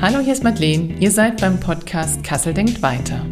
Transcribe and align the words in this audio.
Hallo, 0.00 0.20
hier 0.20 0.32
ist 0.32 0.44
Madeleine. 0.44 0.94
Ihr 0.98 1.10
seid 1.10 1.40
beim 1.40 1.60
Podcast 1.60 2.24
Kassel 2.24 2.54
denkt 2.54 2.80
weiter. 2.82 3.24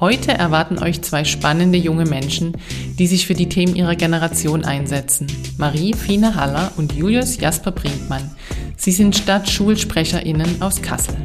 Heute 0.00 0.32
erwarten 0.32 0.78
euch 0.78 1.02
zwei 1.02 1.24
spannende 1.24 1.78
junge 1.78 2.06
Menschen, 2.06 2.56
die 2.98 3.06
sich 3.06 3.26
für 3.26 3.34
die 3.34 3.48
Themen 3.48 3.76
ihrer 3.76 3.96
Generation 3.96 4.64
einsetzen. 4.64 5.26
Marie 5.58 5.94
Fine 5.94 6.34
Haller 6.34 6.72
und 6.76 6.92
Julius 6.92 7.38
Jasper 7.38 7.72
Brinkmann. 7.72 8.30
Sie 8.76 8.92
sind 8.92 9.16
StadtschulsprecherInnen 9.16 10.62
aus 10.62 10.82
Kassel. 10.82 11.16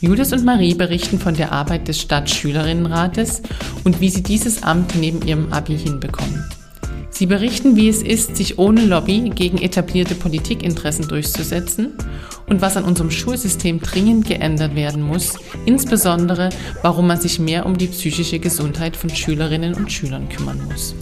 Julius 0.00 0.32
und 0.32 0.44
Marie 0.44 0.74
berichten 0.74 1.18
von 1.18 1.34
der 1.34 1.52
Arbeit 1.52 1.88
des 1.88 2.00
Stadtschülerinnenrates 2.00 3.42
und 3.84 4.00
wie 4.00 4.10
sie 4.10 4.22
dieses 4.22 4.62
Amt 4.62 4.94
neben 4.94 5.26
ihrem 5.26 5.52
Abi 5.52 5.76
hinbekommen. 5.78 6.44
Sie 7.10 7.26
berichten, 7.26 7.76
wie 7.76 7.88
es 7.88 8.02
ist, 8.02 8.36
sich 8.36 8.58
ohne 8.58 8.84
Lobby 8.84 9.30
gegen 9.34 9.56
etablierte 9.56 10.14
Politikinteressen 10.14 11.08
durchzusetzen 11.08 11.94
und 12.46 12.60
was 12.60 12.76
an 12.76 12.84
unserem 12.84 13.10
Schulsystem 13.10 13.80
dringend 13.80 14.26
geändert 14.26 14.74
werden 14.74 15.02
muss, 15.02 15.34
insbesondere 15.64 16.50
warum 16.82 17.06
man 17.06 17.20
sich 17.20 17.38
mehr 17.38 17.66
um 17.66 17.76
die 17.76 17.88
psychische 17.88 18.38
Gesundheit 18.38 18.96
von 18.96 19.10
Schülerinnen 19.10 19.74
und 19.74 19.90
Schülern 19.92 20.28
kümmern 20.28 20.60
muss. 20.70 20.94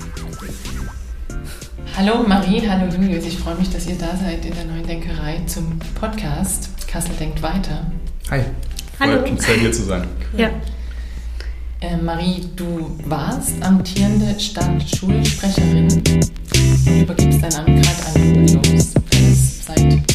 Hallo 1.97 2.25
Marie, 2.27 2.63
hallo 2.69 2.93
Julius, 2.93 3.25
ich 3.25 3.39
freue 3.39 3.55
mich, 3.55 3.71
dass 3.71 3.87
ihr 3.87 3.97
da 3.97 4.17
seid 4.17 4.45
in 4.45 4.55
der 4.55 4.65
neuen 4.65 4.87
Denkerei 4.87 5.41
zum 5.47 5.79
Podcast 6.01 6.71
Kassel 6.95 7.17
denkt 7.19 7.43
weiter. 7.43 7.91
Hi, 8.31 8.41
freut 8.97 9.29
uns 9.29 9.45
sehr 9.45 9.57
hier 9.57 9.73
zu 9.73 9.83
sein. 9.83 10.07
Ja. 10.37 10.49
Äh, 11.81 11.97
Marie, 11.97 12.43
du 12.55 12.97
warst 13.05 13.61
amtierende 13.61 14.39
Stadtschulsprecherin. 14.39 15.89
Du 16.85 16.91
übergibst 17.01 17.43
dein 17.43 17.55
Amt 17.55 17.83
gerade 17.83 18.15
an 18.15 18.47
Julius, 18.47 18.95
seit 19.67 20.14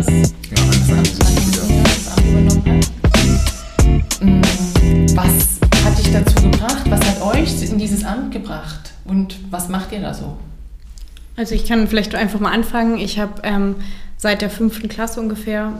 Jahres 0.00 0.32
ja, 0.50 0.56
dieses 1.36 1.56
Jahres 1.56 2.24
übernommen 2.28 2.64
hat. 2.66 2.90
Was 5.16 5.60
hat 5.84 5.98
dich 5.98 6.12
dazu 6.12 6.50
gebracht? 6.50 6.82
Was 6.88 7.00
hat 7.00 7.22
euch 7.22 7.62
in 7.70 7.78
dieses 7.78 8.04
Amt 8.04 8.32
gebracht? 8.32 8.92
Und 9.04 9.36
was 9.50 9.68
macht 9.68 9.92
ihr 9.92 10.00
da 10.00 10.14
so? 10.14 10.36
Also 11.36 11.54
ich 11.54 11.66
kann 11.66 11.86
vielleicht 11.86 12.14
einfach 12.14 12.40
mal 12.40 12.52
anfangen. 12.52 12.98
Ich 12.98 13.18
habe 13.18 13.42
ähm, 13.42 13.76
seit 14.16 14.42
der 14.42 14.50
fünften 14.50 14.88
Klasse 14.88 15.20
ungefähr, 15.20 15.72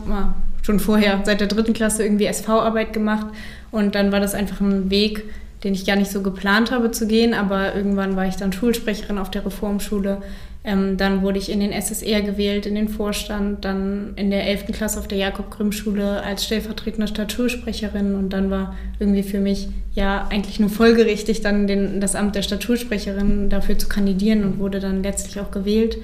schon 0.62 0.80
vorher, 0.80 1.20
seit 1.24 1.40
der 1.40 1.48
dritten 1.48 1.72
Klasse 1.72 2.02
irgendwie 2.02 2.26
SV-Arbeit 2.26 2.92
gemacht 2.92 3.26
und 3.70 3.94
dann 3.94 4.12
war 4.12 4.20
das 4.20 4.34
einfach 4.34 4.60
ein 4.60 4.90
Weg, 4.90 5.24
den 5.64 5.74
ich 5.74 5.86
gar 5.86 5.96
nicht 5.96 6.10
so 6.10 6.22
geplant 6.22 6.70
habe 6.70 6.90
zu 6.90 7.06
gehen, 7.06 7.34
aber 7.34 7.74
irgendwann 7.74 8.16
war 8.16 8.26
ich 8.26 8.36
dann 8.36 8.52
Schulsprecherin 8.52 9.18
auf 9.18 9.30
der 9.30 9.44
Reformschule. 9.44 10.22
Ähm, 10.62 10.98
dann 10.98 11.22
wurde 11.22 11.38
ich 11.38 11.50
in 11.50 11.60
den 11.60 11.72
SSR 11.72 12.20
gewählt, 12.20 12.66
in 12.66 12.74
den 12.74 12.88
Vorstand, 12.88 13.64
dann 13.64 14.12
in 14.16 14.30
der 14.30 14.46
11. 14.46 14.66
Klasse 14.72 14.98
auf 14.98 15.08
der 15.08 15.16
Jakob-Grimm-Schule 15.16 16.22
als 16.22 16.44
stellvertretende 16.44 17.08
Stadtschulsprecherin 17.08 18.14
und 18.14 18.30
dann 18.34 18.50
war 18.50 18.76
irgendwie 18.98 19.22
für 19.22 19.40
mich 19.40 19.68
ja 19.94 20.26
eigentlich 20.30 20.60
nur 20.60 20.68
folgerichtig, 20.68 21.40
dann 21.40 21.66
den, 21.66 22.00
das 22.00 22.14
Amt 22.14 22.34
der 22.34 22.42
Stadtschulsprecherin 22.42 23.48
dafür 23.48 23.78
zu 23.78 23.88
kandidieren 23.88 24.44
und 24.44 24.58
wurde 24.58 24.80
dann 24.80 25.02
letztlich 25.02 25.40
auch 25.40 25.50
gewählt. 25.50 25.96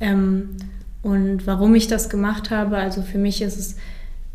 Ähm, 0.00 0.50
und 1.02 1.46
warum 1.46 1.74
ich 1.74 1.88
das 1.88 2.08
gemacht 2.08 2.50
habe, 2.50 2.76
also 2.76 3.02
für 3.02 3.18
mich 3.18 3.42
ist 3.42 3.58
es 3.58 3.76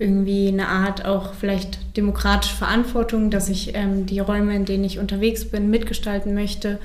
irgendwie 0.02 0.48
eine 0.48 0.68
Art 0.68 1.06
auch 1.06 1.34
vielleicht 1.34 1.96
demokratische 1.96 2.56
Verantwortung, 2.56 3.30
dass 3.30 3.50
ich 3.50 3.76
ähm, 3.76 4.06
die 4.06 4.20
Räume, 4.20 4.56
in 4.56 4.66
denen 4.66 4.84
ich 4.84 5.00
unterwegs 5.00 5.46
bin, 5.46 5.70
mitgestalten 5.70 6.34
möchte. 6.34 6.80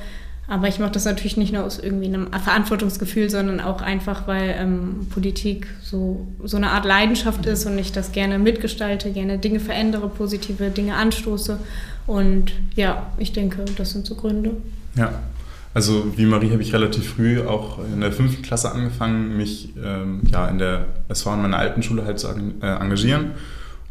Aber 0.48 0.68
ich 0.68 0.78
mache 0.78 0.92
das 0.92 1.04
natürlich 1.04 1.36
nicht 1.36 1.52
nur 1.52 1.64
aus 1.64 1.78
irgendwie 1.78 2.06
einem 2.06 2.30
Verantwortungsgefühl, 2.30 3.30
sondern 3.30 3.60
auch 3.60 3.80
einfach, 3.80 4.28
weil 4.28 4.54
ähm, 4.56 5.08
Politik 5.10 5.66
so, 5.82 6.26
so 6.44 6.56
eine 6.56 6.70
Art 6.70 6.84
Leidenschaft 6.84 7.46
ist 7.46 7.66
und 7.66 7.76
ich 7.78 7.90
das 7.90 8.12
gerne 8.12 8.38
mitgestalte, 8.38 9.10
gerne 9.10 9.38
Dinge 9.38 9.58
verändere, 9.58 10.08
positive 10.08 10.70
Dinge 10.70 10.94
anstoße. 10.94 11.58
Und 12.06 12.52
ja, 12.76 13.10
ich 13.18 13.32
denke, 13.32 13.64
das 13.76 13.90
sind 13.90 14.06
so 14.06 14.14
Gründe. 14.14 14.52
Ja, 14.94 15.20
also 15.76 16.16
wie 16.16 16.24
Marie 16.24 16.50
habe 16.52 16.62
ich 16.62 16.72
relativ 16.72 17.16
früh 17.16 17.42
auch 17.42 17.78
in 17.92 18.00
der 18.00 18.10
fünften 18.10 18.40
Klasse 18.40 18.72
angefangen, 18.72 19.36
mich 19.36 19.74
ähm, 19.76 20.22
ja, 20.32 20.48
in 20.48 20.56
der 20.56 20.86
SV 21.10 21.34
in 21.34 21.42
meiner 21.42 21.58
alten 21.58 21.82
Schule 21.82 22.06
halt 22.06 22.18
zu 22.18 22.28
äh, 22.28 22.66
engagieren. 22.66 23.32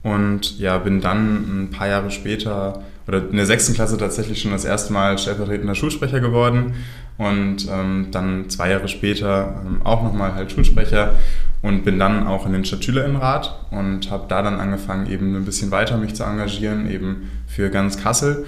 Und 0.02 0.58
ja, 0.58 0.80
bin 0.80 1.00
dann 1.00 1.66
ein 1.66 1.70
paar 1.70 1.88
Jahre 1.88 2.10
später 2.10 2.82
oder 3.08 3.30
in 3.30 3.36
der 3.36 3.46
sechsten 3.46 3.76
Klasse 3.76 3.98
tatsächlich 3.98 4.42
schon 4.42 4.50
das 4.50 4.66
erste 4.66 4.94
Mal 4.94 5.20
stellvertretender 5.20 5.76
Schulsprecher 5.76 6.22
geworden 6.22 6.74
und 7.20 7.68
ähm, 7.70 8.08
dann 8.10 8.50
zwei 8.50 8.72
Jahre 8.72 8.88
später 8.88 9.62
ähm, 9.64 9.84
auch 9.84 10.02
nochmal 10.02 10.34
halt 10.34 10.52
Schulsprecher 10.52 11.14
und 11.62 11.86
bin 11.86 12.00
dann 12.00 12.26
auch 12.26 12.48
in 12.48 12.54
den 12.54 12.66
Stadtschülerinnenrat 12.66 13.60
und 13.70 14.10
habe 14.10 14.26
da 14.28 14.42
dann 14.42 14.60
angefangen, 14.60 15.08
eben 15.08 15.36
ein 15.36 15.46
bisschen 15.46 15.70
weiter 15.70 15.98
mich 15.98 16.16
zu 16.16 16.24
engagieren, 16.24 16.90
eben 16.90 17.30
für 17.46 17.70
ganz 17.70 18.02
Kassel 18.02 18.48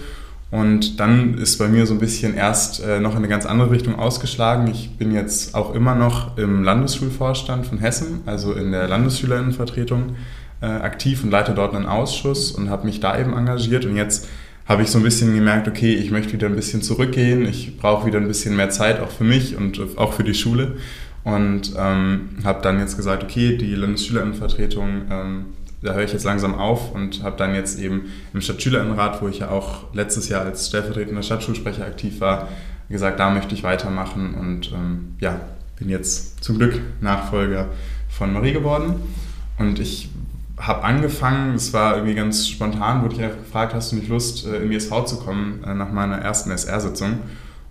und 0.49 0.99
dann 0.99 1.37
ist 1.37 1.57
bei 1.57 1.67
mir 1.67 1.85
so 1.85 1.93
ein 1.93 1.99
bisschen 1.99 2.33
erst 2.33 2.81
äh, 2.81 2.99
noch 3.01 3.11
in 3.11 3.17
eine 3.17 3.27
ganz 3.27 3.45
andere 3.45 3.71
Richtung 3.71 3.95
ausgeschlagen. 3.95 4.67
Ich 4.67 4.97
bin 4.97 5.13
jetzt 5.13 5.55
auch 5.55 5.73
immer 5.73 5.93
noch 5.93 6.37
im 6.37 6.63
Landesschulvorstand 6.63 7.65
von 7.65 7.79
Hessen, 7.79 8.21
also 8.25 8.53
in 8.53 8.71
der 8.71 8.87
Landesschülerinnenvertretung 8.87 10.15
äh, 10.61 10.65
aktiv 10.67 11.23
und 11.23 11.31
leite 11.31 11.53
dort 11.53 11.75
einen 11.75 11.85
Ausschuss 11.85 12.51
und 12.51 12.69
habe 12.69 12.85
mich 12.85 13.01
da 13.01 13.19
eben 13.19 13.33
engagiert. 13.33 13.85
Und 13.85 13.97
jetzt 13.97 14.27
habe 14.65 14.83
ich 14.83 14.89
so 14.89 14.99
ein 14.99 15.03
bisschen 15.03 15.35
gemerkt, 15.35 15.67
okay, 15.67 15.93
ich 15.93 16.11
möchte 16.11 16.33
wieder 16.33 16.47
ein 16.47 16.55
bisschen 16.55 16.81
zurückgehen. 16.81 17.45
Ich 17.45 17.77
brauche 17.77 18.05
wieder 18.07 18.19
ein 18.19 18.27
bisschen 18.27 18.55
mehr 18.55 18.69
Zeit 18.69 19.01
auch 19.01 19.09
für 19.09 19.25
mich 19.25 19.57
und 19.57 19.81
auch 19.97 20.13
für 20.13 20.23
die 20.23 20.33
Schule. 20.33 20.77
Und 21.25 21.73
ähm, 21.77 22.29
habe 22.45 22.61
dann 22.61 22.79
jetzt 22.79 22.95
gesagt, 22.95 23.21
okay, 23.21 23.57
die 23.57 23.75
Landesschülerinnenvertretung 23.75 25.01
ähm, 25.11 25.45
da 25.81 25.93
höre 25.93 26.03
ich 26.03 26.13
jetzt 26.13 26.25
langsam 26.25 26.55
auf 26.55 26.93
und 26.93 27.23
habe 27.23 27.37
dann 27.37 27.53
jetzt 27.53 27.79
eben 27.79 28.11
im 28.33 28.41
Stadtschülerinnenrat, 28.41 29.21
wo 29.21 29.27
ich 29.27 29.39
ja 29.39 29.49
auch 29.49 29.93
letztes 29.93 30.29
Jahr 30.29 30.43
als 30.43 30.67
stellvertretender 30.67 31.23
Stadtschulsprecher 31.23 31.85
aktiv 31.85 32.19
war, 32.19 32.47
gesagt, 32.89 33.19
da 33.19 33.29
möchte 33.29 33.53
ich 33.53 33.63
weitermachen 33.63 34.33
und 34.33 34.71
ähm, 34.71 35.15
ja, 35.19 35.39
bin 35.77 35.89
jetzt 35.89 36.43
zum 36.43 36.57
Glück 36.57 36.79
Nachfolger 37.01 37.67
von 38.09 38.33
Marie 38.33 38.53
geworden. 38.53 38.95
Und 39.59 39.79
ich 39.79 40.09
habe 40.57 40.83
angefangen, 40.83 41.55
es 41.55 41.73
war 41.73 41.95
irgendwie 41.95 42.15
ganz 42.15 42.47
spontan, 42.47 43.03
wurde 43.03 43.15
ich 43.15 43.21
einfach 43.21 43.37
gefragt, 43.37 43.73
hast 43.73 43.91
du 43.91 43.97
nicht 43.97 44.07
Lust, 44.07 44.47
äh, 44.47 44.57
in 44.57 44.69
die 44.69 44.77
SV 44.77 45.05
zu 45.05 45.19
kommen, 45.19 45.63
äh, 45.63 45.73
nach 45.73 45.91
meiner 45.91 46.17
ersten 46.17 46.49
SR-Sitzung? 46.49 47.19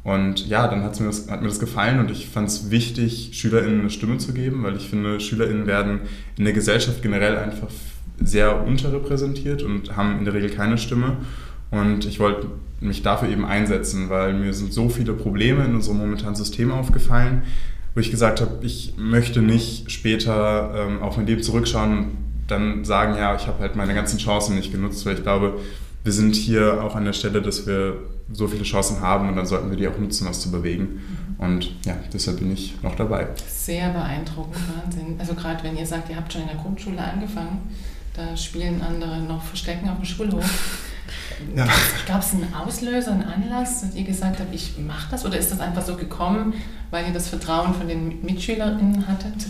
Und 0.05 0.47
ja, 0.47 0.69
dann 0.69 0.83
mir 0.83 1.07
das, 1.07 1.29
hat 1.29 1.43
mir 1.43 1.49
das 1.49 1.59
gefallen 1.59 1.99
und 1.99 2.13
ich 2.13 2.29
fand 2.29 2.47
es 2.47 2.71
wichtig, 2.71 3.31
SchülerInnen 3.33 3.81
eine 3.81 3.91
Stimme 3.91 4.19
zu 4.19 4.33
geben, 4.33 4.63
weil 4.63 4.77
ich 4.77 4.89
finde, 4.89 5.19
SchülerInnen 5.19 5.67
werden 5.67 6.03
in 6.39 6.45
der 6.45 6.55
Gesellschaft 6.55 7.03
generell 7.03 7.37
einfach 7.37 7.71
sehr 8.21 8.65
unterrepräsentiert 8.65 9.63
und 9.63 9.97
haben 9.97 10.19
in 10.19 10.25
der 10.25 10.35
Regel 10.35 10.51
keine 10.51 10.79
Stimme. 10.79 11.19
Und 11.71 12.05
ich 12.05 12.21
wollte 12.21 12.47
mich 12.81 13.03
dafür 13.03 13.29
eben 13.29 13.45
einsetzen, 13.45 14.09
weil 14.11 14.35
mir 14.35 14.53
sind 14.53 14.73
so 14.73 14.89
viele 14.89 15.13
Probleme 15.13 15.65
in 15.65 15.75
unserem 15.75 15.99
momentanen 15.99 16.37
System 16.37 16.71
aufgefallen, 16.71 17.43
wo 17.95 18.01
ich 18.01 18.11
gesagt 18.11 18.41
habe, 18.41 18.59
ich 18.63 18.95
möchte 18.97 19.41
nicht 19.41 19.91
später 19.91 20.73
ähm, 20.77 21.03
auf 21.03 21.17
mein 21.17 21.27
Leben 21.27 21.43
zurückschauen 21.43 21.99
und 21.99 22.17
dann 22.47 22.85
sagen, 22.85 23.17
ja, 23.17 23.35
ich 23.35 23.47
habe 23.47 23.61
halt 23.61 23.77
meine 23.77 23.95
ganzen 23.95 24.19
Chancen 24.19 24.57
nicht 24.57 24.71
genutzt, 24.71 25.05
weil 25.07 25.15
ich 25.15 25.23
glaube, 25.23 25.59
wir 26.05 26.13
sind 26.13 26.37
hier 26.37 26.85
auch 26.85 26.95
an 26.95 27.05
der 27.05 27.15
Stelle, 27.15 27.43
dass 27.43 27.67
wir 27.67 27.97
so 28.33 28.47
viele 28.47 28.63
Chancen 28.63 29.01
haben 29.01 29.29
und 29.29 29.37
dann 29.37 29.47
sollten 29.47 29.71
wir 29.71 29.77
die 29.77 29.89
auch 29.89 29.99
nutzen, 29.99 30.27
was 30.29 30.41
zu 30.41 30.51
bewegen. 30.51 31.01
Und 31.39 31.75
ja, 31.85 31.97
deshalb 32.13 32.39
bin 32.39 32.53
ich 32.53 32.81
noch 32.83 32.95
dabei. 32.95 33.29
Sehr 33.49 33.91
beeindruckend, 33.91 34.63
Wahnsinn. 34.83 35.17
Also 35.19 35.35
gerade 35.35 35.63
wenn 35.65 35.77
ihr 35.77 35.87
sagt, 35.87 36.09
ihr 36.09 36.17
habt 36.17 36.33
schon 36.33 36.43
in 36.43 36.49
der 36.49 36.57
Grundschule 36.57 36.99
angefangen, 36.99 37.59
da 38.17 38.37
spielen 38.37 38.83
andere 38.83 39.19
noch 39.19 39.43
Verstecken 39.43 39.89
auf 39.89 39.97
dem 39.97 40.05
Schulhof. 40.05 40.83
Ja. 41.55 41.67
Gab 42.07 42.23
es 42.23 42.33
einen 42.33 42.53
Auslöser, 42.55 43.13
einen 43.13 43.25
Anlass, 43.25 43.83
dass 43.83 43.95
ihr 43.95 44.05
gesagt 44.05 44.41
habt, 44.41 44.55
ich 44.55 44.79
mache 44.79 45.09
das? 45.11 45.25
Oder 45.27 45.37
ist 45.39 45.53
das 45.53 45.61
einfach 45.61 45.85
so 45.85 45.97
gekommen, 45.97 46.55
weil 46.91 47.07
ihr 47.07 47.13
das 47.13 47.29
Vertrauen 47.29 47.75
von 47.75 47.89
den 47.89 48.23
MitschülerInnen 48.25 49.07
hattet? 49.07 49.47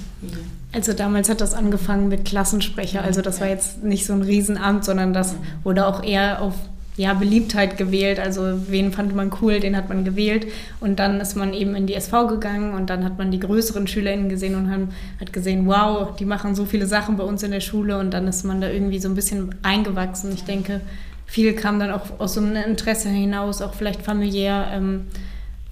Also 0.73 0.93
damals 0.93 1.29
hat 1.29 1.41
das 1.41 1.55
angefangen 1.55 2.09
mit 2.09 2.25
Klassensprecher. 2.25 3.03
Also 3.03 3.23
das 3.23 3.41
war 3.41 3.49
jetzt 3.49 3.85
nicht 3.85 4.05
so 4.05 4.13
ein 4.15 4.23
Riesenamt, 4.23 4.85
sondern 4.85 5.13
das 5.13 5.35
mhm. 5.35 5.39
wurde 5.63 5.87
auch 5.87 6.03
eher 6.03 6.43
auf 6.43 6.55
ja, 6.97 7.13
Beliebtheit 7.15 7.77
gewählt. 7.77 8.19
Also 8.19 8.61
wen 8.69 8.93
fand 8.93 9.15
man 9.15 9.31
cool, 9.41 9.61
den 9.61 9.77
hat 9.77 9.89
man 9.89 10.05
gewählt. 10.05 10.47
Und 10.81 10.99
dann 10.99 11.21
ist 11.21 11.37
man 11.37 11.53
eben 11.53 11.75
in 11.75 11.87
die 11.87 11.95
SV 11.95 12.27
gegangen 12.29 12.75
und 12.75 12.91
dann 12.91 13.05
hat 13.05 13.19
man 13.19 13.31
die 13.31 13.41
größeren 13.41 13.87
SchülerInnen 13.87 14.29
gesehen 14.29 14.55
und 14.55 14.71
hat 14.71 15.33
gesehen, 15.33 15.67
wow, 15.67 16.17
die 16.17 16.25
machen 16.25 16.55
so 16.55 16.65
viele 16.65 16.87
Sachen 16.87 17.17
bei 17.17 17.25
uns 17.25 17.43
in 17.43 17.51
der 17.51 17.61
Schule 17.61 17.99
und 17.99 18.13
dann 18.13 18.27
ist 18.27 18.45
man 18.45 18.61
da 18.61 18.69
irgendwie 18.69 18.99
so 18.99 19.09
ein 19.09 19.15
bisschen 19.15 19.55
eingewachsen. 19.63 20.33
Ich 20.33 20.45
denke, 20.45 20.81
viel 21.27 21.55
kam 21.55 21.79
dann 21.79 21.91
auch 21.91 22.19
aus 22.19 22.35
so 22.35 22.41
einem 22.41 22.57
Interesse 22.57 23.09
hinaus, 23.09 23.61
auch 23.61 23.75
vielleicht 23.75 24.03
familiär, 24.03 24.69
ähm, 24.73 25.09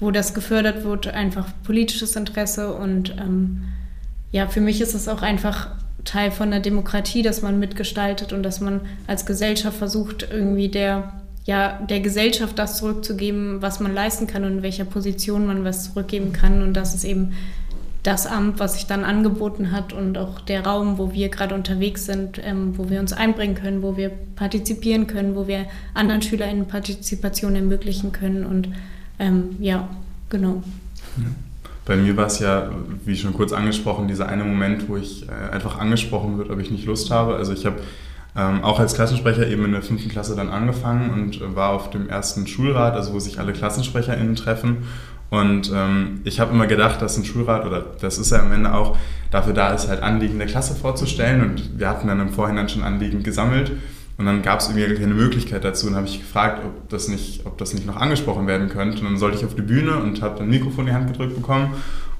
wo 0.01 0.11
das 0.11 0.35
gefördert 0.35 0.85
wird, 0.85 1.07
einfach 1.07 1.47
politisches 1.63 2.17
Interesse 2.17 2.75
und 2.75 3.17
ähm, 3.19 3.63
ja, 4.33 4.49
für 4.49 4.61
mich 4.61 4.81
ist 4.81 4.95
es 4.95 5.09
auch 5.09 5.23
einfach 5.23 5.71
Teil 6.05 6.31
von 6.31 6.51
der 6.51 6.61
Demokratie, 6.61 7.23
dass 7.23 7.43
man 7.43 7.59
mitgestaltet 7.59 8.33
und 8.33 8.43
dass 8.43 8.61
man 8.61 8.81
als 9.07 9.27
Gesellschaft 9.27 9.77
versucht, 9.77 10.29
irgendwie 10.31 10.69
der, 10.69 11.13
ja, 11.45 11.81
der 11.89 12.01
Gesellschaft 12.01 12.59
das 12.59 12.79
zurückzugeben, 12.79 13.63
was 13.63 13.81
man 13.81 13.95
leisten 13.95 14.27
kann 14.27 14.45
und 14.45 14.59
in 14.59 14.63
welcher 14.63 14.85
Position 14.85 15.47
man 15.47 15.65
was 15.65 15.93
zurückgeben 15.93 16.33
kann. 16.33 16.63
Und 16.63 16.75
das 16.75 16.95
ist 16.95 17.05
eben 17.05 17.33
das 18.05 18.27
Amt, 18.27 18.61
was 18.61 18.75
sich 18.75 18.87
dann 18.87 19.03
angeboten 19.03 19.73
hat 19.73 19.95
und 19.95 20.19
auch 20.19 20.41
der 20.41 20.67
Raum, 20.67 20.99
wo 20.99 21.13
wir 21.13 21.31
gerade 21.31 21.55
unterwegs 21.55 22.05
sind, 22.05 22.39
ähm, 22.45 22.77
wo 22.77 22.91
wir 22.91 23.01
uns 23.01 23.15
einbringen 23.15 23.55
können, 23.55 23.83
wo 23.83 23.97
wir 23.97 24.11
partizipieren 24.37 25.07
können, 25.07 25.35
wo 25.35 25.49
wir 25.49 25.65
anderen 25.95 26.21
SchülerInnen 26.21 26.67
Partizipation 26.67 27.57
ermöglichen 27.57 28.13
können 28.13 28.45
und 28.45 28.69
ähm, 29.19 29.57
ja, 29.59 29.89
genau. 30.29 30.63
Bei 31.87 31.97
mir 31.97 32.17
war 32.17 32.27
es 32.27 32.39
ja, 32.39 32.71
wie 33.05 33.17
schon 33.17 33.35
kurz 33.35 33.53
angesprochen, 33.53 34.09
dieser 34.09 34.29
eine 34.29 34.45
Moment, 34.45 34.89
wo 34.89 34.97
ich 34.97 35.29
äh, 35.29 35.53
einfach 35.53 35.79
angesprochen 35.79 36.39
wird, 36.39 36.51
ob 36.51 36.59
ich 36.59 36.71
nicht 36.71 36.87
Lust 36.87 37.11
habe. 37.11 37.37
Also 37.37 37.53
ich 37.53 37.67
habe 37.67 37.77
ähm, 38.37 38.65
auch 38.65 38.81
als 38.81 38.95
Klassensprecher 38.95 39.47
eben 39.47 39.65
in 39.65 39.73
der 39.73 39.83
fünften 39.83 40.09
Klasse 40.09 40.35
dann 40.35 40.49
angefangen 40.49 41.11
und 41.11 41.41
äh, 41.41 41.55
war 41.55 41.71
auf 41.71 41.91
dem 41.91 42.09
ersten 42.09 42.47
Schulrat, 42.47 42.95
also 42.95 43.13
wo 43.13 43.19
sich 43.19 43.39
alle 43.39 43.53
KlassensprecherInnen 43.53 44.35
treffen. 44.35 44.79
Und 45.31 45.73
ähm, 45.75 46.21
ich 46.25 46.41
habe 46.41 46.53
immer 46.53 46.67
gedacht, 46.67 47.03
dass 47.03 47.17
ein 47.17 47.25
Schulrat, 47.25 47.67
oder 47.67 47.85
das 48.01 48.19
ist 48.19 48.31
ja 48.31 48.41
am 48.41 48.53
Ende 48.53 48.73
auch, 48.73 48.97
dafür 49.31 49.53
da 49.53 49.73
ist, 49.73 49.89
halt 49.89 50.03
Anliegen 50.03 50.39
der 50.39 50.47
Klasse 50.47 50.75
vorzustellen. 50.75 51.43
Und 51.43 51.79
wir 51.79 51.89
hatten 51.89 52.09
dann 52.09 52.21
im 52.21 52.31
Vorhinein 52.31 52.69
schon 52.69 52.83
Anliegen 52.83 53.23
gesammelt. 53.23 53.73
Und 54.17 54.27
dann 54.27 54.43
gab 54.43 54.61
es 54.61 54.69
irgendwie 54.69 54.95
keine 54.95 55.15
Möglichkeit 55.15 55.65
dazu. 55.65 55.89
Und 55.89 55.97
habe 55.97 56.07
ich 56.07 56.21
gefragt, 56.21 56.65
ob 56.65 56.89
das, 56.89 57.09
nicht, 57.09 57.47
ob 57.47 57.59
das 57.59 57.75
nicht 57.75 57.87
noch 57.87 57.97
angesprochen 57.97 58.47
werden 58.47 58.69
könnte. 58.69 58.99
Und 59.01 59.05
dann 59.05 59.17
sollte 59.17 59.39
ich 59.39 59.45
auf 59.45 59.55
die 59.55 59.63
Bühne 59.63 59.97
und 59.97 60.23
habe 60.23 60.37
dann 60.39 60.47
ein 60.47 60.51
Mikrofon 60.51 60.87
in 60.87 60.93
die 60.93 60.97
Hand 60.97 61.09
gedrückt 61.09 61.35
bekommen 61.35 61.75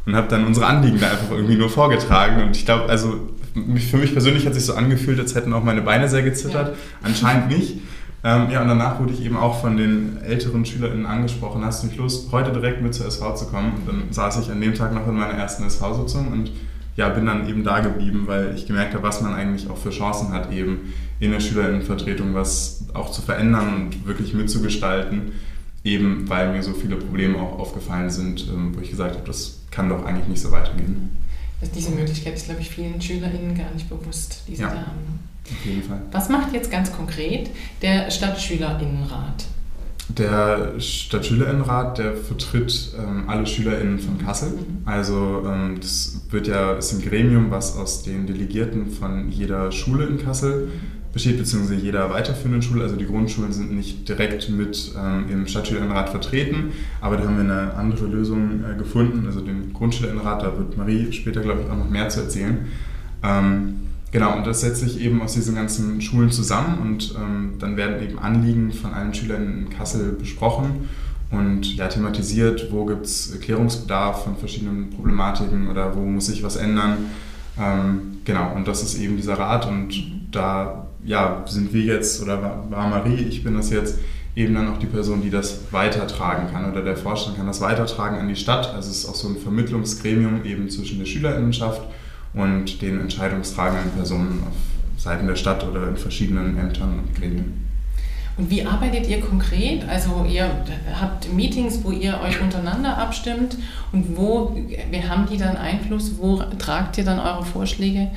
und 0.07 0.17
habe 0.17 0.29
dann 0.29 0.45
unsere 0.45 0.67
Anliegen 0.67 0.99
da 1.01 1.11
einfach 1.11 1.31
irgendwie 1.31 1.57
nur 1.57 1.71
vorgetragen. 1.71 2.43
Und 2.43 2.57
ich 2.57 2.65
glaube, 2.65 2.89
also 2.89 3.21
für 3.55 3.97
mich 3.97 4.13
persönlich 4.13 4.47
hat 4.47 4.55
sich 4.55 4.65
so 4.65 4.75
angefühlt, 4.75 5.21
als 5.21 5.35
hätten 5.35 5.53
auch 5.53 5.63
meine 5.63 5.83
Beine 5.83 6.09
sehr 6.09 6.23
gezittert. 6.23 6.69
Ja. 6.69 6.75
Anscheinend 7.03 7.49
nicht. 7.49 7.79
Ähm, 8.27 8.51
ja, 8.51 8.63
und 8.63 8.69
danach 8.69 9.01
wurde 9.01 9.13
ich 9.13 9.23
eben 9.23 9.37
auch 9.37 9.61
von 9.61 9.77
den 9.77 10.17
älteren 10.23 10.65
SchülerInnen 10.65 11.05
angesprochen, 11.05 11.63
hast 11.63 11.83
du 11.83 11.89
nicht 11.89 11.99
Lust, 11.99 12.33
heute 12.33 12.53
direkt 12.53 12.81
mit 12.81 12.95
zur 12.95 13.07
SV 13.07 13.35
zu 13.35 13.47
kommen? 13.49 13.75
Und 13.75 13.87
dann 13.87 14.03
saß 14.13 14.41
ich 14.41 14.51
an 14.51 14.63
dem 14.63 14.73
Tag 14.73 14.95
noch 14.95 15.07
in 15.07 15.15
meiner 15.15 15.35
ersten 15.35 15.63
SV-Sitzung 15.65 16.33
und 16.33 16.51
ja, 16.97 17.11
bin 17.11 17.27
dann 17.27 17.47
eben 17.47 17.65
da 17.65 17.81
geblieben, 17.81 18.23
weil 18.25 18.55
ich 18.55 18.67
gemerkt 18.67 18.95
habe, 18.95 19.03
was 19.03 19.21
man 19.21 19.35
eigentlich 19.35 19.69
auch 19.69 19.77
für 19.77 19.91
Chancen 19.91 20.33
hat, 20.33 20.51
eben 20.51 20.95
in 21.25 21.33
der 21.33 21.41
SchülerInnenvertretung 21.41 22.35
was 22.35 22.85
auch 22.95 23.11
zu 23.11 23.23
verändern 23.23 23.75
und 23.75 24.07
wirklich 24.07 24.35
mitzugestalten, 24.35 25.33
eben 25.85 26.29
weil 26.29 26.53
mir 26.53 26.63
so 26.63 26.73
viele 26.73 26.97
Probleme 26.97 27.39
auch 27.39 27.59
aufgefallen 27.59 28.11
sind, 28.11 28.49
ähm, 28.49 28.75
wo 28.75 28.81
ich 28.81 28.91
gesagt 28.91 29.15
habe, 29.15 29.27
das 29.27 29.59
kann 29.71 29.89
doch 29.89 30.05
eigentlich 30.05 30.29
nicht 30.29 30.41
so 30.41 30.51
weitergehen. 30.51 31.17
Diese 31.75 31.91
Möglichkeit 31.91 32.35
ist, 32.35 32.47
glaube 32.47 32.61
ich, 32.61 32.71
vielen 32.71 33.01
SchülerInnen 33.01 33.57
gar 33.57 33.71
nicht 33.73 33.89
bewusst, 33.89 34.43
die 34.49 34.57
sie 34.57 34.63
ja. 34.63 34.69
da 34.69 34.77
haben. 34.77 35.21
Auf 35.51 35.65
jeden 35.65 35.83
Fall. 35.83 36.01
Was 36.13 36.29
macht 36.29 36.53
jetzt 36.53 36.71
ganz 36.71 36.93
konkret 36.93 37.51
der 37.83 38.11
Stadtschülerinnenrat? 38.11 39.45
Der 40.09 40.79
Stadtschülerinnenrat, 40.79 41.99
der 41.99 42.15
vertritt 42.15 42.93
ähm, 42.99 43.29
alle 43.29 43.47
SchülerInnen 43.47 43.99
von 43.99 44.19
Kassel. 44.19 44.51
Mhm. 44.51 44.83
Also 44.85 45.43
ähm, 45.47 45.79
das 45.81 46.21
wird 46.31 46.47
ja, 46.47 46.75
ist 46.75 46.93
ein 46.93 47.03
Gremium, 47.03 47.51
was 47.51 47.77
aus 47.77 48.03
den 48.03 48.27
Delegierten 48.27 48.91
von 48.91 49.31
jeder 49.31 49.73
Schule 49.73 50.07
in 50.07 50.19
Kassel 50.19 50.69
besteht, 51.15 51.39
beziehungsweise 51.39 51.77
jeder 51.77 52.11
weiterführenden 52.11 52.61
Schule. 52.61 52.83
Also 52.83 52.97
die 52.97 53.07
Grundschulen 53.07 53.53
sind 53.53 53.73
nicht 53.73 54.07
direkt 54.09 54.51
mit 54.51 54.93
ähm, 54.99 55.27
im 55.31 55.47
Stadtschülerinnenrat 55.47 56.11
vertreten, 56.11 56.73
aber 57.01 57.17
da 57.17 57.25
haben 57.25 57.37
wir 57.37 57.45
eine 57.45 57.75
andere 57.75 58.07
Lösung 58.07 58.65
äh, 58.65 58.77
gefunden. 58.77 59.25
Also 59.27 59.41
den 59.41 59.73
Grundschülerinnenrat, 59.73 60.43
da 60.43 60.59
wird 60.59 60.77
Marie 60.77 61.11
später, 61.13 61.41
glaube 61.41 61.63
ich, 61.63 61.71
auch 61.71 61.79
noch 61.79 61.89
mehr 61.89 62.11
zu 62.11 62.21
erzählen. 62.21 62.67
Ähm, 63.23 63.81
Genau, 64.15 64.37
und 64.37 64.47
das 64.47 64.61
setzt 64.61 64.79
sich 64.79 65.01
eben 65.01 65.21
aus 65.23 65.35
diesen 65.35 65.57
ganzen 65.57 66.01
Schulen 66.01 66.31
zusammen 66.31 66.79
und 66.79 67.17
ähm, 67.19 67.55
dann 67.59 67.77
werden 67.77 68.01
eben 68.01 68.17
Anliegen 68.17 68.71
von 68.71 68.95
allen 68.95 69.13
Schülern 69.13 69.43
in 69.43 69.71
Kassel 69.71 70.13
besprochen 70.13 70.89
und 71.33 71.75
ja, 71.75 71.89
thematisiert, 71.89 72.71
wo 72.71 72.85
gibt 72.85 73.07
es 73.07 73.37
Klärungsbedarf 73.41 74.23
von 74.23 74.37
verschiedenen 74.37 74.91
Problematiken 74.91 75.69
oder 75.69 75.97
wo 75.97 76.03
muss 76.03 76.27
sich 76.27 76.45
was 76.45 76.55
ändern. 76.55 77.07
Ähm, 77.59 78.19
genau, 78.25 78.55
und 78.55 78.69
das 78.69 78.85
ist 78.85 79.01
eben 79.01 79.17
dieser 79.17 79.35
Rat 79.35 79.67
und 79.67 79.95
da 80.31 80.84
ja, 81.05 81.45
sind 81.47 81.73
wir 81.73 81.83
jetzt, 81.83 82.23
oder 82.23 82.65
war 82.71 82.89
Marie, 82.89 83.27
ich 83.29 83.45
bin 83.45 83.55
das 83.55 83.71
jetzt, 83.71 83.99
eben 84.37 84.55
dann 84.55 84.69
auch 84.69 84.79
die 84.79 84.87
Person, 84.87 85.23
die 85.23 85.31
das 85.31 85.73
weitertragen 85.73 86.51
kann 86.51 86.71
oder 86.71 86.83
der 86.83 86.97
Vorstand 86.97 87.37
kann 87.37 87.47
das 87.47 87.61
weitertragen 87.61 88.19
an 88.19 88.29
die 88.29 88.37
Stadt. 88.37 88.75
Also 88.75 88.91
es 88.91 88.99
ist 88.99 89.09
auch 89.09 89.15
so 89.15 89.29
ein 89.29 89.37
Vermittlungsgremium 89.37 90.45
eben 90.45 90.69
zwischen 90.69 90.99
der 90.99 91.07
Schülerinnenschaft 91.07 91.83
und 92.33 92.83
den 92.83 93.01
entscheidungstragenden 93.01 93.93
Personen 93.93 94.43
auf 94.43 95.01
Seiten 95.01 95.27
der 95.27 95.37
Stadt 95.37 95.65
oder 95.65 95.89
in 95.89 95.97
verschiedenen 95.97 96.59
Ämtern 96.59 96.99
und 96.99 97.15
Gremien. 97.15 97.65
Und 98.37 98.51
wie 98.51 98.65
arbeitet 98.65 99.09
ihr 99.09 99.21
konkret? 99.21 99.89
Also 99.89 100.27
ihr 100.29 100.51
habt 101.01 101.33
Meetings, 101.33 101.85
wo 101.85 101.93
ihr 101.93 102.19
euch 102.21 102.41
untereinander 102.41 102.99
abstimmt 102.99 103.57
und 103.93 104.17
wo 104.17 104.57
wir 104.91 105.09
haben 105.09 105.27
die 105.31 105.37
dann 105.37 105.57
Einfluss? 105.57 106.15
Wo 106.19 106.43
tragt 106.59 106.99
ihr 106.99 107.05
dann 107.05 107.21
eure 107.21 107.45
Vorschläge 107.45 108.11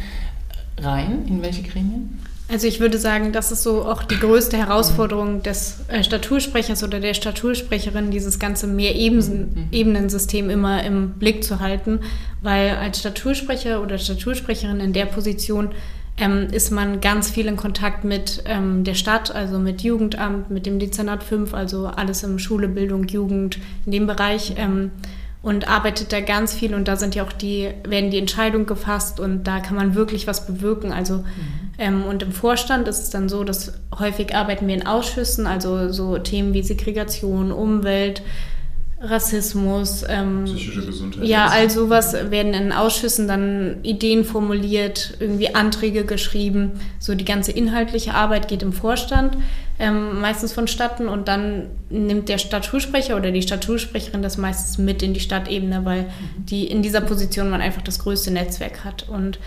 rein? 0.79 1.25
In 1.27 1.43
welche 1.43 1.61
Gremien? 1.61 2.17
Also 2.49 2.65
ich 2.65 2.79
würde 2.79 2.97
sagen, 2.97 3.33
das 3.33 3.51
ist 3.51 3.63
so 3.63 3.83
auch 3.83 4.03
die 4.03 4.17
größte 4.17 4.55
Herausforderung 4.57 5.44
des 5.44 5.81
äh, 5.89 6.01
Statursprechers 6.01 6.81
oder 6.81 7.01
der 7.01 7.13
Statursprecherin, 7.13 8.09
dieses 8.09 8.39
ganze 8.39 8.67
Mehrebenensystem 8.67 10.45
mhm. 10.45 10.51
immer 10.51 10.83
im 10.83 11.11
Blick 11.13 11.44
zu 11.44 11.59
halten, 11.59 11.99
weil 12.41 12.77
als 12.77 12.99
Statursprecher 12.99 13.81
oder 13.81 13.97
Statursprecherin 13.97 14.79
in 14.79 14.94
der 14.94 15.07
Position 15.07 15.71
ähm, 16.17 16.47
ist 16.51 16.71
man 16.71 17.01
ganz 17.01 17.29
viel 17.29 17.47
in 17.47 17.57
Kontakt 17.57 18.05
mit 18.05 18.41
ähm, 18.45 18.85
der 18.85 18.95
Stadt, 18.95 19.35
also 19.35 19.59
mit 19.59 19.81
Jugendamt, 19.81 20.49
mit 20.49 20.65
dem 20.65 20.79
Dezernat 20.79 21.23
5, 21.23 21.53
also 21.53 21.88
alles 21.88 22.23
im 22.23 22.39
Schule, 22.39 22.69
Bildung, 22.69 23.07
Jugend, 23.07 23.59
in 23.85 23.91
dem 23.91 24.07
Bereich. 24.07 24.53
Ähm, 24.57 24.91
und 25.41 25.67
arbeitet 25.69 26.11
da 26.11 26.19
ganz 26.19 26.53
viel 26.53 26.73
und 26.73 26.87
da 26.87 26.95
sind 26.95 27.15
ja 27.15 27.23
auch 27.23 27.31
die, 27.31 27.69
werden 27.87 28.11
die 28.11 28.17
Entscheidungen 28.17 28.65
gefasst 28.65 29.19
und 29.19 29.45
da 29.45 29.59
kann 29.59 29.75
man 29.75 29.95
wirklich 29.95 30.27
was 30.27 30.45
bewirken. 30.47 30.91
Also 30.91 31.17
mhm. 31.17 31.25
ähm, 31.77 32.03
und 32.03 32.23
im 32.23 32.31
Vorstand 32.31 32.87
ist 32.87 32.99
es 33.03 33.09
dann 33.11 33.29
so, 33.29 33.43
dass 33.43 33.73
häufig 33.97 34.35
arbeiten 34.35 34.67
wir 34.67 34.75
in 34.75 34.87
Ausschüssen, 34.87 35.47
also 35.47 35.91
so 35.91 36.17
Themen 36.17 36.53
wie 36.53 36.63
Segregation, 36.63 37.51
Umwelt, 37.51 38.23
Rassismus, 38.99 40.03
ähm, 40.09 40.45
psychische 40.45 40.85
Gesundheit. 40.85 41.25
Ja, 41.25 41.47
all 41.47 41.69
sowas 41.69 42.13
werden 42.13 42.53
in 42.53 42.71
Ausschüssen 42.71 43.27
dann 43.27 43.77
Ideen 43.83 44.25
formuliert, 44.25 45.15
irgendwie 45.19 45.53
Anträge 45.53 46.03
geschrieben. 46.03 46.79
So 46.97 47.13
die 47.13 47.25
ganze 47.25 47.51
inhaltliche 47.51 48.15
Arbeit 48.15 48.47
geht 48.47 48.63
im 48.63 48.73
Vorstand 48.73 49.38
ähm, 49.79 50.19
meistens 50.19 50.53
vonstatten 50.53 51.07
und 51.07 51.27
dann 51.27 51.67
nimmt 51.89 52.29
der 52.29 52.39
Stadtschulsprecher 52.39 53.15
oder 53.15 53.31
die 53.31 53.44
Stadtschulsprecherin 53.44 54.23
das 54.23 54.38
meistens 54.38 54.79
mit 54.79 55.03
in 55.03 55.13
die 55.13 55.19
Stadtebene, 55.19 55.85
weil 55.85 56.03
mhm. 56.03 56.45
die 56.45 56.65
in 56.65 56.81
dieser 56.81 57.01
Position 57.01 57.49
man 57.49 57.61
einfach 57.61 57.83
das 57.83 57.99
größte 57.99 58.31
Netzwerk 58.31 58.83
hat 58.83 59.07
und 59.07 59.38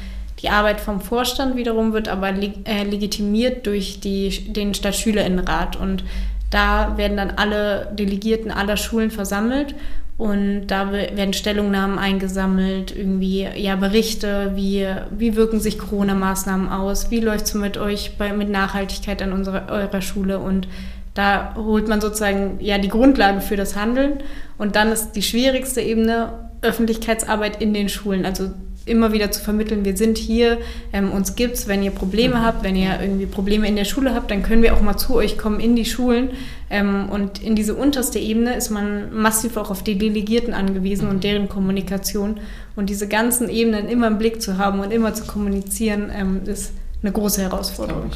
die 0.42 0.48
Arbeit 0.48 0.80
vom 0.80 1.00
Vorstand 1.00 1.56
wiederum 1.56 1.92
wird 1.92 2.08
aber 2.08 2.32
leg 2.32 2.54
äh, 2.64 2.84
legitimiert 2.84 3.66
durch 3.66 4.00
die, 4.00 4.52
den 4.52 4.72
Stadtschülerinnenrat 4.72 5.76
und 5.76 6.04
da 6.50 6.96
werden 6.96 7.16
dann 7.16 7.30
alle 7.30 7.88
Delegierten 7.92 8.50
aller 8.50 8.76
Schulen 8.76 9.10
versammelt 9.10 9.74
und 10.18 10.66
da 10.66 10.92
werden 10.92 11.32
Stellungnahmen 11.32 11.98
eingesammelt, 11.98 12.94
irgendwie 12.94 13.48
ja 13.54 13.76
Berichte, 13.76 14.52
wie, 14.54 14.86
wie 15.10 15.34
wirken 15.34 15.60
sich 15.60 15.78
Corona-Maßnahmen 15.78 16.68
aus, 16.68 17.10
wie 17.10 17.20
läuft 17.20 17.46
es 17.46 17.54
mit 17.54 17.78
euch 17.78 18.18
bei, 18.18 18.32
mit 18.32 18.50
Nachhaltigkeit 18.50 19.22
an 19.22 19.32
unserer, 19.32 19.70
eurer 19.70 20.02
Schule 20.02 20.38
und 20.38 20.68
da 21.14 21.54
holt 21.56 21.88
man 21.88 22.00
sozusagen 22.00 22.58
ja 22.60 22.78
die 22.78 22.88
Grundlage 22.88 23.40
für 23.40 23.56
das 23.56 23.76
Handeln 23.76 24.18
und 24.58 24.76
dann 24.76 24.92
ist 24.92 25.12
die 25.12 25.22
schwierigste 25.22 25.80
Ebene 25.80 26.50
Öffentlichkeitsarbeit 26.62 27.62
in 27.62 27.72
den 27.72 27.88
Schulen, 27.88 28.26
also 28.26 28.50
immer 28.90 29.12
wieder 29.12 29.30
zu 29.30 29.40
vermitteln, 29.40 29.84
wir 29.84 29.96
sind 29.96 30.18
hier, 30.18 30.58
ähm, 30.92 31.12
uns 31.12 31.36
gibt's, 31.36 31.68
wenn 31.68 31.82
ihr 31.82 31.92
Probleme 31.92 32.36
mhm. 32.36 32.42
habt, 32.42 32.64
wenn 32.64 32.76
ihr 32.76 33.00
irgendwie 33.00 33.26
Probleme 33.26 33.66
in 33.66 33.76
der 33.76 33.84
Schule 33.84 34.14
habt, 34.14 34.30
dann 34.30 34.42
können 34.42 34.62
wir 34.62 34.74
auch 34.74 34.82
mal 34.82 34.96
zu 34.96 35.14
euch 35.14 35.38
kommen 35.38 35.60
in 35.60 35.76
die 35.76 35.84
Schulen. 35.84 36.30
Ähm, 36.68 37.08
und 37.08 37.42
in 37.42 37.54
diese 37.54 37.74
unterste 37.74 38.18
Ebene 38.18 38.54
ist 38.54 38.70
man 38.70 39.14
massiv 39.14 39.56
auch 39.56 39.70
auf 39.70 39.82
die 39.82 39.96
Delegierten 39.96 40.52
angewiesen 40.52 41.08
und 41.08 41.24
deren 41.24 41.48
Kommunikation. 41.48 42.40
Und 42.76 42.90
diese 42.90 43.08
ganzen 43.08 43.48
Ebenen 43.48 43.88
immer 43.88 44.08
im 44.08 44.18
Blick 44.18 44.42
zu 44.42 44.58
haben 44.58 44.80
und 44.80 44.92
immer 44.92 45.14
zu 45.14 45.24
kommunizieren, 45.24 46.10
ähm, 46.14 46.42
ist 46.46 46.72
eine 47.02 47.12
große 47.12 47.40
Herausforderung 47.40 48.10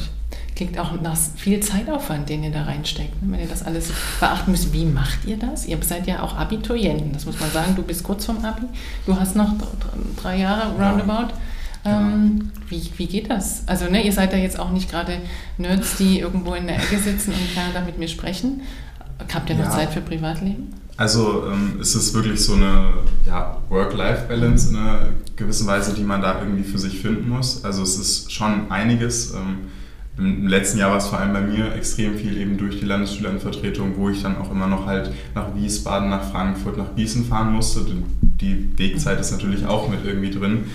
klingt 0.55 0.79
auch 0.79 0.99
nach 1.01 1.17
viel 1.35 1.59
Zeitaufwand, 1.59 2.29
den 2.29 2.43
ihr 2.43 2.51
da 2.51 2.63
reinsteckt, 2.63 3.21
ne? 3.21 3.33
wenn 3.33 3.41
ihr 3.41 3.47
das 3.47 3.63
alles 3.63 3.91
beachten 4.19 4.51
müsst. 4.51 4.71
Wie 4.73 4.85
macht 4.85 5.25
ihr 5.25 5.37
das? 5.37 5.65
Ihr 5.65 5.77
seid 5.81 6.07
ja 6.07 6.23
auch 6.23 6.35
Abiturienten, 6.35 7.11
das 7.11 7.25
muss 7.25 7.39
man 7.39 7.51
sagen. 7.51 7.75
Du 7.75 7.83
bist 7.83 8.03
kurz 8.03 8.25
vorm 8.25 8.43
Abi, 8.43 8.65
du 9.05 9.19
hast 9.19 9.35
noch 9.35 9.53
drei 10.21 10.37
Jahre 10.39 10.71
roundabout. 10.71 11.33
Ja. 11.83 11.99
Ähm, 11.99 12.51
wie, 12.69 12.81
wie 12.97 13.05
geht 13.05 13.29
das? 13.29 13.67
Also 13.67 13.85
ne, 13.85 14.03
ihr 14.03 14.13
seid 14.13 14.33
ja 14.33 14.39
jetzt 14.39 14.57
auch 14.57 14.71
nicht 14.71 14.89
gerade 14.89 15.17
Nerds, 15.57 15.97
die 15.97 16.19
irgendwo 16.19 16.55
in 16.55 16.65
der 16.65 16.77
Ecke 16.77 16.97
sitzen 16.97 17.31
und 17.31 17.75
da 17.75 17.81
mit 17.81 17.99
mir 17.99 18.07
sprechen. 18.07 18.61
Habt 19.33 19.49
ihr 19.49 19.55
noch 19.55 19.65
ja. 19.65 19.71
Zeit 19.71 19.91
für 19.91 20.01
Privatleben? 20.01 20.73
Also 20.97 21.43
ähm, 21.51 21.79
ist 21.81 21.93
es 21.93 22.13
wirklich 22.13 22.41
so 22.41 22.53
eine 22.53 22.93
ja, 23.27 23.57
Work-Life-Balance 23.69 24.69
in 24.69 24.77
einer 24.77 25.09
gewissen 25.35 25.67
Weise, 25.67 25.93
die 25.93 26.03
man 26.03 26.21
da 26.21 26.39
irgendwie 26.39 26.63
für 26.63 26.79
sich 26.79 26.99
finden 27.01 27.29
muss. 27.29 27.63
Also 27.65 27.83
es 27.83 27.97
ist 27.97 28.31
schon 28.31 28.71
einiges. 28.71 29.33
Ähm, 29.33 29.57
im 30.17 30.47
letzten 30.47 30.79
Jahr 30.79 30.91
war 30.91 30.97
es 30.97 31.07
vor 31.07 31.19
allem 31.19 31.33
bei 31.33 31.41
mir 31.41 31.73
extrem 31.73 32.15
viel 32.17 32.37
eben 32.37 32.57
durch 32.57 32.79
die 32.79 32.85
Landesschülerenvertretung, 32.85 33.97
wo 33.97 34.09
ich 34.09 34.21
dann 34.21 34.37
auch 34.37 34.49
immer 34.49 34.67
noch 34.67 34.85
halt 34.85 35.11
nach 35.33 35.53
Wiesbaden, 35.55 36.09
nach 36.09 36.31
Frankfurt, 36.31 36.77
nach 36.77 36.95
Gießen 36.95 37.25
fahren 37.25 37.53
musste. 37.53 37.81
die 38.21 38.69
Wegzeit 38.77 39.19
ist 39.19 39.31
natürlich 39.31 39.65
auch 39.65 39.89
mit 39.89 40.05
irgendwie 40.05 40.31
drin. 40.31 40.65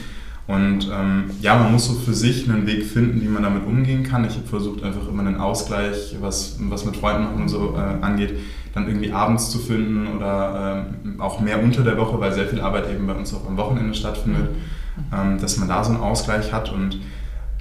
Und 0.47 0.91
ähm, 0.93 1.31
ja, 1.41 1.55
man 1.57 1.73
muss 1.73 1.87
so 1.87 1.95
für 1.95 2.13
sich 2.13 2.51
einen 2.51 2.67
Weg 2.67 2.85
finden, 2.85 3.23
wie 3.23 3.29
man 3.29 3.45
damit 3.45 3.65
umgehen 3.65 4.03
kann. 4.03 4.25
Ich 4.25 4.35
habe 4.35 4.49
versucht, 4.49 4.83
einfach 4.83 5.07
immer 5.09 5.21
einen 5.21 5.37
Ausgleich, 5.37 6.17
was, 6.21 6.57
was 6.59 6.85
mit 6.85 6.97
Freunden 6.97 7.25
machen 7.25 7.43
und 7.43 7.49
so 7.49 7.77
äh, 7.77 8.05
angeht, 8.05 8.37
dann 8.75 8.89
irgendwie 8.89 9.13
abends 9.13 9.51
zu 9.51 9.59
finden 9.59 10.09
oder 10.09 10.87
ähm, 11.05 11.21
auch 11.21 11.41
mehr 11.41 11.63
unter 11.63 11.83
der 11.83 11.97
Woche, 11.97 12.19
weil 12.19 12.33
sehr 12.33 12.49
viel 12.49 12.61
Arbeit 12.61 12.91
eben 12.91 13.07
bei 13.07 13.15
uns 13.15 13.33
auch 13.33 13.47
am 13.47 13.57
Wochenende 13.57 13.95
stattfindet, 13.95 14.51
mhm. 14.51 15.03
ähm, 15.17 15.41
dass 15.41 15.57
man 15.57 15.69
da 15.69 15.85
so 15.85 15.93
einen 15.93 16.01
Ausgleich 16.01 16.53
hat. 16.53 16.73
Und 16.73 16.99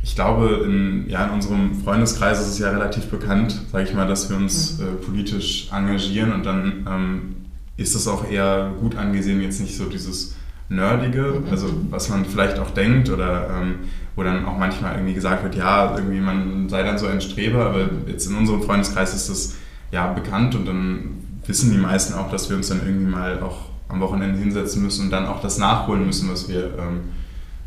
ich 0.01 0.15
glaube, 0.15 0.61
in, 0.65 1.09
ja, 1.09 1.25
in 1.25 1.31
unserem 1.31 1.75
Freundeskreis 1.83 2.39
ist 2.39 2.47
es 2.47 2.59
ja 2.59 2.69
relativ 2.69 3.07
bekannt, 3.07 3.59
sage 3.71 3.83
ich 3.83 3.93
mal, 3.93 4.07
dass 4.07 4.29
wir 4.29 4.37
uns 4.37 4.79
mhm. 4.79 4.85
äh, 4.85 4.91
politisch 5.05 5.69
engagieren 5.71 6.31
und 6.31 6.45
dann 6.45 6.87
ähm, 6.89 7.35
ist 7.77 7.95
es 7.95 8.07
auch 8.07 8.29
eher 8.29 8.71
gut 8.79 8.95
angesehen, 8.95 9.41
jetzt 9.41 9.61
nicht 9.61 9.75
so 9.75 9.85
dieses 9.85 10.35
Nerdige, 10.69 11.41
mhm. 11.43 11.51
also 11.51 11.67
was 11.89 12.09
man 12.09 12.25
vielleicht 12.25 12.59
auch 12.59 12.71
denkt 12.71 13.09
oder 13.09 13.49
ähm, 13.59 13.75
wo 14.15 14.23
dann 14.23 14.45
auch 14.45 14.57
manchmal 14.57 14.95
irgendwie 14.95 15.13
gesagt 15.13 15.43
wird, 15.43 15.55
ja, 15.55 15.95
irgendwie 15.95 16.19
man 16.19 16.69
sei 16.69 16.83
dann 16.83 16.97
so 16.97 17.07
ein 17.07 17.21
Streber, 17.21 17.65
aber 17.65 17.89
jetzt 18.07 18.27
in 18.27 18.35
unserem 18.35 18.61
Freundeskreis 18.61 19.13
ist 19.13 19.29
das 19.29 19.55
ja 19.91 20.11
bekannt 20.13 20.55
und 20.55 20.67
dann 20.67 21.23
wissen 21.45 21.71
die 21.71 21.77
meisten 21.77 22.13
auch, 22.13 22.29
dass 22.29 22.49
wir 22.49 22.57
uns 22.57 22.69
dann 22.69 22.81
irgendwie 22.85 23.09
mal 23.09 23.41
auch 23.41 23.69
am 23.87 23.99
Wochenende 24.01 24.37
hinsetzen 24.37 24.83
müssen 24.83 25.05
und 25.05 25.09
dann 25.09 25.25
auch 25.25 25.41
das 25.41 25.57
nachholen 25.57 26.05
müssen, 26.05 26.29
was 26.31 26.47
wir, 26.47 26.65
ähm, 26.77 26.99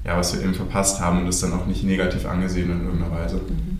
ja, 0.05 0.17
was 0.17 0.35
wir 0.35 0.43
eben 0.43 0.55
verpasst 0.55 1.01
haben 1.01 1.21
und 1.21 1.27
das 1.27 1.41
dann 1.41 1.53
auch 1.53 1.67
nicht 1.67 1.85
negativ 1.85 2.27
angesehen 2.27 2.71
in 2.71 2.85
irgendeiner 2.85 3.13
Weise. 3.13 3.37
Mhm. 3.37 3.79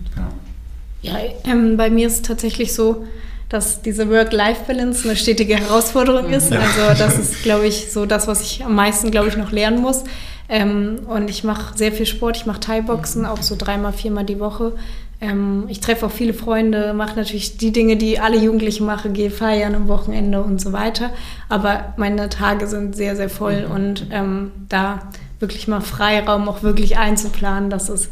Ja, 1.01 1.11
ja 1.11 1.29
ähm, 1.45 1.77
bei 1.77 1.89
mir 1.89 2.07
ist 2.07 2.13
es 2.13 2.21
tatsächlich 2.21 2.73
so, 2.73 3.05
dass 3.49 3.81
diese 3.81 4.09
Work-Life-Balance 4.09 5.07
eine 5.07 5.15
stetige 5.15 5.55
Herausforderung 5.55 6.31
ist. 6.31 6.51
Ja. 6.51 6.59
Also 6.59 7.03
das 7.03 7.19
ist, 7.19 7.43
glaube 7.43 7.67
ich, 7.67 7.91
so 7.91 8.05
das, 8.05 8.27
was 8.27 8.41
ich 8.41 8.65
am 8.65 8.73
meisten, 8.73 9.11
glaube 9.11 9.27
ich, 9.27 9.37
noch 9.37 9.51
lernen 9.51 9.81
muss. 9.81 10.03
Ähm, 10.49 11.01
und 11.07 11.29
ich 11.29 11.43
mache 11.43 11.77
sehr 11.77 11.91
viel 11.91 12.05
Sport. 12.05 12.37
Ich 12.37 12.45
mache 12.45 12.59
Thai-Boxen, 12.61 13.25
auch 13.25 13.41
so 13.41 13.55
dreimal, 13.57 13.93
viermal 13.93 14.25
die 14.25 14.39
Woche. 14.39 14.73
Ähm, 15.21 15.65
ich 15.67 15.79
treffe 15.79 16.07
auch 16.07 16.11
viele 16.11 16.33
Freunde, 16.33 16.93
mache 16.93 17.15
natürlich 17.15 17.57
die 17.57 17.71
Dinge, 17.71 17.95
die 17.95 18.19
alle 18.19 18.37
Jugendlichen 18.37 18.85
machen, 18.85 19.13
gehe 19.13 19.29
feiern 19.29 19.75
am 19.75 19.87
Wochenende 19.87 20.41
und 20.41 20.59
so 20.59 20.73
weiter. 20.73 21.11
Aber 21.47 21.93
meine 21.97 22.29
Tage 22.29 22.67
sind 22.67 22.95
sehr, 22.95 23.15
sehr 23.15 23.29
voll 23.29 23.67
mhm. 23.67 23.71
und 23.71 24.07
ähm, 24.11 24.51
da 24.67 24.99
wirklich 25.43 25.67
mal 25.67 25.81
Freiraum 25.81 26.49
auch 26.49 26.63
wirklich 26.63 26.97
einzuplanen, 26.97 27.69
das 27.69 27.89
ist 27.89 28.09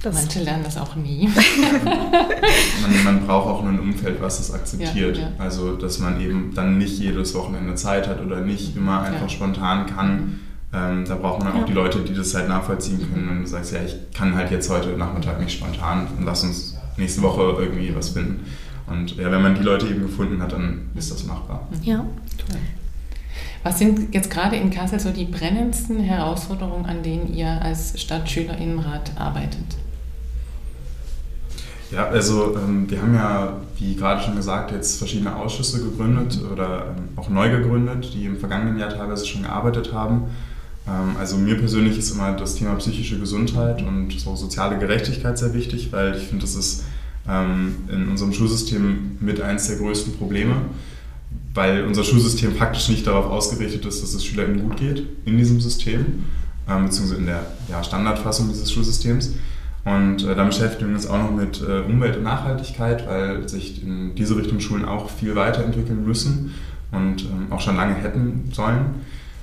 das 0.00 0.14
Manche 0.14 0.44
lernen 0.44 0.62
das 0.62 0.76
auch 0.76 0.94
nie. 0.94 1.28
man, 2.82 3.04
man, 3.04 3.26
braucht 3.26 3.48
auch 3.48 3.64
ein 3.64 3.80
Umfeld, 3.80 4.20
was 4.20 4.36
das 4.38 4.52
akzeptiert. 4.52 5.16
Ja, 5.16 5.24
ja. 5.24 5.32
Also, 5.38 5.74
dass 5.74 5.98
man 5.98 6.20
eben 6.20 6.52
dann 6.54 6.78
nicht 6.78 7.00
jedes 7.00 7.34
Wochenende 7.34 7.74
Zeit 7.74 8.06
hat 8.06 8.24
oder 8.24 8.42
nicht 8.42 8.76
immer 8.76 9.02
einfach 9.02 9.22
ja. 9.22 9.28
spontan 9.28 9.86
kann. 9.86 10.40
Ähm, 10.72 11.04
da 11.04 11.16
braucht 11.16 11.42
man 11.42 11.52
auch 11.52 11.64
die 11.64 11.72
Leute, 11.72 12.00
die 12.00 12.14
das 12.14 12.32
halt 12.34 12.48
nachvollziehen 12.48 13.00
können. 13.12 13.28
Wenn 13.28 13.40
du 13.42 13.48
sagst, 13.48 13.72
ja, 13.72 13.80
ich 13.84 13.96
kann 14.14 14.36
halt 14.36 14.52
jetzt 14.52 14.70
heute 14.70 14.90
Nachmittag 14.90 15.40
nicht 15.40 15.58
spontan 15.58 16.06
und 16.16 16.24
lass 16.24 16.44
uns 16.44 16.76
nächste 16.96 17.22
Woche 17.22 17.56
irgendwie 17.58 17.92
was 17.94 18.10
finden. 18.10 18.44
Und 18.86 19.16
ja, 19.16 19.32
wenn 19.32 19.42
man 19.42 19.56
die 19.56 19.62
Leute 19.62 19.86
eben 19.86 20.02
gefunden 20.02 20.40
hat, 20.40 20.52
dann 20.52 20.90
ist 20.94 21.10
das 21.10 21.24
machbar. 21.24 21.66
Ja, 21.82 22.04
toll. 22.38 22.60
Was 23.66 23.80
sind 23.80 24.14
jetzt 24.14 24.30
gerade 24.30 24.54
in 24.54 24.70
Kassel 24.70 25.00
so 25.00 25.10
die 25.10 25.24
brennendsten 25.24 25.98
Herausforderungen, 25.98 26.86
an 26.86 27.02
denen 27.02 27.34
ihr 27.34 27.60
als 27.60 28.00
Stadtschülerinnenrat 28.00 29.10
arbeitet? 29.18 29.66
Ja, 31.90 32.06
also 32.06 32.56
ähm, 32.56 32.88
wir 32.88 33.02
haben 33.02 33.14
ja, 33.16 33.54
wie 33.76 33.96
gerade 33.96 34.22
schon 34.22 34.36
gesagt, 34.36 34.70
jetzt 34.70 34.98
verschiedene 34.98 35.34
Ausschüsse 35.34 35.82
gegründet 35.82 36.38
oder 36.52 36.94
ähm, 36.96 37.08
auch 37.16 37.28
neu 37.28 37.50
gegründet, 37.50 38.14
die 38.14 38.26
im 38.26 38.38
vergangenen 38.38 38.78
Jahr 38.78 38.90
teilweise 38.90 39.26
schon 39.26 39.42
gearbeitet 39.42 39.92
haben. 39.92 40.26
Ähm, 40.86 41.16
also 41.18 41.36
mir 41.36 41.58
persönlich 41.58 41.98
ist 41.98 42.12
immer 42.12 42.34
das 42.34 42.54
Thema 42.54 42.76
psychische 42.76 43.18
Gesundheit 43.18 43.82
und 43.82 44.12
so 44.12 44.36
soziale 44.36 44.78
Gerechtigkeit 44.78 45.38
sehr 45.38 45.54
wichtig, 45.54 45.90
weil 45.90 46.14
ich 46.14 46.28
finde, 46.28 46.42
das 46.42 46.54
ist 46.54 46.84
in 47.28 48.08
unserem 48.08 48.32
Schulsystem 48.32 49.18
mit 49.18 49.40
eines 49.40 49.66
der 49.66 49.78
größten 49.78 50.16
Probleme 50.16 50.54
weil 51.56 51.84
unser 51.84 52.04
Schulsystem 52.04 52.54
faktisch 52.54 52.88
nicht 52.88 53.06
darauf 53.06 53.26
ausgerichtet 53.26 53.84
ist, 53.84 54.02
dass 54.02 54.14
es 54.14 54.24
SchülerInnen 54.24 54.68
gut 54.68 54.76
geht 54.76 55.06
in 55.24 55.38
diesem 55.38 55.60
System, 55.60 56.24
ähm, 56.68 56.84
beziehungsweise 56.84 57.20
in 57.20 57.26
der 57.26 57.46
ja, 57.68 57.82
Standardfassung 57.82 58.48
dieses 58.48 58.70
Schulsystems. 58.72 59.34
Und 59.84 60.24
äh, 60.24 60.34
dann 60.34 60.48
beschäftigen 60.48 60.90
wir 60.90 60.96
uns 60.96 61.06
auch 61.06 61.18
noch 61.18 61.30
mit 61.30 61.62
äh, 61.62 61.80
Umwelt 61.80 62.16
und 62.16 62.24
Nachhaltigkeit, 62.24 63.06
weil 63.06 63.48
sich 63.48 63.82
in 63.82 64.14
diese 64.16 64.36
Richtung 64.36 64.60
Schulen 64.60 64.84
auch 64.84 65.10
viel 65.10 65.36
weiterentwickeln 65.36 66.04
müssen 66.04 66.54
und 66.90 67.22
ähm, 67.22 67.46
auch 67.50 67.60
schon 67.60 67.76
lange 67.76 67.94
hätten 67.94 68.50
sollen. 68.52 68.96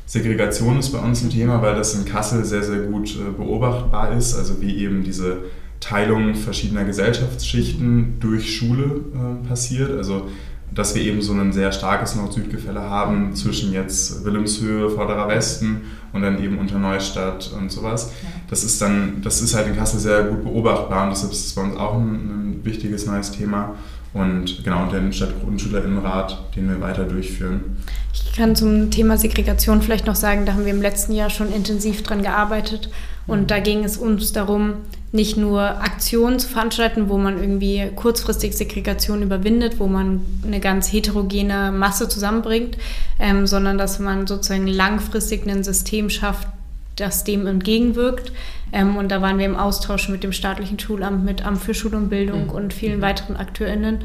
Segregation 0.05 0.79
ist 0.79 0.89
bei 0.89 0.99
uns 0.99 1.23
ein 1.23 1.29
Thema, 1.29 1.61
weil 1.61 1.75
das 1.75 1.95
in 1.95 2.05
Kassel 2.05 2.43
sehr, 2.43 2.63
sehr 2.63 2.79
gut 2.79 3.15
äh, 3.15 3.31
beobachtbar 3.31 4.15
ist, 4.17 4.35
also 4.35 4.61
wie 4.61 4.77
eben 4.77 5.03
diese 5.03 5.37
Teilung 5.79 6.35
verschiedener 6.35 6.83
Gesellschaftsschichten 6.83 8.19
durch 8.19 8.55
Schule 8.55 9.01
äh, 9.13 9.47
passiert. 9.47 9.91
Also 9.91 10.29
dass 10.73 10.95
wir 10.95 11.01
eben 11.01 11.21
so 11.21 11.33
ein 11.33 11.53
sehr 11.53 11.71
starkes 11.71 12.15
Nord-Süd-Gefälle 12.15 12.81
haben 12.81 13.35
zwischen 13.35 13.73
jetzt 13.73 14.23
Wilhelmshöhe, 14.25 14.89
Vorderer 14.89 15.27
Westen 15.27 15.81
und 16.13 16.21
dann 16.21 16.43
eben 16.43 16.57
unter 16.57 16.79
Neustadt 16.79 17.51
und 17.57 17.71
sowas. 17.71 18.11
Das 18.49 18.63
ist 18.63 18.81
dann, 18.81 19.21
das 19.23 19.41
ist 19.41 19.55
halt 19.55 19.67
in 19.67 19.75
Kassel 19.75 19.99
sehr 19.99 20.23
gut 20.23 20.43
beobachtbar 20.43 21.03
und 21.03 21.11
deshalb 21.11 21.31
ist 21.31 21.45
es 21.45 21.53
bei 21.53 21.61
uns 21.61 21.77
auch 21.77 21.95
ein, 21.95 22.13
ein 22.13 22.59
wichtiges 22.63 23.05
neues 23.05 23.31
Thema. 23.31 23.75
Und 24.13 24.63
genau, 24.63 24.85
den 24.91 25.11
Stadtgrundschülerinnenrat, 25.11 26.55
den 26.55 26.69
wir 26.69 26.79
weiter 26.79 27.03
durchführen. 27.05 27.77
Ich 28.13 28.33
kann 28.33 28.55
zum 28.55 28.91
Thema 28.91 29.17
Segregation 29.17 29.81
vielleicht 29.81 30.05
noch 30.05 30.15
sagen, 30.15 30.45
da 30.45 30.53
haben 30.53 30.65
wir 30.65 30.73
im 30.73 30.83
letzten 30.83 31.13
Jahr 31.13 31.31
schon 31.31 31.51
intensiv 31.51 32.03
dran 32.03 32.21
gearbeitet. 32.21 32.91
Und 33.25 33.49
da 33.49 33.59
ging 33.59 33.83
es 33.83 33.97
uns 33.97 34.31
darum, 34.31 34.75
nicht 35.13 35.37
nur 35.37 35.61
Aktionen 35.61 36.39
zu 36.39 36.49
veranstalten, 36.49 37.07
wo 37.07 37.19
man 37.19 37.39
irgendwie 37.39 37.91
kurzfristig 37.95 38.57
Segregation 38.57 39.21
überwindet, 39.21 39.79
wo 39.79 39.85
man 39.85 40.21
eine 40.43 40.59
ganz 40.59 40.91
heterogene 40.91 41.71
Masse 41.71 42.09
zusammenbringt, 42.09 42.77
ähm, 43.19 43.45
sondern 43.45 43.77
dass 43.77 43.99
man 43.99 44.25
sozusagen 44.25 44.65
langfristig 44.65 45.47
ein 45.47 45.63
System 45.63 46.09
schafft, 46.09 46.47
das 46.95 47.23
dem 47.23 47.45
entgegenwirkt. 47.45 48.31
Ähm, 48.71 48.97
und 48.97 49.11
da 49.11 49.21
waren 49.21 49.37
wir 49.37 49.45
im 49.45 49.55
Austausch 49.55 50.09
mit 50.09 50.23
dem 50.23 50.33
staatlichen 50.33 50.79
Schulamt, 50.79 51.23
mit 51.23 51.45
Amt 51.45 51.61
für 51.61 51.75
Schule 51.75 51.97
und 51.97 52.09
Bildung 52.09 52.45
mhm. 52.45 52.49
und 52.49 52.73
vielen 52.73 52.97
mhm. 52.97 53.03
weiteren 53.03 53.35
AkteurInnen. 53.37 53.99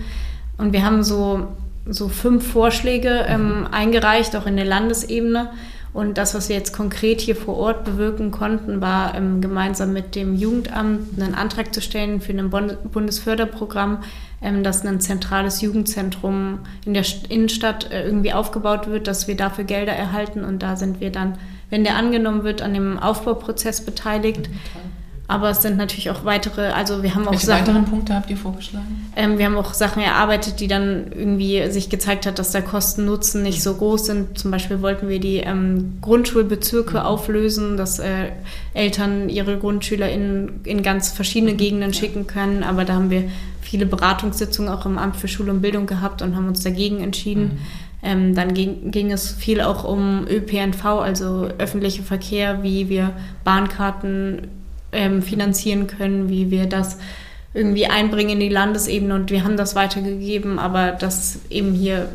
Und 0.59 0.75
wir 0.75 0.85
haben 0.85 1.03
so, 1.03 1.49
so 1.87 2.11
fünf 2.11 2.47
Vorschläge 2.53 3.25
ähm, 3.27 3.61
mhm. 3.61 3.67
eingereicht, 3.71 4.37
auch 4.37 4.47
in 4.47 4.57
der 4.57 4.67
Landesebene 4.67 5.53
und 5.93 6.19
das, 6.19 6.35
was 6.35 6.49
wir 6.49 6.57
jetzt 6.57 6.73
konkret 6.73 7.21
hier 7.21 7.37
vor 7.37 7.57
Ort 7.57 7.85
bewirken 7.85 8.31
konnten, 8.31 8.81
war 8.81 9.15
ähm, 9.15 9.41
gemeinsam 9.41 9.93
mit 9.93 10.15
dem 10.15 10.35
Jugendamt 10.35 11.21
einen 11.21 11.35
Antrag 11.35 11.73
zu 11.75 11.81
stellen 11.81 12.21
für 12.21 12.33
ein 12.33 12.51
Bundesförderprogramm, 12.51 14.03
ähm, 14.43 14.63
dass 14.63 14.85
ein 14.85 15.01
zentrales 15.01 15.61
Jugendzentrum 15.63 16.61
in 16.85 16.95
der 16.95 17.05
Innenstadt 17.29 17.91
äh, 17.91 18.05
irgendwie 18.05 18.33
aufgebaut 18.33 18.87
wird, 18.87 19.07
dass 19.07 19.29
wir 19.29 19.37
dafür 19.37 19.65
Gelder 19.65 19.93
erhalten. 19.93 20.45
Und 20.45 20.63
da 20.63 20.77
sind 20.77 21.01
wir 21.01 21.11
dann, 21.11 21.39
wenn 21.71 21.85
der 21.85 21.97
angenommen 21.97 22.45
wird, 22.45 22.61
an 22.61 22.75
dem 22.75 22.99
Aufbauprozess 22.99 23.85
beteiligt. 23.85 24.49
Mhm, 24.49 24.98
aber 25.31 25.51
es 25.51 25.61
sind 25.61 25.77
natürlich 25.77 26.09
auch 26.09 26.25
weitere, 26.25 26.69
also 26.69 27.03
wir 27.03 27.15
haben 27.15 27.29
auch 27.29 27.33
Welche 27.33 27.45
Sachen, 27.45 27.67
weiteren 27.67 27.85
Punkte 27.85 28.15
habt 28.15 28.31
ihr 28.31 28.37
vorgeschlagen? 28.39 29.11
Ähm, 29.15 29.37
wir 29.37 29.45
haben 29.45 29.59
auch 29.59 29.75
Sachen 29.75 30.03
erarbeitet, 30.03 30.59
die 30.59 30.69
dann 30.69 31.13
irgendwie 31.15 31.71
sich 31.71 31.91
gezeigt 31.91 32.25
hat, 32.25 32.39
dass 32.39 32.53
der 32.53 32.63
Kosten-Nutzen 32.63 33.43
nicht 33.43 33.63
so 33.63 33.75
groß 33.75 34.07
sind. 34.07 34.39
Zum 34.39 34.51
Beispiel 34.51 34.81
wollten 34.81 35.11
wir 35.11 35.21
die 35.21 35.37
ähm, 35.37 35.99
Grundschulbezirke 36.01 36.95
mhm. 36.95 37.05
auflösen, 37.05 37.77
dass 37.77 37.99
äh, 37.99 38.31
Eltern 38.73 39.29
ihre 39.29 39.59
Grundschüler 39.59 40.09
in, 40.09 40.61
in 40.65 40.83
ganz 40.83 41.11
verschiedene 41.11 41.53
mhm. 41.53 41.59
Gegenden 41.59 41.93
schicken 41.93 42.27
können. 42.27 42.63
Aber 42.63 42.87
da 42.87 42.95
haben 42.95 43.11
wir 43.11 43.25
viele 43.61 43.85
Beratungssitzungen 43.85 44.73
auch 44.73 44.87
im 44.87 44.97
Amt 44.97 45.17
für 45.17 45.29
Schule 45.29 45.53
und 45.53 45.61
Bildung 45.61 45.85
gehabt 45.85 46.23
und 46.23 46.37
haben 46.37 46.49
uns 46.49 46.63
dagegen 46.63 47.03
entschieden. 47.03 47.43
Mhm. 47.43 47.59
Ähm, 48.03 48.35
dann 48.35 48.55
ging, 48.55 48.93
ging, 48.93 49.13
es 49.13 49.33
viel 49.33 49.61
auch 49.61 49.85
um 49.85 50.27
ÖPNV, 50.27 50.85
also 50.85 51.49
öffentlicher 51.59 52.05
Verkehr, 52.05 52.63
wie 52.63 52.89
wir 52.89 53.13
Bahnkarten 53.45 54.58
ähm, 54.93 55.23
finanzieren 55.23 55.87
können, 55.87 56.29
wie 56.29 56.51
wir 56.51 56.67
das 56.67 56.99
irgendwie 57.55 57.87
einbringen 57.87 58.33
in 58.33 58.41
die 58.41 58.49
Landesebene. 58.49 59.15
Und 59.15 59.31
wir 59.31 59.45
haben 59.45 59.57
das 59.57 59.75
weitergegeben, 59.75 60.59
aber 60.59 60.93
das 60.93 61.41
eben 61.51 61.73
hier 61.73 62.09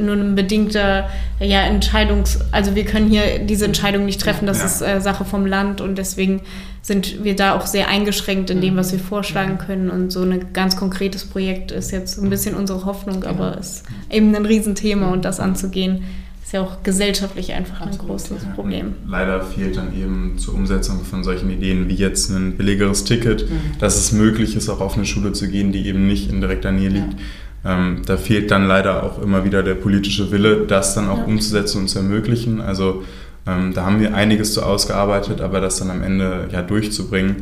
nur 0.00 0.16
ein 0.16 0.34
bedingter 0.34 1.08
ja, 1.40 1.62
Entscheidungs-, 1.62 2.40
also 2.52 2.74
wir 2.74 2.84
können 2.84 3.08
hier 3.08 3.38
diese 3.38 3.64
Entscheidung 3.64 4.04
nicht 4.04 4.20
treffen, 4.20 4.46
das 4.46 4.58
ja. 4.58 4.66
ist 4.66 4.82
äh, 4.82 5.00
Sache 5.00 5.24
vom 5.24 5.46
Land 5.46 5.80
und 5.80 5.96
deswegen 5.96 6.42
sind 6.82 7.24
wir 7.24 7.36
da 7.36 7.56
auch 7.56 7.66
sehr 7.66 7.88
eingeschränkt 7.88 8.50
in 8.50 8.60
dem, 8.60 8.76
was 8.76 8.92
wir 8.92 8.98
vorschlagen 8.98 9.58
können. 9.58 9.90
Und 9.90 10.10
so 10.10 10.22
ein 10.22 10.52
ganz 10.52 10.76
konkretes 10.76 11.24
Projekt 11.24 11.70
ist 11.70 11.90
jetzt 11.90 12.18
ein 12.18 12.30
bisschen 12.30 12.54
unsere 12.54 12.84
Hoffnung, 12.84 13.24
aber 13.24 13.56
es 13.58 13.68
ist 13.68 13.84
eben 14.10 14.34
ein 14.34 14.46
Riesenthema 14.46 15.10
und 15.10 15.24
das 15.24 15.40
anzugehen, 15.40 16.04
ist 16.48 16.52
ja 16.54 16.62
auch 16.62 16.82
gesellschaftlich 16.82 17.52
einfach 17.52 17.82
ein 17.82 17.96
großes 17.96 18.46
Problem. 18.54 18.94
Leider 19.06 19.42
fehlt 19.42 19.76
dann 19.76 19.94
eben 19.94 20.38
zur 20.38 20.54
Umsetzung 20.54 21.04
von 21.04 21.22
solchen 21.22 21.50
Ideen 21.50 21.88
wie 21.88 21.94
jetzt 21.94 22.30
ein 22.30 22.56
billigeres 22.56 23.04
Ticket, 23.04 23.50
mhm. 23.50 23.78
dass 23.78 23.96
es 23.96 24.12
möglich 24.12 24.56
ist, 24.56 24.70
auch 24.70 24.80
auf 24.80 24.96
eine 24.96 25.04
Schule 25.04 25.32
zu 25.32 25.48
gehen, 25.48 25.72
die 25.72 25.86
eben 25.86 26.06
nicht 26.06 26.30
in 26.30 26.40
direkter 26.40 26.72
Nähe 26.72 26.88
liegt. 26.88 27.12
Ja. 27.64 27.76
Ähm, 27.76 28.00
da 28.06 28.16
fehlt 28.16 28.50
dann 28.50 28.66
leider 28.66 29.02
auch 29.02 29.20
immer 29.20 29.44
wieder 29.44 29.62
der 29.62 29.74
politische 29.74 30.30
Wille, 30.30 30.64
das 30.66 30.94
dann 30.94 31.10
auch 31.10 31.18
ja. 31.18 31.24
umzusetzen 31.24 31.82
und 31.82 31.88
zu 31.88 31.98
ermöglichen. 31.98 32.60
Also 32.60 33.04
Ähm, 33.46 33.72
da 33.72 33.84
haben 33.86 34.00
wir 34.00 34.14
einiges 34.14 34.52
zu 34.52 34.62
ausgearbeitet, 34.62 35.40
aber 35.40 35.60
das 35.60 35.78
dann 35.78 35.90
am 35.90 36.02
Ende 36.02 36.48
ja 36.52 36.60
durchzubringen, 36.62 37.36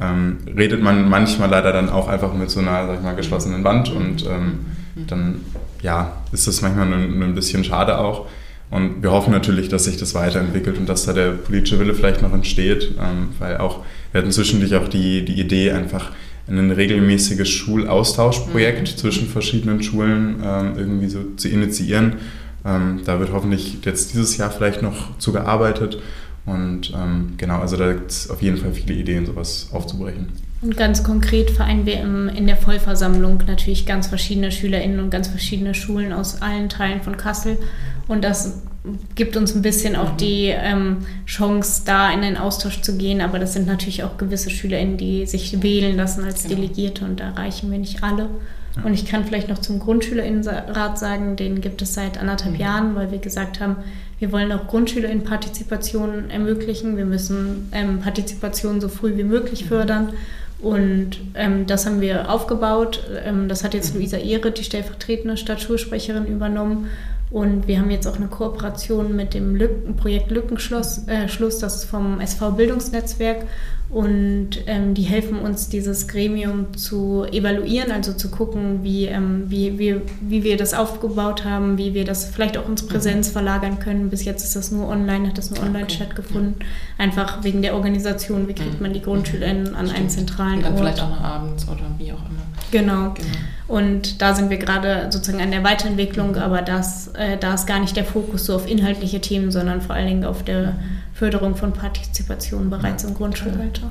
ähm, 0.00 0.38
redet 0.56 0.82
man 0.82 1.08
manchmal 1.08 1.50
leider 1.50 1.72
dann 1.72 1.90
auch 1.90 2.08
einfach 2.08 2.32
mit 2.32 2.50
so 2.50 2.60
einer, 2.60 2.86
sag 2.86 2.96
ich 2.96 3.02
mal, 3.02 3.14
geschlossenen 3.14 3.62
Wand 3.64 3.90
und 3.90 4.24
ähm, 4.26 4.60
dann 5.06 5.40
ja, 5.82 6.12
ist 6.32 6.46
das 6.46 6.62
manchmal 6.62 6.86
ein, 6.92 7.22
ein 7.22 7.34
bisschen 7.34 7.64
schade 7.64 7.98
auch. 7.98 8.26
Und 8.72 9.02
wir 9.02 9.10
hoffen 9.10 9.32
natürlich, 9.32 9.68
dass 9.68 9.84
sich 9.84 9.98
das 9.98 10.14
weiterentwickelt 10.14 10.78
und 10.78 10.88
dass 10.88 11.04
da 11.04 11.12
der 11.12 11.32
politische 11.32 11.78
Wille 11.78 11.92
vielleicht 11.92 12.22
noch 12.22 12.32
entsteht, 12.32 12.92
ähm, 12.98 13.28
weil 13.38 13.58
auch, 13.58 13.84
wir 14.12 14.22
hatten 14.22 14.32
zwischendurch 14.32 14.74
auch 14.74 14.88
die, 14.88 15.26
die 15.26 15.38
Idee, 15.38 15.72
einfach 15.72 16.10
ein 16.48 16.70
regelmäßiges 16.70 17.50
Schulaustauschprojekt 17.50 18.80
mhm. 18.80 18.96
zwischen 18.96 19.28
verschiedenen 19.28 19.82
Schulen 19.82 20.36
ähm, 20.42 20.72
irgendwie 20.78 21.08
so 21.08 21.18
zu 21.36 21.50
initiieren. 21.50 22.14
Ähm, 22.64 23.02
da 23.04 23.20
wird 23.20 23.30
hoffentlich 23.32 23.76
jetzt 23.84 24.14
dieses 24.14 24.38
Jahr 24.38 24.50
vielleicht 24.50 24.80
noch 24.80 25.18
zu 25.18 25.32
gearbeitet. 25.32 25.98
Und 26.46 26.94
ähm, 26.96 27.34
genau, 27.36 27.58
also 27.58 27.76
da 27.76 27.92
gibt 27.92 28.10
es 28.10 28.30
auf 28.30 28.40
jeden 28.40 28.56
Fall 28.56 28.72
viele 28.72 28.94
Ideen, 28.94 29.26
sowas 29.26 29.68
aufzubrechen. 29.72 30.28
Und 30.62 30.76
ganz 30.76 31.02
konkret 31.02 31.50
vereinen 31.50 31.84
wir 31.86 32.00
im, 32.00 32.28
in 32.28 32.46
der 32.46 32.56
Vollversammlung 32.56 33.42
natürlich 33.46 33.84
ganz 33.84 34.06
verschiedene 34.06 34.50
SchülerInnen 34.50 35.00
und 35.00 35.10
ganz 35.10 35.28
verschiedene 35.28 35.74
Schulen 35.74 36.12
aus 36.12 36.40
allen 36.40 36.68
Teilen 36.68 37.02
von 37.02 37.16
Kassel. 37.16 37.58
Und 38.08 38.24
das 38.24 38.62
gibt 39.14 39.36
uns 39.36 39.54
ein 39.54 39.62
bisschen 39.62 39.94
auch 39.94 40.16
die 40.16 40.46
ähm, 40.48 40.98
Chance, 41.26 41.82
da 41.84 42.10
in 42.12 42.22
den 42.22 42.36
Austausch 42.36 42.80
zu 42.82 42.96
gehen. 42.96 43.20
Aber 43.20 43.38
das 43.38 43.52
sind 43.52 43.66
natürlich 43.66 44.02
auch 44.02 44.16
gewisse 44.16 44.50
SchülerInnen, 44.50 44.96
die 44.96 45.26
sich 45.26 45.62
wählen 45.62 45.96
lassen 45.96 46.24
als 46.24 46.42
genau. 46.42 46.56
Delegierte 46.56 47.04
und 47.04 47.20
da 47.20 47.24
erreichen 47.28 47.70
wir 47.70 47.78
nicht 47.78 48.02
alle. 48.02 48.28
Ja. 48.76 48.84
Und 48.84 48.94
ich 48.94 49.06
kann 49.06 49.24
vielleicht 49.24 49.48
noch 49.48 49.58
zum 49.58 49.78
Grundschülerinnenrat 49.78 50.98
sagen, 50.98 51.36
den 51.36 51.60
gibt 51.60 51.82
es 51.82 51.94
seit 51.94 52.18
anderthalb 52.18 52.54
mhm. 52.54 52.60
Jahren, 52.60 52.94
weil 52.94 53.10
wir 53.10 53.18
gesagt 53.18 53.60
haben, 53.60 53.76
wir 54.18 54.32
wollen 54.32 54.50
auch 54.52 54.66
Grundschülerinnenpartizipation 54.66 56.30
ermöglichen. 56.30 56.96
Wir 56.96 57.04
müssen 57.04 57.68
ähm, 57.72 58.00
Partizipation 58.00 58.80
so 58.80 58.88
früh 58.88 59.16
wie 59.16 59.24
möglich 59.24 59.64
mhm. 59.64 59.68
fördern. 59.68 60.12
Und 60.60 61.18
ähm, 61.34 61.66
das 61.66 61.86
haben 61.86 62.00
wir 62.00 62.30
aufgebaut. 62.30 63.02
Ähm, 63.24 63.48
das 63.48 63.64
hat 63.64 63.74
jetzt 63.74 63.94
mhm. 63.94 64.00
Luisa 64.00 64.16
Ehre, 64.16 64.52
die 64.52 64.64
stellvertretende 64.64 65.36
Stadtschulsprecherin, 65.36 66.26
übernommen. 66.26 66.88
Und 67.32 67.66
wir 67.66 67.80
haben 67.80 67.90
jetzt 67.90 68.06
auch 68.06 68.16
eine 68.16 68.26
Kooperation 68.26 69.16
mit 69.16 69.32
dem 69.32 69.56
Lücken, 69.56 69.96
Projekt 69.96 70.30
Lückenschluss, 70.30 71.08
äh, 71.08 71.28
Schluss, 71.28 71.58
das 71.58 71.76
ist 71.76 71.84
vom 71.86 72.20
SV 72.20 72.50
Bildungsnetzwerk. 72.52 73.46
Und 73.88 74.50
ähm, 74.66 74.94
die 74.94 75.02
helfen 75.02 75.38
uns, 75.38 75.68
dieses 75.68 76.08
Gremium 76.08 76.74
zu 76.76 77.24
evaluieren, 77.30 77.90
also 77.90 78.12
zu 78.12 78.30
gucken, 78.30 78.82
wie, 78.82 79.06
ähm, 79.06 79.44
wie, 79.48 79.78
wie, 79.78 80.00
wie 80.20 80.44
wir 80.44 80.58
das 80.58 80.74
aufgebaut 80.74 81.44
haben, 81.44 81.78
wie 81.78 81.94
wir 81.94 82.04
das 82.04 82.26
vielleicht 82.26 82.56
auch 82.58 82.68
ins 82.68 82.86
Präsenz 82.86 83.28
mhm. 83.28 83.32
verlagern 83.32 83.78
können. 83.78 84.10
Bis 84.10 84.24
jetzt 84.24 84.44
ist 84.44 84.54
das 84.54 84.70
nur 84.70 84.88
online, 84.88 85.28
hat 85.28 85.38
das 85.38 85.50
nur 85.50 85.62
online 85.62 85.84
okay. 85.84 85.94
stattgefunden. 85.94 86.56
Einfach 86.98 87.44
wegen 87.44 87.62
der 87.62 87.74
Organisation, 87.74 88.46
wie 88.46 88.54
kriegt 88.54 88.76
mhm. 88.76 88.82
man 88.82 88.92
die 88.92 89.00
GrundschülerInnen 89.00 89.74
an 89.74 89.86
Stimmt. 89.86 89.98
einen 89.98 90.10
zentralen 90.10 90.56
Und 90.56 90.64
dann 90.64 90.72
Ort. 90.72 90.80
vielleicht 90.80 91.02
auch 91.02 91.10
noch 91.10 91.20
abends 91.20 91.68
oder 91.68 91.84
wie 91.96 92.12
auch 92.12 92.20
immer. 92.20 92.42
Genau. 92.70 93.12
genau. 93.14 93.28
Und 93.72 94.20
da 94.20 94.34
sind 94.34 94.50
wir 94.50 94.58
gerade 94.58 95.06
sozusagen 95.08 95.42
an 95.42 95.50
der 95.50 95.64
Weiterentwicklung, 95.64 96.36
aber 96.36 96.60
das, 96.60 97.08
äh, 97.14 97.38
da 97.38 97.54
ist 97.54 97.66
gar 97.66 97.80
nicht 97.80 97.96
der 97.96 98.04
Fokus 98.04 98.44
so 98.44 98.54
auf 98.54 98.68
inhaltliche 98.68 99.22
Themen, 99.22 99.50
sondern 99.50 99.80
vor 99.80 99.94
allen 99.94 100.08
Dingen 100.08 100.24
auf 100.26 100.42
der 100.42 100.74
Förderung 101.14 101.56
von 101.56 101.72
Partizipation 101.72 102.68
bereits 102.68 103.02
im 103.04 103.14
Grundschulalter. 103.14 103.90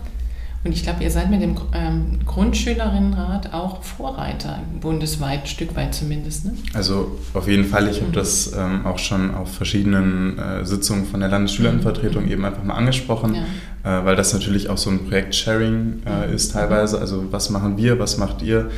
Und 0.64 0.74
ich 0.74 0.84
glaube, 0.84 1.04
ihr 1.04 1.10
seid 1.10 1.32
mit 1.32 1.42
dem 1.42 1.56
ähm, 1.74 2.20
Grundschülerinnenrat 2.28 3.52
auch 3.56 3.82
Vorreiter, 3.82 4.60
bundesweit, 4.80 5.42
ein 5.42 5.48
Stück 5.48 5.76
weit 5.76 5.96
zumindest. 5.96 6.46
Ne? 6.46 6.54
Also 6.74 7.18
auf 7.34 7.48
jeden 7.48 7.66
Fall. 7.66 7.88
Ich 7.88 8.02
mhm. 8.02 8.06
habe 8.06 8.14
das 8.14 8.54
ähm, 8.56 8.86
auch 8.86 9.00
schon 9.00 9.34
auf 9.34 9.52
verschiedenen 9.52 10.38
äh, 10.38 10.64
Sitzungen 10.64 11.08
von 11.08 11.22
der 11.22 11.30
Landesschülerinnenvertretung 11.30 12.26
mhm. 12.26 12.32
eben 12.32 12.46
einfach 12.46 12.64
mal 12.64 12.76
angesprochen, 12.76 13.34
ja. 13.34 13.46
Äh, 13.84 14.06
weil 14.06 14.16
das 14.16 14.34
natürlich 14.34 14.70
auch 14.70 14.78
so 14.78 14.90
ein 14.90 15.08
Projekt-Sharing 15.08 16.04
äh, 16.06 16.28
mhm. 16.28 16.34
ist 16.34 16.54
teilweise. 16.54 17.00
Also 17.00 17.32
was 17.32 17.50
machen 17.50 17.78
wir, 17.78 18.00
was 18.00 18.18
macht 18.18 18.42
ihr? 18.42 18.70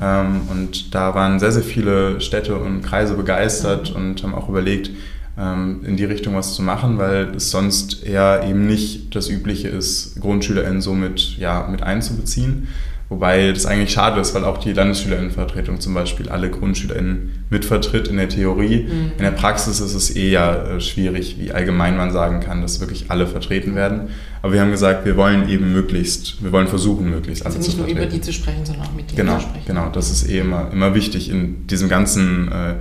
Ja. 0.00 0.22
Ähm, 0.22 0.42
und 0.50 0.94
da 0.94 1.14
waren 1.14 1.40
sehr, 1.40 1.52
sehr 1.52 1.62
viele 1.62 2.20
Städte 2.20 2.56
und 2.56 2.82
Kreise 2.82 3.14
begeistert 3.14 3.90
mhm. 3.90 3.96
und 3.96 4.22
haben 4.22 4.34
auch 4.34 4.48
überlegt, 4.48 4.90
ähm, 5.38 5.80
in 5.84 5.96
die 5.96 6.04
Richtung 6.04 6.34
was 6.34 6.54
zu 6.54 6.62
machen, 6.62 6.98
weil 6.98 7.34
es 7.36 7.50
sonst 7.50 8.04
eher 8.04 8.44
eben 8.46 8.66
nicht 8.66 9.14
das 9.14 9.28
Übliche 9.28 9.68
ist, 9.68 10.20
GrundschülerInnen 10.20 10.82
so 10.82 10.92
mit, 10.92 11.38
ja, 11.38 11.66
mit 11.68 11.82
einzubeziehen. 11.82 12.68
Wobei 13.12 13.52
das 13.52 13.66
eigentlich 13.66 13.92
schade 13.92 14.18
ist, 14.22 14.34
weil 14.34 14.42
auch 14.42 14.56
die 14.56 14.72
Landesschülerinnenvertretung 14.72 15.80
zum 15.80 15.92
Beispiel 15.92 16.30
alle 16.30 16.48
GrundschülerInnen 16.48 17.44
mitvertritt 17.50 18.08
in 18.08 18.16
der 18.16 18.30
Theorie. 18.30 18.84
Mhm. 18.84 19.12
In 19.18 19.22
der 19.22 19.32
Praxis 19.32 19.80
ist 19.80 19.92
es 19.92 20.08
eher 20.08 20.76
äh, 20.76 20.80
schwierig, 20.80 21.36
wie 21.38 21.52
allgemein 21.52 21.94
man 21.98 22.10
sagen 22.10 22.40
kann, 22.40 22.62
dass 22.62 22.80
wirklich 22.80 23.10
alle 23.10 23.26
vertreten 23.26 23.74
werden. 23.74 24.08
Aber 24.40 24.54
wir 24.54 24.62
haben 24.62 24.70
gesagt, 24.70 25.04
wir 25.04 25.18
wollen 25.18 25.46
eben 25.50 25.74
möglichst, 25.74 26.42
wir 26.42 26.52
wollen 26.52 26.68
versuchen, 26.68 27.10
möglichst 27.10 27.44
alle 27.44 27.54
also 27.54 27.68
zu 27.70 27.76
vertreten. 27.76 27.98
nicht 27.98 27.98
nur 27.98 28.06
über 28.06 28.16
die 28.16 28.22
zu 28.22 28.32
sprechen, 28.32 28.64
sondern 28.64 28.86
auch 28.86 28.94
mit 28.94 29.10
denen 29.10 29.16
genau, 29.18 29.36
zu 29.36 29.42
sprechen. 29.42 29.66
Genau, 29.66 29.90
das 29.90 30.10
ist 30.10 30.30
eh 30.30 30.38
immer, 30.38 30.70
immer 30.72 30.94
wichtig 30.94 31.28
in 31.28 31.66
diesem 31.66 31.90
ganzen 31.90 32.48
äh, 32.48 32.74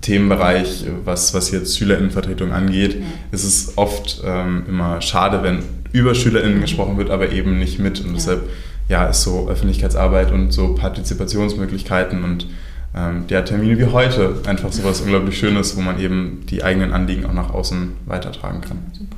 Themenbereich, 0.00 0.84
was, 1.04 1.34
was 1.34 1.50
jetzt 1.50 1.76
SchülerInnenvertretung 1.76 2.52
angeht, 2.52 3.02
ist 3.32 3.42
es 3.42 3.76
oft 3.76 4.22
ähm, 4.24 4.62
immer 4.68 5.00
schade, 5.00 5.42
wenn 5.42 5.64
über 5.90 6.14
SchülerInnen 6.14 6.60
gesprochen 6.60 6.98
wird, 6.98 7.10
aber 7.10 7.32
eben 7.32 7.58
nicht 7.58 7.80
mit. 7.80 7.98
Und 7.98 8.10
ja. 8.10 8.12
deshalb 8.14 8.48
ja, 8.88 9.06
ist 9.06 9.22
so 9.22 9.48
Öffentlichkeitsarbeit 9.48 10.32
und 10.32 10.52
so 10.52 10.74
Partizipationsmöglichkeiten 10.74 12.24
und 12.24 12.46
ähm, 12.94 13.26
der 13.26 13.44
Termin 13.44 13.78
wie 13.78 13.86
heute 13.86 14.34
einfach 14.46 14.70
so 14.72 14.84
was 14.84 15.00
unglaublich 15.00 15.38
Schönes, 15.38 15.76
wo 15.76 15.80
man 15.80 15.98
eben 15.98 16.44
die 16.48 16.62
eigenen 16.62 16.92
Anliegen 16.92 17.24
auch 17.24 17.32
nach 17.32 17.50
außen 17.50 17.92
weitertragen 18.06 18.60
kann. 18.60 18.78
Super. 18.92 19.16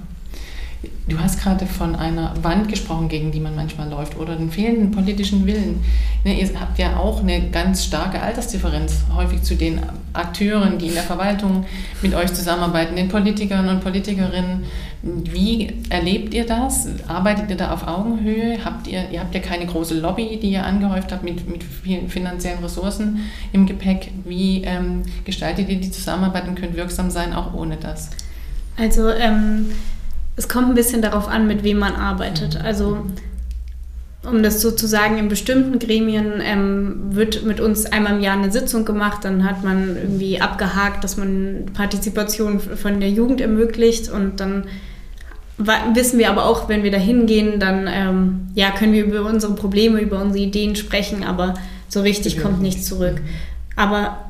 Du 1.08 1.18
hast 1.18 1.42
gerade 1.42 1.66
von 1.66 1.94
einer 1.94 2.34
Wand 2.42 2.68
gesprochen, 2.68 3.08
gegen 3.08 3.30
die 3.30 3.40
man 3.40 3.54
manchmal 3.54 3.88
läuft 3.88 4.16
oder 4.16 4.36
den 4.36 4.50
fehlenden 4.50 4.90
politischen 4.90 5.46
Willen. 5.46 5.84
Ne, 6.24 6.40
ihr 6.40 6.48
habt 6.58 6.78
ja 6.78 6.96
auch 6.96 7.20
eine 7.20 7.50
ganz 7.50 7.84
starke 7.84 8.20
Altersdifferenz 8.20 9.04
häufig 9.14 9.42
zu 9.42 9.54
den 9.54 9.80
Akteuren, 10.12 10.78
die 10.78 10.86
in 10.86 10.94
der 10.94 11.02
Verwaltung 11.02 11.66
mit 12.02 12.14
euch 12.14 12.32
zusammenarbeiten, 12.32 12.96
den 12.96 13.08
Politikern 13.08 13.68
und 13.68 13.82
Politikerinnen. 13.82 14.64
Wie 15.02 15.72
erlebt 15.90 16.32
ihr 16.32 16.46
das? 16.46 16.88
Arbeitet 17.06 17.50
ihr 17.50 17.56
da 17.56 17.72
auf 17.72 17.86
Augenhöhe? 17.86 18.64
Habt 18.64 18.86
ihr, 18.86 19.10
ihr 19.10 19.20
habt 19.20 19.34
ja 19.34 19.40
keine 19.40 19.66
große 19.66 20.00
Lobby, 20.00 20.38
die 20.40 20.52
ihr 20.52 20.64
angehäuft 20.64 21.12
habt 21.12 21.24
mit, 21.24 21.48
mit 21.48 21.62
vielen 21.62 22.08
finanziellen 22.08 22.62
Ressourcen 22.62 23.20
im 23.52 23.66
Gepäck. 23.66 24.10
Wie 24.24 24.62
ähm, 24.64 25.02
gestaltet 25.24 25.68
ihr 25.68 25.76
die 25.76 25.90
Zusammenarbeit 25.90 26.48
und 26.48 26.54
könnt 26.54 26.74
wirksam 26.76 27.10
sein, 27.10 27.34
auch 27.34 27.52
ohne 27.52 27.76
das? 27.76 28.10
Also 28.76 29.10
ähm 29.10 29.66
es 30.36 30.48
kommt 30.48 30.68
ein 30.68 30.74
bisschen 30.74 31.02
darauf 31.02 31.28
an, 31.28 31.46
mit 31.46 31.62
wem 31.62 31.78
man 31.78 31.94
arbeitet. 31.94 32.60
Also 32.62 32.98
um 34.28 34.42
das 34.42 34.60
sozusagen 34.60 35.18
in 35.18 35.28
bestimmten 35.28 35.78
Gremien 35.78 36.40
ähm, 36.42 36.96
wird 37.10 37.44
mit 37.44 37.60
uns 37.60 37.86
einmal 37.86 38.14
im 38.16 38.20
Jahr 38.20 38.36
eine 38.36 38.50
Sitzung 38.50 38.84
gemacht, 38.84 39.24
dann 39.24 39.44
hat 39.44 39.62
man 39.62 39.96
irgendwie 39.96 40.40
abgehakt, 40.40 41.04
dass 41.04 41.16
man 41.16 41.66
Partizipation 41.74 42.58
von 42.60 43.00
der 43.00 43.10
Jugend 43.10 43.40
ermöglicht. 43.40 44.10
Und 44.10 44.40
dann 44.40 44.64
wissen 45.58 46.18
wir 46.18 46.30
aber 46.30 46.46
auch, 46.46 46.68
wenn 46.68 46.82
wir 46.82 46.90
da 46.90 46.98
hingehen, 46.98 47.60
dann 47.60 47.88
ähm, 47.88 48.48
ja, 48.54 48.70
können 48.70 48.92
wir 48.92 49.04
über 49.04 49.24
unsere 49.26 49.54
Probleme, 49.54 50.00
über 50.00 50.20
unsere 50.20 50.44
Ideen 50.44 50.74
sprechen, 50.74 51.22
aber 51.22 51.54
so 51.88 52.00
richtig 52.00 52.40
kommt 52.40 52.60
nichts 52.60 52.86
zurück. 52.86 53.20
Aber 53.76 54.23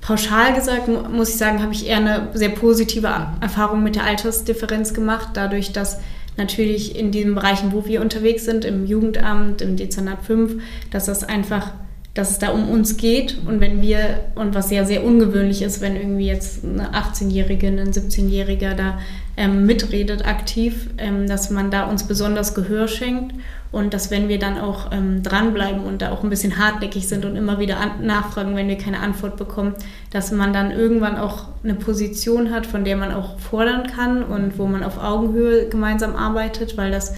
pauschal 0.00 0.54
gesagt, 0.54 0.88
muss 0.88 1.30
ich 1.30 1.36
sagen, 1.36 1.62
habe 1.62 1.72
ich 1.72 1.86
eher 1.86 1.98
eine 1.98 2.28
sehr 2.34 2.48
positive 2.50 3.08
Erfahrung 3.40 3.82
mit 3.82 3.96
der 3.96 4.04
Altersdifferenz 4.04 4.94
gemacht, 4.94 5.30
dadurch, 5.34 5.72
dass 5.72 5.98
natürlich 6.36 6.96
in 6.96 7.10
diesen 7.10 7.34
Bereichen, 7.34 7.72
wo 7.72 7.84
wir 7.86 8.00
unterwegs 8.00 8.44
sind, 8.44 8.64
im 8.64 8.86
Jugendamt, 8.86 9.60
im 9.60 9.76
Dezernat 9.76 10.22
5, 10.22 10.62
dass 10.90 11.06
das 11.06 11.24
einfach, 11.24 11.72
dass 12.14 12.32
es 12.32 12.38
da 12.38 12.50
um 12.50 12.68
uns 12.68 12.96
geht 12.96 13.38
und 13.46 13.60
wenn 13.60 13.80
wir, 13.82 14.20
und 14.34 14.54
was 14.54 14.70
ja 14.70 14.84
sehr 14.84 15.04
ungewöhnlich 15.04 15.62
ist, 15.62 15.80
wenn 15.80 15.94
irgendwie 15.94 16.26
jetzt 16.26 16.64
eine 16.64 16.90
18-Jährige, 16.92 17.68
ein 17.68 17.92
17-Jähriger 17.92 18.74
da 18.74 18.98
ähm, 19.36 19.64
mitredet 19.64 20.26
aktiv, 20.26 20.90
ähm, 20.98 21.28
dass 21.28 21.50
man 21.50 21.70
da 21.70 21.84
uns 21.84 22.04
besonders 22.04 22.54
Gehör 22.54 22.88
schenkt 22.88 23.34
und 23.70 23.94
dass 23.94 24.10
wenn 24.10 24.28
wir 24.28 24.40
dann 24.40 24.58
auch 24.58 24.90
ähm, 24.90 25.22
dranbleiben 25.22 25.84
und 25.84 26.02
da 26.02 26.10
auch 26.10 26.24
ein 26.24 26.30
bisschen 26.30 26.58
hartnäckig 26.58 27.06
sind 27.06 27.24
und 27.24 27.36
immer 27.36 27.60
wieder 27.60 27.76
nachfragen, 28.02 28.56
wenn 28.56 28.66
wir 28.66 28.76
keine 28.76 28.98
Antwort 28.98 29.36
bekommen, 29.36 29.74
dass 30.10 30.32
man 30.32 30.52
dann 30.52 30.72
irgendwann 30.72 31.16
auch 31.16 31.44
eine 31.62 31.74
Position 31.74 32.50
hat, 32.50 32.66
von 32.66 32.82
der 32.84 32.96
man 32.96 33.12
auch 33.12 33.38
fordern 33.38 33.86
kann 33.86 34.24
und 34.24 34.58
wo 34.58 34.66
man 34.66 34.82
auf 34.82 35.00
Augenhöhe 35.00 35.68
gemeinsam 35.68 36.16
arbeitet, 36.16 36.76
weil 36.76 36.90
das 36.90 37.14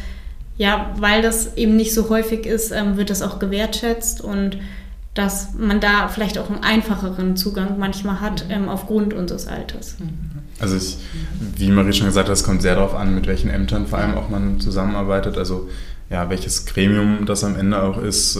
ja, 0.58 0.94
weil 0.98 1.22
das 1.22 1.56
eben 1.56 1.76
nicht 1.76 1.94
so 1.94 2.10
häufig 2.10 2.44
ist, 2.44 2.72
ähm, 2.72 2.98
wird 2.98 3.08
das 3.08 3.22
auch 3.22 3.38
gewertschätzt 3.38 4.20
und 4.20 4.58
dass 5.14 5.52
man 5.58 5.80
da 5.80 6.08
vielleicht 6.08 6.38
auch 6.38 6.48
einen 6.48 6.62
einfacheren 6.62 7.36
Zugang 7.36 7.78
manchmal 7.78 8.20
hat 8.20 8.46
mhm. 8.46 8.50
ähm, 8.52 8.68
aufgrund 8.68 9.12
unseres 9.12 9.46
Alters. 9.46 9.96
Mhm. 9.98 10.40
Also 10.58 10.76
ich, 10.76 10.96
wie 11.56 11.70
Marie 11.70 11.92
schon 11.92 12.06
gesagt 12.06 12.28
hat, 12.28 12.34
es 12.34 12.44
kommt 12.44 12.62
sehr 12.62 12.76
darauf 12.76 12.94
an, 12.94 13.14
mit 13.14 13.26
welchen 13.26 13.50
Ämtern 13.50 13.86
vor 13.86 13.98
allem 13.98 14.14
auch 14.14 14.28
man 14.28 14.60
zusammenarbeitet. 14.60 15.36
Also 15.36 15.68
ja, 16.08 16.30
welches 16.30 16.66
Gremium 16.66 17.26
das 17.26 17.42
am 17.42 17.56
Ende 17.56 17.82
auch 17.82 18.00
ist. 18.00 18.38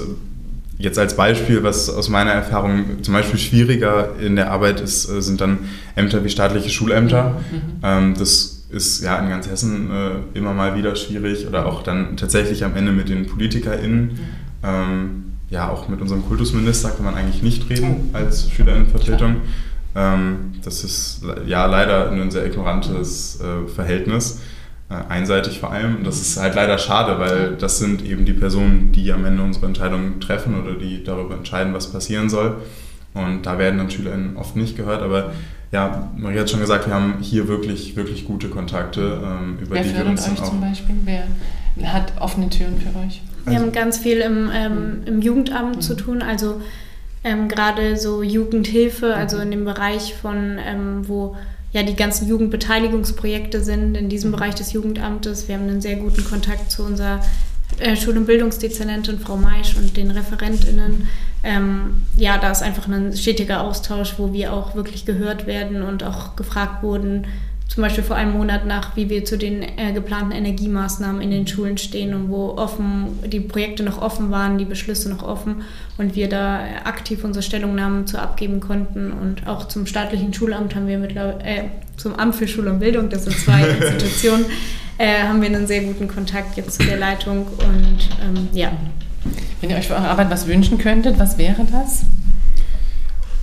Jetzt 0.79 0.99
als 0.99 1.17
Beispiel, 1.17 1.63
was 1.63 1.91
aus 1.91 2.09
meiner 2.09 2.33
Erfahrung 2.33 3.03
zum 3.03 3.15
Beispiel 3.15 3.39
schwieriger 3.39 4.17
in 4.19 4.37
der 4.37 4.51
Arbeit 4.51 4.81
ist, 4.81 5.09
äh, 5.09 5.21
sind 5.21 5.41
dann 5.41 5.59
Ämter 5.95 6.25
wie 6.25 6.29
staatliche 6.29 6.71
Schulämter. 6.71 7.41
Mhm. 7.51 7.61
Ähm, 7.83 8.15
das 8.19 8.65
ist 8.71 9.03
ja 9.03 9.19
in 9.19 9.29
ganz 9.29 9.49
Hessen 9.49 9.91
äh, 9.91 10.39
immer 10.39 10.55
mal 10.55 10.77
wieder 10.77 10.97
schwierig 10.97 11.47
oder 11.47 11.67
auch 11.67 11.83
dann 11.83 12.17
tatsächlich 12.17 12.65
am 12.65 12.75
Ende 12.77 12.93
mit 12.93 13.09
den 13.09 13.27
PolitikerInnen. 13.27 14.03
Mhm. 14.05 14.19
Ähm, 14.63 15.32
ja, 15.53 15.69
auch 15.69 15.87
mit 15.87 16.01
unserem 16.01 16.27
Kultusminister 16.27 16.91
kann 16.91 17.05
man 17.05 17.15
eigentlich 17.15 17.43
nicht 17.43 17.69
reden 17.69 18.09
als 18.15 18.51
Schülerinnenvertretung. 18.51 19.37
Ähm, 19.95 20.55
das 20.65 20.83
ist 20.83 21.23
ja 21.47 21.67
leider 21.67 22.11
ein 22.11 22.31
sehr 22.31 22.47
ignorantes 22.47 23.39
äh, 23.41 23.69
Verhältnis, 23.69 24.41
äh, 24.89 24.95
einseitig 25.11 25.61
vor 25.61 25.71
allem. 25.71 25.97
Und 25.97 26.07
das 26.07 26.23
ist 26.23 26.41
halt 26.41 26.55
leider 26.55 26.79
schade, 26.79 27.19
weil 27.19 27.57
das 27.57 27.79
sind 27.79 28.03
eben 28.03 28.25
die 28.25 28.33
Personen, 28.33 28.93
die 28.93 29.13
am 29.13 29.27
Ende 29.27 29.43
unsere 29.43 29.67
Entscheidungen 29.67 30.21
treffen 30.21 30.59
oder 30.59 30.73
die 30.73 31.05
darüber 31.05 31.35
entscheiden, 31.35 31.75
was 31.75 31.93
passieren 31.93 32.31
soll. 32.31 32.57
Und 33.13 33.45
da 33.45 33.59
werden 33.59 33.77
dann 33.77 33.91
SchülerInnen 33.91 34.39
oft 34.39 34.57
nicht 34.57 34.75
gehört, 34.75 35.03
aber 35.03 35.33
ja, 35.71 36.11
Maria 36.17 36.41
hat 36.41 36.51
schon 36.51 36.61
gesagt, 36.61 36.87
wir 36.87 36.95
haben 36.95 37.17
hier 37.21 37.47
wirklich, 37.47 37.95
wirklich 37.95 38.25
gute 38.25 38.49
Kontakte, 38.49 39.21
ähm, 39.23 39.59
über 39.61 39.75
Wer 39.75 39.83
die 39.83 39.95
wir 39.95 40.07
uns 40.07 40.25
dann 40.25 40.33
euch 40.33 40.41
auch. 40.41 40.49
zum 40.49 40.63
Beispiel? 40.63 40.97
Wer 41.05 41.93
hat 41.93 42.15
offene 42.19 42.49
Türen 42.49 42.81
für 42.81 42.99
euch? 42.99 43.21
Wir 43.45 43.55
also, 43.55 43.65
haben 43.65 43.73
ganz 43.73 43.99
viel 43.99 44.19
im, 44.19 44.51
ähm, 44.53 45.03
im 45.07 45.23
Jugendamt 45.23 45.77
mhm. 45.77 45.81
zu 45.81 45.95
tun, 45.95 46.23
also 46.23 46.61
ähm, 47.25 47.49
gerade 47.49 47.97
so 47.97 48.23
Jugendhilfe, 48.23 49.15
also 49.15 49.39
in 49.39 49.51
dem 49.51 49.65
Bereich 49.65 50.15
von, 50.15 50.59
ähm, 50.65 51.09
wo 51.09 51.37
ja 51.73 51.83
die 51.83 51.97
ganzen 51.97 52.29
Jugendbeteiligungsprojekte 52.29 53.63
sind, 53.63 53.97
in 53.97 54.09
diesem 54.09 54.33
Bereich 54.33 54.55
des 54.55 54.73
Jugendamtes. 54.73 55.49
Wir 55.49 55.57
haben 55.57 55.69
einen 55.69 55.81
sehr 55.81 55.97
guten 55.97 56.25
Kontakt 56.25 56.71
zu 56.71 56.85
unserer 56.85 57.21
äh, 57.79 57.97
Schul- 57.97 58.19
und 58.19 58.27
Bildungsdezernentin 58.27 59.19
Frau 59.19 59.37
Maisch 59.37 59.77
und 59.77 59.97
den 59.97 60.11
ReferentInnen. 60.11 61.09
Ähm, 61.43 62.07
ja, 62.17 62.39
da 62.39 62.51
ist 62.51 62.63
einfach 62.63 62.87
ein 62.89 63.17
stetiger 63.17 63.63
Austausch, 63.63 64.15
wo 64.19 64.33
wir 64.33 64.53
auch 64.53 64.75
wirklich 64.75 65.07
gehört 65.07 65.47
werden 65.47 65.83
und 65.83 66.05
auch 66.05 66.37
gefragt 66.37 66.83
wurden, 66.83 67.27
zum 67.69 67.83
Beispiel 67.83 68.05
vor 68.05 68.17
einem 68.17 68.33
Monat 68.33 68.67
nach, 68.67 68.97
wie 68.97 69.09
wir 69.09 69.25
zu 69.25 69.39
den 69.39 69.63
äh, 69.63 69.93
geplanten 69.95 70.33
Energiemaßnahmen 70.33 71.23
in 71.23 71.31
den 71.31 71.47
Schulen 71.47 71.79
stehen 71.79 72.13
und 72.13 72.29
wo 72.29 72.51
offen 72.51 73.19
die 73.25 73.41
Projekte 73.41 73.83
noch 73.83 74.01
offen 74.03 74.31
waren, 74.31 74.59
die 74.59 74.67
Beschlüsse 74.67 75.09
noch 75.09 75.23
offen 75.23 75.63
und 75.97 76.15
wir 76.15 76.29
da 76.29 76.61
aktiv 76.85 77.25
unsere 77.25 77.43
Stellungnahmen 77.43 78.07
zu 78.07 78.21
abgeben 78.21 78.61
konnten 78.61 79.11
und 79.11 79.47
auch 79.47 79.69
zum 79.69 79.87
staatlichen 79.87 80.35
Schulamt 80.35 80.75
haben 80.75 80.87
wir 80.87 80.99
mittlerweile 80.99 81.43
äh, 81.45 81.63
zum 81.97 82.15
Amt 82.15 82.35
für 82.35 82.47
Schule 82.47 82.71
und 82.71 82.81
Bildung, 82.81 83.09
das 83.09 83.25
sind 83.25 83.39
zwei 83.39 83.67
Institutionen, 83.81 84.45
äh, 84.99 85.23
haben 85.23 85.41
wir 85.41 85.49
einen 85.49 85.67
sehr 85.67 85.83
guten 85.83 86.09
Kontakt 86.09 86.57
jetzt 86.59 86.79
zu 86.79 86.87
der 86.87 86.99
Leitung 86.99 87.47
und 87.47 87.99
ähm, 88.23 88.49
ja. 88.53 88.73
Wenn 89.61 89.71
ihr 89.71 89.77
euch 89.77 89.87
für 89.87 89.95
eure 89.95 90.09
Arbeit 90.09 90.31
was 90.31 90.47
wünschen 90.47 90.77
könntet, 90.77 91.19
was 91.19 91.39
wäre 91.39 91.65
das? 91.71 92.03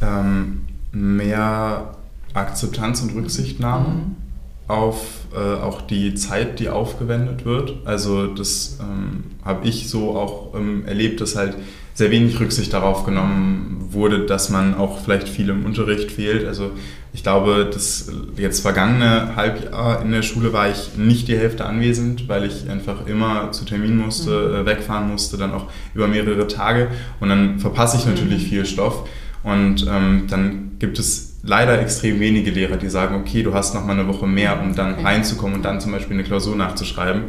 Ähm, 0.01 0.61
mehr 0.91 1.95
Akzeptanz 2.33 3.01
und 3.01 3.15
Rücksichtnahme 3.15 3.89
mhm. 3.89 4.15
auf 4.67 5.19
äh, 5.33 5.61
auch 5.61 5.81
die 5.81 6.15
Zeit, 6.15 6.59
die 6.59 6.69
aufgewendet 6.69 7.45
wird. 7.45 7.75
Also 7.85 8.27
das 8.27 8.79
ähm, 8.81 9.23
habe 9.43 9.67
ich 9.67 9.89
so 9.89 10.17
auch 10.17 10.55
ähm, 10.55 10.85
erlebt, 10.85 11.21
dass 11.21 11.35
halt 11.35 11.55
sehr 11.93 12.11
wenig 12.11 12.39
Rücksicht 12.39 12.73
darauf 12.73 13.05
genommen 13.05 13.89
wurde, 13.91 14.25
dass 14.25 14.49
man 14.49 14.73
auch 14.75 14.99
vielleicht 14.99 15.27
viel 15.27 15.49
im 15.49 15.65
Unterricht 15.65 16.11
fehlt. 16.11 16.47
Also 16.47 16.71
ich 17.11 17.23
glaube, 17.23 17.69
das 17.71 18.09
jetzt 18.37 18.61
vergangene 18.61 19.35
Halbjahr 19.35 20.01
in 20.01 20.11
der 20.11 20.21
Schule 20.21 20.53
war 20.53 20.69
ich 20.69 20.95
nicht 20.97 21.27
die 21.27 21.37
Hälfte 21.37 21.65
anwesend, 21.65 22.29
weil 22.29 22.45
ich 22.45 22.69
einfach 22.69 23.07
immer 23.07 23.51
zu 23.51 23.65
Termin 23.65 23.97
musste, 23.97 24.29
mhm. 24.29 24.55
äh, 24.55 24.65
wegfahren 24.65 25.09
musste, 25.09 25.37
dann 25.37 25.51
auch 25.51 25.65
über 25.93 26.07
mehrere 26.07 26.47
Tage. 26.47 26.87
Und 27.19 27.29
dann 27.29 27.59
verpasse 27.59 27.97
ich 27.97 28.05
natürlich 28.05 28.43
mhm. 28.43 28.47
viel 28.47 28.65
Stoff. 28.65 29.07
Und 29.43 29.85
ähm, 29.89 30.27
dann 30.29 30.71
gibt 30.79 30.99
es 30.99 31.28
leider 31.43 31.79
extrem 31.79 32.19
wenige 32.19 32.51
Lehrer, 32.51 32.77
die 32.77 32.89
sagen, 32.89 33.15
okay, 33.15 33.43
du 33.43 33.53
hast 33.53 33.73
noch 33.73 33.85
mal 33.85 33.93
eine 33.93 34.07
Woche 34.07 34.27
mehr, 34.27 34.61
um 34.61 34.75
dann 34.75 34.93
okay. 34.93 35.03
reinzukommen 35.03 35.55
und 35.57 35.65
dann 35.65 35.79
zum 35.79 35.91
Beispiel 35.91 36.15
eine 36.15 36.23
Klausur 36.23 36.55
nachzuschreiben. 36.55 37.23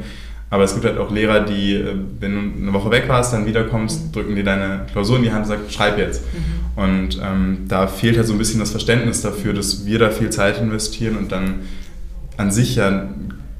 Aber 0.52 0.64
es 0.64 0.74
gibt 0.74 0.84
halt 0.84 0.98
auch 0.98 1.12
Lehrer, 1.12 1.40
die, 1.40 1.74
äh, 1.74 1.94
wenn 2.18 2.34
du 2.34 2.62
eine 2.62 2.72
Woche 2.72 2.90
weg 2.90 3.04
warst, 3.08 3.32
dann 3.32 3.46
wiederkommst, 3.46 4.06
mhm. 4.06 4.12
drücken 4.12 4.34
dir 4.34 4.44
deine 4.44 4.86
Klausur 4.90 5.16
in 5.16 5.22
die 5.22 5.30
Hand 5.30 5.44
und 5.44 5.48
sagen, 5.48 5.62
schreib 5.70 5.96
jetzt. 5.96 6.24
Mhm. 6.34 6.82
Und 6.82 7.20
ähm, 7.22 7.58
da 7.68 7.86
fehlt 7.86 8.16
halt 8.16 8.26
so 8.26 8.32
ein 8.32 8.38
bisschen 8.38 8.58
das 8.58 8.70
Verständnis 8.70 9.22
dafür, 9.22 9.52
dass 9.52 9.86
wir 9.86 9.98
da 9.98 10.10
viel 10.10 10.30
Zeit 10.30 10.60
investieren 10.60 11.16
und 11.16 11.30
dann 11.30 11.60
an 12.36 12.50
sich 12.50 12.76
ja 12.76 13.08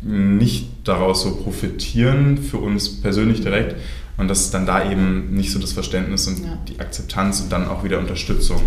nicht 0.03 0.69
daraus 0.85 1.23
so 1.23 1.37
profitieren, 1.37 2.39
für 2.39 2.57
uns 2.57 3.01
persönlich 3.01 3.43
direkt, 3.43 3.77
und 4.21 4.29
dass 4.29 4.51
dann 4.51 4.67
da 4.67 4.91
eben 4.91 5.35
nicht 5.35 5.51
so 5.51 5.59
das 5.59 5.73
Verständnis 5.73 6.29
und 6.29 6.45
ja. 6.45 6.59
die 6.69 6.79
Akzeptanz 6.79 7.41
und 7.41 7.51
dann 7.51 7.69
auch 7.69 7.83
wieder 7.83 7.99
Unterstützung. 7.99 8.61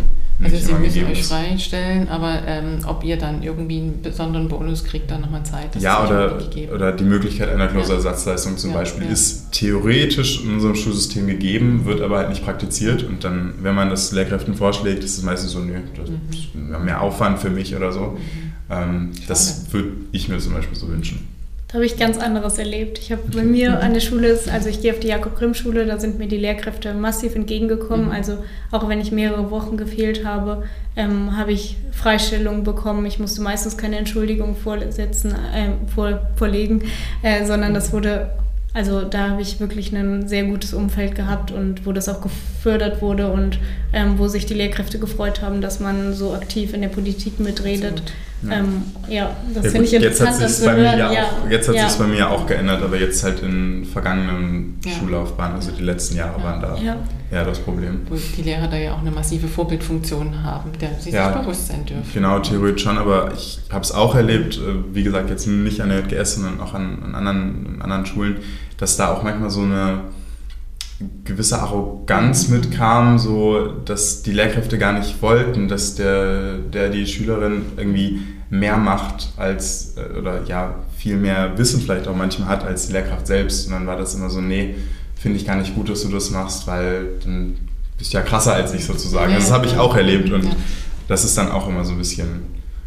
Also 0.43 0.57
sie 0.57 0.73
müssen 0.73 1.05
euch 1.05 1.23
freistellen, 1.23 2.09
aber 2.09 2.41
ähm, 2.47 2.79
ob 2.87 3.03
ihr 3.03 3.17
dann 3.17 3.43
irgendwie 3.43 3.77
einen 3.77 4.01
besonderen 4.01 4.47
Bonus 4.47 4.83
kriegt, 4.83 5.11
dann 5.11 5.21
nochmal 5.21 5.43
Zeit. 5.45 5.75
ja, 5.79 6.03
oder, 6.03 6.39
oder 6.73 6.91
die 6.91 7.03
Möglichkeit 7.03 7.49
einer 7.49 7.67
Klausurersatzleistung 7.67 8.57
zum 8.57 8.71
ja, 8.71 8.77
Beispiel 8.77 9.05
ja. 9.05 9.11
ist 9.11 9.51
theoretisch 9.51 10.43
in 10.43 10.55
unserem 10.55 10.75
Schulsystem 10.75 11.27
gegeben, 11.27 11.85
wird 11.85 12.01
aber 12.01 12.17
halt 12.17 12.29
nicht 12.29 12.43
praktiziert. 12.43 13.03
Und 13.03 13.23
dann, 13.23 13.53
wenn 13.61 13.75
man 13.75 13.89
das 13.89 14.11
Lehrkräften 14.11 14.55
vorschlägt, 14.55 15.03
ist 15.03 15.17
es 15.17 15.23
meistens 15.23 15.51
so, 15.51 15.59
nö, 15.59 15.75
das 15.95 16.09
mhm. 16.09 16.19
ist 16.31 16.83
mehr 16.83 17.01
Aufwand 17.01 17.39
für 17.39 17.51
mich 17.51 17.75
oder 17.75 17.91
so. 17.91 18.17
Mhm. 18.17 18.53
Ähm, 18.71 19.11
das 19.27 19.71
würde 19.71 19.91
ich 20.11 20.29
mir 20.29 20.39
zum 20.39 20.53
Beispiel 20.53 20.77
so 20.77 20.87
wünschen. 20.87 21.32
Da 21.73 21.77
habe 21.77 21.87
ich 21.87 21.97
ganz 21.97 22.19
anderes 22.19 22.59
erlebt. 22.59 22.99
Ich 22.99 23.11
habe 23.11 23.23
bei 23.33 23.41
mir 23.41 23.79
an 23.81 23.95
der 23.95 23.99
Schule, 23.99 24.39
also 24.53 24.69
ich 24.69 24.83
gehe 24.83 24.93
auf 24.93 24.99
die 24.99 25.07
Jakob-Grimm-Schule, 25.07 25.87
da 25.87 25.99
sind 25.99 26.19
mir 26.19 26.27
die 26.27 26.37
Lehrkräfte 26.37 26.93
massiv 26.93 27.33
entgegengekommen. 27.33 28.05
Mhm. 28.05 28.11
Also 28.11 28.37
auch 28.69 28.87
wenn 28.87 29.01
ich 29.01 29.11
mehrere 29.11 29.49
Wochen 29.49 29.75
gefehlt 29.75 30.23
habe, 30.23 30.65
ähm, 30.95 31.35
habe 31.35 31.51
ich 31.51 31.77
Freistellung 31.91 32.63
bekommen. 32.63 33.07
Ich 33.07 33.17
musste 33.17 33.41
meistens 33.41 33.75
keine 33.75 33.97
Entschuldigung 33.97 34.55
vorsetzen, 34.55 35.31
äh, 35.31 35.71
vor, 35.95 36.29
vorlegen, 36.35 36.83
äh, 37.23 37.43
sondern 37.43 37.73
das 37.73 37.91
wurde 37.91 38.29
also 38.73 39.03
da 39.03 39.29
habe 39.29 39.41
ich 39.41 39.59
wirklich 39.59 39.93
ein 39.95 40.27
sehr 40.27 40.45
gutes 40.45 40.73
Umfeld 40.73 41.13
gehabt 41.13 41.51
und 41.51 41.85
wo 41.85 41.91
das 41.91 42.09
auch 42.09 42.21
gefördert 42.21 43.01
wurde 43.03 43.31
und 43.31 43.59
ähm, 43.93 44.17
wo 44.17 44.27
sich 44.27 44.47
die 44.47 44.55
Lehrkräfte 44.55 44.97
gefreut 44.97 45.41
haben, 45.43 45.61
dass 45.61 45.79
man 45.79 46.13
so 46.13 46.33
aktiv 46.33 46.73
in 46.73 46.81
der 46.81 46.87
Politik 46.87 47.39
mitredet. 47.39 48.01
Ja, 48.41 48.51
ähm, 48.51 48.81
ja 49.07 49.37
das 49.53 49.65
ja, 49.65 49.71
finde 49.71 49.87
ich 49.87 49.93
interessant. 49.93 50.29
Jetzt 50.31 50.41
hat 50.41 50.49
sich 50.49 50.65
bei 50.65 50.73
mir 50.73 50.97
ja 50.97 51.09
auch, 51.09 51.49
jetzt 51.51 51.67
hat 51.67 51.75
ja. 51.75 51.87
sich 51.87 51.99
bei 51.99 52.07
mir 52.07 52.29
auch 52.31 52.47
geändert, 52.47 52.81
aber 52.81 52.99
jetzt 52.99 53.23
halt 53.23 53.43
in 53.43 53.85
vergangenen. 53.85 54.79
Schullaufbahnen, 54.99 55.55
also 55.57 55.71
die 55.71 55.83
letzten 55.83 56.17
Jahre 56.17 56.41
waren 56.43 56.61
da 56.61 56.77
ja. 57.33 57.43
das 57.43 57.59
Problem. 57.59 58.01
Wo 58.09 58.15
die 58.15 58.41
Lehrer 58.41 58.67
da 58.67 58.77
ja 58.77 58.93
auch 58.93 59.01
eine 59.01 59.11
massive 59.11 59.47
Vorbildfunktion 59.47 60.43
haben, 60.43 60.71
der 60.79 60.91
sie 60.99 61.11
sich 61.11 61.19
bewusst 61.19 61.67
sein 61.67 61.85
dürfen. 61.85 62.09
Genau, 62.13 62.39
theoretisch 62.39 62.83
schon, 62.83 62.97
aber 62.97 63.31
ich 63.33 63.59
habe 63.71 63.83
es 63.83 63.91
auch 63.91 64.15
erlebt, 64.15 64.57
äh, 64.57 64.93
wie 64.93 65.03
gesagt, 65.03 65.29
jetzt 65.29 65.47
nicht 65.47 65.81
an 65.81 65.89
der 65.89 65.99
JGS, 65.99 66.35
sondern 66.35 66.59
auch 66.59 66.73
an, 66.73 67.03
an 67.03 67.15
anderen, 67.15 67.75
an 67.75 67.81
anderen 67.81 68.05
Schulen, 68.05 68.37
dass 68.77 68.97
da 68.97 69.13
auch 69.13 69.23
manchmal 69.23 69.49
so 69.49 69.61
eine 69.61 70.01
gewisse 71.23 71.59
Arroganz 71.59 72.47
mitkam, 72.49 73.17
so 73.17 73.67
dass 73.85 74.23
die 74.23 74.31
Lehrkräfte 74.31 74.77
gar 74.77 74.93
nicht 74.93 75.21
wollten, 75.21 75.67
dass 75.67 75.95
der, 75.95 76.57
der 76.57 76.89
die 76.89 77.05
Schülerin 77.05 77.63
irgendwie 77.77 78.21
mehr 78.49 78.77
macht 78.77 79.33
als 79.37 79.95
äh, 79.97 80.17
oder 80.17 80.43
ja 80.45 80.75
viel 80.95 81.17
mehr 81.17 81.57
Wissen 81.57 81.81
vielleicht 81.81 82.07
auch 82.07 82.15
manchmal 82.15 82.47
hat 82.47 82.63
als 82.63 82.87
die 82.87 82.93
Lehrkraft 82.93 83.27
selbst. 83.27 83.67
Und 83.67 83.73
dann 83.73 83.87
war 83.87 83.97
das 83.97 84.15
immer 84.15 84.29
so, 84.29 84.39
nee, 84.39 84.75
finde 85.23 85.37
ich 85.37 85.47
gar 85.47 85.55
nicht 85.55 85.73
gut, 85.73 85.89
dass 85.89 86.01
du 86.01 86.09
das 86.09 86.31
machst, 86.31 86.67
weil 86.67 87.05
dann 87.23 87.55
bist 87.97 88.13
du 88.13 88.17
ja 88.17 88.23
krasser 88.23 88.53
als 88.55 88.73
ich 88.73 88.83
sozusagen. 88.83 89.31
Ja, 89.31 89.39
das 89.39 89.51
habe 89.51 89.65
ich 89.65 89.77
auch 89.77 89.95
erlebt 89.95 90.29
und 90.29 90.43
ja. 90.43 90.51
das 91.07 91.23
ist 91.23 91.37
dann 91.37 91.49
auch 91.49 91.65
immer 91.69 91.85
so 91.85 91.93
ein 91.93 91.97
bisschen 91.97 92.41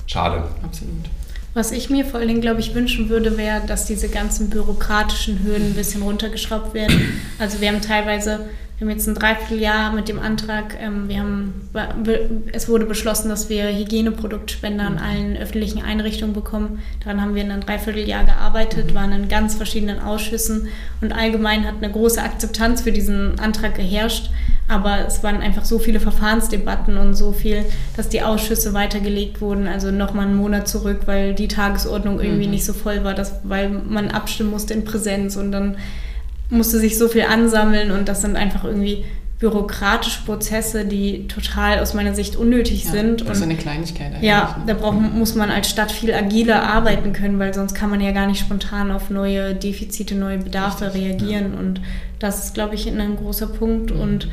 schade. 0.06 0.44
Absolut. 0.62 1.06
Was 1.54 1.72
ich 1.72 1.88
mir 1.88 2.04
vor 2.04 2.20
allen 2.20 2.28
Dingen, 2.28 2.42
glaube 2.42 2.60
ich, 2.60 2.74
wünschen 2.74 3.08
würde, 3.08 3.38
wäre, 3.38 3.62
dass 3.66 3.86
diese 3.86 4.10
ganzen 4.10 4.50
bürokratischen 4.50 5.42
Hürden 5.44 5.68
ein 5.68 5.74
bisschen 5.74 6.02
runtergeschraubt 6.02 6.74
werden. 6.74 7.22
Also 7.38 7.62
wir 7.62 7.68
haben 7.68 7.80
teilweise, 7.80 8.40
wir 8.78 8.86
haben 8.86 8.94
jetzt 8.94 9.08
ein 9.08 9.14
Dreivierteljahr 9.14 9.92
mit 9.92 10.08
dem 10.08 10.18
Antrag, 10.18 10.76
ähm, 10.78 11.08
wir 11.08 11.20
haben, 11.20 11.54
es 12.52 12.68
wurde 12.68 12.84
beschlossen, 12.84 13.30
dass 13.30 13.48
wir 13.48 13.74
Hygieneproduktspender 13.74 14.84
an 14.84 14.98
allen 14.98 15.36
öffentlichen 15.38 15.82
Einrichtungen 15.82 16.34
bekommen. 16.34 16.82
Daran 17.02 17.22
haben 17.22 17.34
wir 17.34 17.42
in 17.42 17.50
ein 17.50 17.62
Dreivierteljahr 17.62 18.24
gearbeitet, 18.24 18.94
waren 18.94 19.12
in 19.12 19.28
ganz 19.28 19.54
verschiedenen 19.54 19.98
Ausschüssen 19.98 20.68
und 21.00 21.12
allgemein 21.12 21.66
hat 21.66 21.76
eine 21.80 21.90
große 21.90 22.20
Akzeptanz 22.22 22.82
für 22.82 22.92
diesen 22.92 23.40
Antrag 23.40 23.76
geherrscht. 23.76 24.30
Aber 24.68 25.06
es 25.06 25.22
waren 25.22 25.40
einfach 25.40 25.64
so 25.64 25.78
viele 25.78 26.00
Verfahrensdebatten 26.00 26.98
und 26.98 27.14
so 27.14 27.32
viel, 27.32 27.64
dass 27.96 28.10
die 28.10 28.22
Ausschüsse 28.22 28.74
weitergelegt 28.74 29.40
wurden, 29.40 29.68
also 29.68 29.90
nochmal 29.90 30.26
einen 30.26 30.36
Monat 30.36 30.68
zurück, 30.68 31.02
weil 31.06 31.34
die 31.34 31.48
Tagesordnung 31.48 32.20
irgendwie 32.20 32.46
mhm. 32.46 32.50
nicht 32.50 32.64
so 32.64 32.74
voll 32.74 33.04
war, 33.04 33.14
dass, 33.14 33.40
weil 33.44 33.70
man 33.70 34.10
abstimmen 34.10 34.50
musste 34.50 34.74
in 34.74 34.84
Präsenz 34.84 35.36
und 35.36 35.52
dann 35.52 35.76
musste 36.50 36.78
sich 36.78 36.98
so 36.98 37.08
viel 37.08 37.22
ansammeln 37.22 37.90
und 37.90 38.08
das 38.08 38.22
sind 38.22 38.36
einfach 38.36 38.64
irgendwie 38.64 39.04
bürokratische 39.38 40.24
Prozesse, 40.24 40.86
die 40.86 41.28
total 41.28 41.80
aus 41.80 41.92
meiner 41.92 42.14
Sicht 42.14 42.36
unnötig 42.36 42.84
ja, 42.84 42.90
sind. 42.90 43.28
Das 43.28 43.38
ist 43.38 43.42
eine 43.42 43.56
Kleinigkeit 43.56 44.06
eigentlich. 44.12 44.22
Ja, 44.22 44.62
da 44.66 44.72
braucht, 44.72 44.98
muss 44.98 45.34
man 45.34 45.50
als 45.50 45.68
Stadt 45.68 45.92
viel 45.92 46.14
agiler 46.14 46.62
arbeiten 46.62 47.12
können, 47.12 47.38
weil 47.38 47.52
sonst 47.52 47.74
kann 47.74 47.90
man 47.90 48.00
ja 48.00 48.12
gar 48.12 48.26
nicht 48.26 48.40
spontan 48.40 48.90
auf 48.90 49.10
neue 49.10 49.54
Defizite, 49.54 50.14
neue 50.14 50.38
Bedarfe 50.38 50.86
Richtig, 50.86 51.02
reagieren. 51.02 51.52
Ja. 51.52 51.58
Und 51.58 51.80
das 52.18 52.46
ist, 52.46 52.54
glaube 52.54 52.76
ich, 52.76 52.88
ein 52.88 53.16
großer 53.16 53.48
Punkt. 53.48 53.94
Mhm. 53.94 54.00
Und 54.00 54.28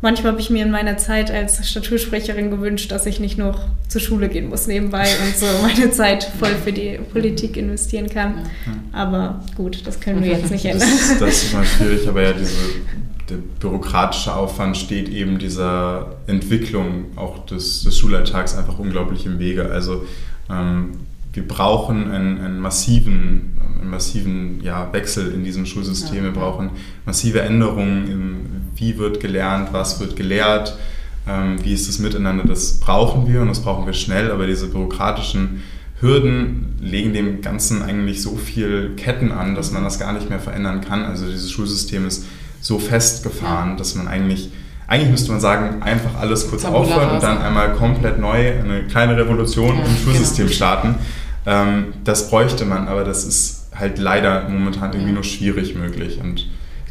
manchmal 0.00 0.32
habe 0.32 0.40
ich 0.40 0.50
mir 0.50 0.64
in 0.64 0.70
meiner 0.70 0.96
Zeit 0.96 1.30
als 1.30 1.68
Statursprecherin 1.68 2.50
gewünscht, 2.50 2.92
dass 2.92 3.06
ich 3.06 3.20
nicht 3.20 3.38
noch 3.38 3.60
zur 3.88 4.00
Schule 4.00 4.28
gehen 4.28 4.48
muss 4.48 4.66
nebenbei 4.66 5.06
und 5.24 5.36
so 5.36 5.46
meine 5.62 5.90
Zeit 5.90 6.24
voll 6.38 6.54
für 6.64 6.72
die 6.72 6.98
Politik 7.12 7.56
investieren 7.56 8.08
kann. 8.08 8.48
Aber 8.92 9.42
gut, 9.56 9.86
das 9.86 10.00
können 10.00 10.22
wir 10.22 10.32
jetzt 10.32 10.50
nicht 10.50 10.64
ändern. 10.64 10.88
Das, 10.88 11.18
das 11.18 11.42
ist 11.42 11.52
immer 11.52 11.64
schwierig, 11.76 12.08
aber 12.08 12.22
ja, 12.22 12.32
diese, 12.32 12.54
der 13.28 13.36
bürokratische 13.60 14.34
Aufwand 14.34 14.76
steht 14.76 15.08
eben 15.08 15.38
dieser 15.38 16.16
Entwicklung 16.26 17.16
auch 17.16 17.44
des, 17.46 17.82
des 17.82 17.98
Schulalltags 17.98 18.56
einfach 18.56 18.78
unglaublich 18.78 19.26
im 19.26 19.38
Wege. 19.38 19.70
Also 19.70 20.04
ähm, 20.50 20.92
wir 21.34 21.46
brauchen 21.46 22.10
einen, 22.10 22.40
einen 22.40 22.58
massiven, 22.58 23.60
einen 23.80 23.90
massiven 23.90 24.62
ja, 24.62 24.92
Wechsel 24.92 25.32
in 25.32 25.44
diesem 25.44 25.66
Schulsystem. 25.66 26.24
Wir 26.24 26.32
brauchen 26.32 26.70
massive 27.04 27.42
Änderungen 27.42 28.10
im, 28.10 28.46
wie 28.78 28.98
wird 28.98 29.20
gelernt, 29.20 29.72
was 29.72 30.00
wird 30.00 30.16
gelehrt, 30.16 30.76
ähm, 31.28 31.56
wie 31.62 31.74
ist 31.74 31.88
das 31.88 31.98
Miteinander. 31.98 32.44
Das 32.44 32.80
brauchen 32.80 33.26
wir 33.26 33.42
und 33.42 33.48
das 33.48 33.60
brauchen 33.60 33.86
wir 33.86 33.92
schnell, 33.92 34.30
aber 34.30 34.46
diese 34.46 34.68
bürokratischen 34.68 35.62
Hürden 36.00 36.76
legen 36.80 37.12
dem 37.12 37.40
Ganzen 37.42 37.82
eigentlich 37.82 38.22
so 38.22 38.36
viel 38.36 38.94
Ketten 38.96 39.32
an, 39.32 39.54
dass 39.54 39.72
man 39.72 39.82
das 39.82 39.98
gar 39.98 40.12
nicht 40.12 40.30
mehr 40.30 40.38
verändern 40.38 40.80
kann. 40.80 41.04
Also 41.04 41.26
dieses 41.26 41.50
Schulsystem 41.50 42.06
ist 42.06 42.24
so 42.60 42.78
festgefahren, 42.78 43.76
dass 43.76 43.94
man 43.94 44.08
eigentlich 44.08 44.50
eigentlich 44.88 45.10
müsste 45.10 45.30
man 45.32 45.40
sagen, 45.40 45.82
einfach 45.82 46.18
alles 46.18 46.48
kurz 46.48 46.62
Tabula 46.62 46.80
aufhören 46.80 47.10
und 47.10 47.22
dann 47.22 47.42
einmal 47.42 47.74
komplett 47.74 48.18
neu 48.18 48.58
eine 48.58 48.84
kleine 48.84 49.18
Revolution 49.18 49.76
ja, 49.76 49.84
im 49.84 49.96
Schulsystem 50.02 50.46
genau. 50.46 50.56
starten. 50.56 50.94
Ähm, 51.44 51.92
das 52.04 52.30
bräuchte 52.30 52.64
man, 52.64 52.88
aber 52.88 53.04
das 53.04 53.24
ist 53.24 53.68
halt 53.74 53.98
leider 53.98 54.48
momentan 54.48 54.94
irgendwie 54.94 55.12
nur 55.12 55.24
schwierig 55.24 55.74
möglich. 55.74 56.20
Und 56.22 56.48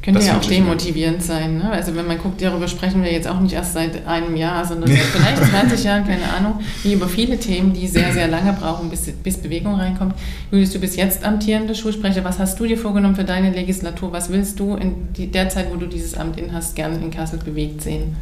könnte 0.07 0.25
ja 0.25 0.37
auch 0.37 0.45
demotivierend 0.45 1.21
sein. 1.21 1.57
Ne? 1.57 1.69
Also 1.69 1.93
wenn 1.93 2.07
man 2.07 2.17
guckt, 2.17 2.41
darüber 2.41 2.69
sprechen 2.69 3.03
wir 3.03 3.11
jetzt 3.11 3.27
auch 3.27 3.41
nicht 3.41 3.53
erst 3.53 3.73
seit 3.73 4.07
einem 4.07 4.37
Jahr, 4.37 4.65
sondern 4.65 4.89
seit 4.91 4.99
vielleicht 4.99 5.43
20 5.43 5.83
Jahren, 5.83 6.07
keine 6.07 6.31
Ahnung, 6.33 6.61
wie 6.83 6.93
über 6.93 7.09
viele 7.09 7.37
Themen, 7.37 7.73
die 7.73 7.87
sehr, 7.87 8.13
sehr 8.13 8.29
lange 8.29 8.53
brauchen, 8.53 8.89
bis, 8.89 9.11
bis 9.11 9.35
Bewegung 9.35 9.75
reinkommt. 9.75 10.15
Julius, 10.49 10.71
du 10.71 10.79
bist 10.79 10.95
jetzt 10.95 11.25
amtierender 11.25 11.75
Schulsprecher. 11.75 12.23
Was 12.23 12.39
hast 12.39 12.57
du 12.57 12.65
dir 12.65 12.77
vorgenommen 12.77 13.17
für 13.17 13.25
deine 13.25 13.51
Legislatur? 13.51 14.13
Was 14.13 14.31
willst 14.31 14.61
du 14.61 14.75
in 14.75 15.11
die, 15.17 15.27
der 15.27 15.49
Zeit, 15.49 15.67
wo 15.73 15.75
du 15.75 15.87
dieses 15.87 16.15
Amt 16.15 16.39
in 16.39 16.53
hast, 16.53 16.77
gerne 16.77 16.95
in 16.95 17.11
Kassel 17.11 17.39
bewegt 17.43 17.81
sehen? 17.81 18.15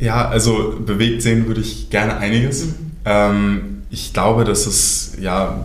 Ja, 0.00 0.26
also 0.28 0.80
bewegt 0.84 1.22
sehen 1.22 1.46
würde 1.46 1.60
ich 1.60 1.90
gerne 1.90 2.16
einiges. 2.16 2.66
Mhm. 2.66 2.74
Ähm, 3.04 3.82
ich 3.90 4.12
glaube, 4.12 4.42
dass 4.42 4.66
es 4.66 5.16
ja 5.20 5.64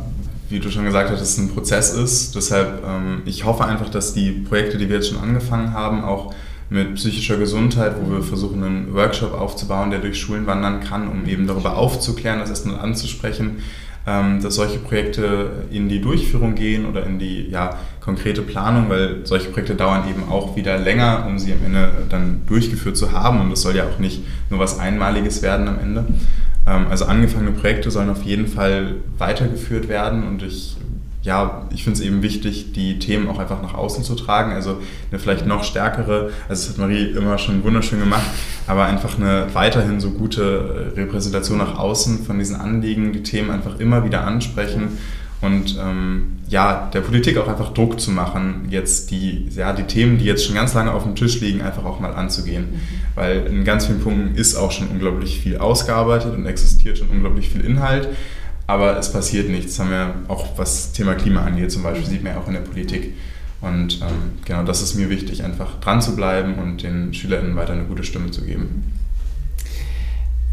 wie 0.54 0.60
du 0.60 0.70
schon 0.70 0.86
gesagt 0.86 1.10
hast, 1.10 1.38
ein 1.40 1.50
Prozess 1.50 1.94
ist. 1.94 2.36
Deshalb, 2.36 2.84
ähm, 2.88 3.24
ich 3.26 3.44
hoffe 3.44 3.66
einfach, 3.66 3.90
dass 3.90 4.14
die 4.14 4.32
Projekte, 4.32 4.78
die 4.78 4.88
wir 4.88 4.98
jetzt 4.98 5.10
schon 5.10 5.20
angefangen 5.20 5.74
haben, 5.74 6.04
auch 6.04 6.34
mit 6.70 6.96
psychischer 6.96 7.38
Gesundheit, 7.38 7.96
wo 8.00 8.12
wir 8.12 8.22
versuchen, 8.22 8.64
einen 8.64 8.94
Workshop 8.94 9.34
aufzubauen, 9.34 9.90
der 9.90 10.00
durch 10.00 10.20
Schulen 10.20 10.46
wandern 10.46 10.80
kann, 10.80 11.08
um 11.08 11.26
eben 11.26 11.48
darüber 11.48 11.78
aufzuklären, 11.78 12.40
das 12.40 12.50
erstmal 12.50 12.80
anzusprechen, 12.80 13.64
ähm, 14.06 14.44
dass 14.44 14.56
solche 14.56 14.78
Projekte 14.78 15.52
in 15.72 15.90
die 15.90 16.02
Durchführung 16.02 16.54
gehen 16.54 16.86
oder 16.86 17.04
in 17.04 17.18
die 17.18 17.50
ja, 17.50 17.78
konkrete 18.00 18.44
Planung, 18.44 18.90
weil 18.90 19.26
solche 19.26 19.50
Projekte 19.50 19.74
dauern 19.74 20.08
eben 20.08 20.30
auch 20.30 20.56
wieder 20.56 20.78
länger, 20.78 21.26
um 21.28 21.40
sie 21.40 21.52
am 21.54 21.66
Ende 21.66 21.92
dann 22.10 22.42
durchgeführt 22.48 22.96
zu 22.96 23.12
haben. 23.12 23.42
Und 23.42 23.50
das 23.50 23.62
soll 23.62 23.76
ja 23.76 23.86
auch 23.86 23.98
nicht 23.98 24.24
nur 24.52 24.60
was 24.60 24.78
Einmaliges 24.78 25.42
werden 25.42 25.68
am 25.68 25.80
Ende. 25.80 26.06
Ähm, 26.66 26.88
also 26.90 27.06
angefangene 27.06 27.52
Projekte 27.52 27.92
sollen 27.92 28.10
auf 28.10 28.24
jeden 28.24 28.48
Fall 28.48 28.96
weitergeführt 29.18 29.88
werden 29.88 30.28
und 30.28 30.44
ich 30.44 30.78
ja, 31.24 31.68
ich 31.74 31.86
finde 31.86 32.00
es 32.00 32.06
eben 32.06 32.22
wichtig, 32.22 32.74
die 32.74 33.00
Themen 33.00 33.30
auch 33.30 33.40
einfach 33.40 33.62
nach 33.62 33.74
außen 33.74 34.04
zu 34.04 34.14
tragen. 34.14 34.52
Also 34.52 34.82
eine 35.10 35.20
vielleicht 35.20 35.46
noch 35.46 35.64
stärkere, 35.64 36.32
also 36.50 36.68
das 36.68 36.70
hat 36.70 36.78
Marie 36.78 37.12
immer 37.12 37.38
schon 37.38 37.64
wunderschön 37.64 38.02
gemacht, 38.02 38.26
aber 38.68 38.86
einfach 38.86 39.18
eine 39.18 39.48
weiterhin 39.54 40.02
so 40.02 40.12
gute 40.12 40.92
Repräsentation 40.98 41.60
nach 41.60 41.80
außen 41.80 42.26
von 42.26 42.40
diesen 42.40 42.58
Anliegen, 42.58 43.14
die 43.14 43.24
Themen 43.24 43.52
einfach 43.52 43.80
immer 43.80 44.04
wieder 44.04 44.26
ansprechen 44.26 44.98
und 45.44 45.78
ähm, 45.78 46.38
ja, 46.48 46.90
der 46.94 47.02
Politik 47.02 47.38
auch 47.38 47.50
einfach 47.50 47.74
Druck 47.74 48.00
zu 48.00 48.12
machen, 48.12 48.68
jetzt 48.70 49.12
die, 49.12 49.50
ja, 49.54 49.74
die 49.74 49.84
Themen, 49.84 50.18
die 50.18 50.24
jetzt 50.24 50.46
schon 50.46 50.56
ganz 50.56 50.74
lange 50.74 50.94
auf 50.94 51.04
dem 51.04 51.16
Tisch 51.16 51.42
liegen, 51.42 51.62
einfach 51.62 51.84
auch 51.84 52.00
mal 52.00 52.14
anzugehen. 52.14 52.72
Mhm. 52.72 52.80
Weil 53.16 53.46
in 53.48 53.66
ganz 53.66 53.88
vielen 53.88 54.00
Punkten 54.00 54.36
ist 54.36 54.56
auch 54.56 54.72
schon 54.72 54.88
unglaublich 54.88 55.42
viel 55.42 55.58
ausgearbeitet 55.58 56.34
und 56.34 56.46
existiert 56.46 56.98
schon 56.98 57.10
unglaublich 57.10 57.50
viel 57.50 57.60
Inhalt, 57.60 58.08
aber 58.68 58.98
es 58.98 59.12
passiert 59.12 59.50
nichts. 59.50 59.76
Das 59.76 59.80
haben 59.86 59.92
wir 59.92 60.14
auch, 60.30 60.58
was 60.58 60.94
Thema 60.94 61.16
Klima 61.16 61.42
angeht 61.44 61.74
zum 61.74 61.84
Beispiel, 61.84 62.08
sieht 62.08 62.24
man 62.24 62.34
ja 62.36 62.40
auch 62.40 62.48
in 62.48 62.54
der 62.54 62.62
Politik. 62.62 63.14
Und 63.60 64.02
ähm, 64.02 64.40
genau 64.46 64.64
das 64.64 64.82
ist 64.82 64.96
mir 64.96 65.10
wichtig, 65.10 65.44
einfach 65.44 65.78
dran 65.82 66.02
zu 66.02 66.16
bleiben 66.16 66.56
und 66.56 66.84
den 66.84 67.14
SchülerInnen 67.14 67.58
weiter 67.58 67.74
eine 67.74 67.84
gute 67.84 68.06
Stimme 68.06 68.32
zu 68.32 68.46
geben. 68.46 69.03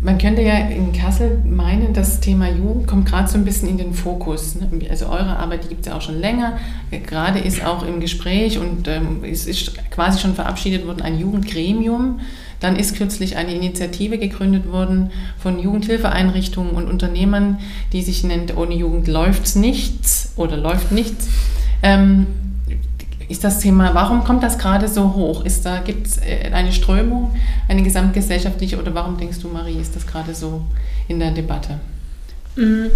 Man 0.03 0.17
könnte 0.17 0.41
ja 0.41 0.55
in 0.55 0.93
Kassel 0.93 1.43
meinen, 1.45 1.93
das 1.93 2.21
Thema 2.21 2.49
Jugend 2.49 2.87
kommt 2.87 3.07
gerade 3.07 3.29
so 3.29 3.37
ein 3.37 3.45
bisschen 3.45 3.69
in 3.69 3.77
den 3.77 3.93
Fokus. 3.93 4.55
Ne? 4.55 4.69
Also 4.89 5.07
eure 5.07 5.37
Arbeit, 5.37 5.65
die 5.65 5.69
gibt 5.69 5.83
es 5.83 5.89
ja 5.89 5.97
auch 5.97 6.01
schon 6.01 6.19
länger. 6.19 6.59
Gerade 6.91 7.39
ist 7.39 7.65
auch 7.65 7.87
im 7.87 8.01
Gespräch 8.01 8.59
und 8.59 8.89
ähm, 8.89 9.23
es 9.31 9.47
ist 9.47 9.73
quasi 9.91 10.19
schon 10.19 10.35
verabschiedet 10.35 10.87
worden 10.87 11.03
ein 11.03 11.19
Jugendgremium. 11.19 12.21
Dann 12.61 12.77
ist 12.77 12.97
kürzlich 12.97 13.37
eine 13.37 13.55
Initiative 13.55 14.17
gegründet 14.17 14.73
worden 14.73 15.11
von 15.39 15.59
Jugendhilfeeinrichtungen 15.59 16.73
und 16.73 16.89
Unternehmern, 16.89 17.59
die 17.93 18.01
sich 18.01 18.25
nennt 18.25 18.57
Ohne 18.57 18.75
Jugend 18.75 19.07
läuft's 19.07 19.55
nichts 19.55 20.33
oder 20.37 20.57
läuft 20.57 20.93
nichts. 20.93 21.29
Ähm, 21.83 22.27
ist 23.31 23.45
das 23.45 23.61
Thema, 23.61 23.95
warum 23.95 24.25
kommt 24.25 24.43
das 24.43 24.59
gerade 24.59 24.88
so 24.88 25.14
hoch? 25.14 25.45
Ist 25.45 25.64
da, 25.64 25.79
gibt 25.79 26.09
es 26.09 26.19
äh, 26.19 26.51
eine 26.53 26.73
Strömung, 26.73 27.33
eine 27.69 27.83
gesamtgesellschaftliche 27.83 28.77
oder 28.79 28.93
warum 28.93 29.16
denkst 29.19 29.38
du, 29.40 29.49
Marie, 29.49 29.81
ist 29.81 29.95
das 29.95 30.05
gerade 30.05 30.35
so 30.35 30.62
in 31.07 31.21
der 31.21 31.31
Debatte? 31.31 31.79
Mm, 32.57 32.87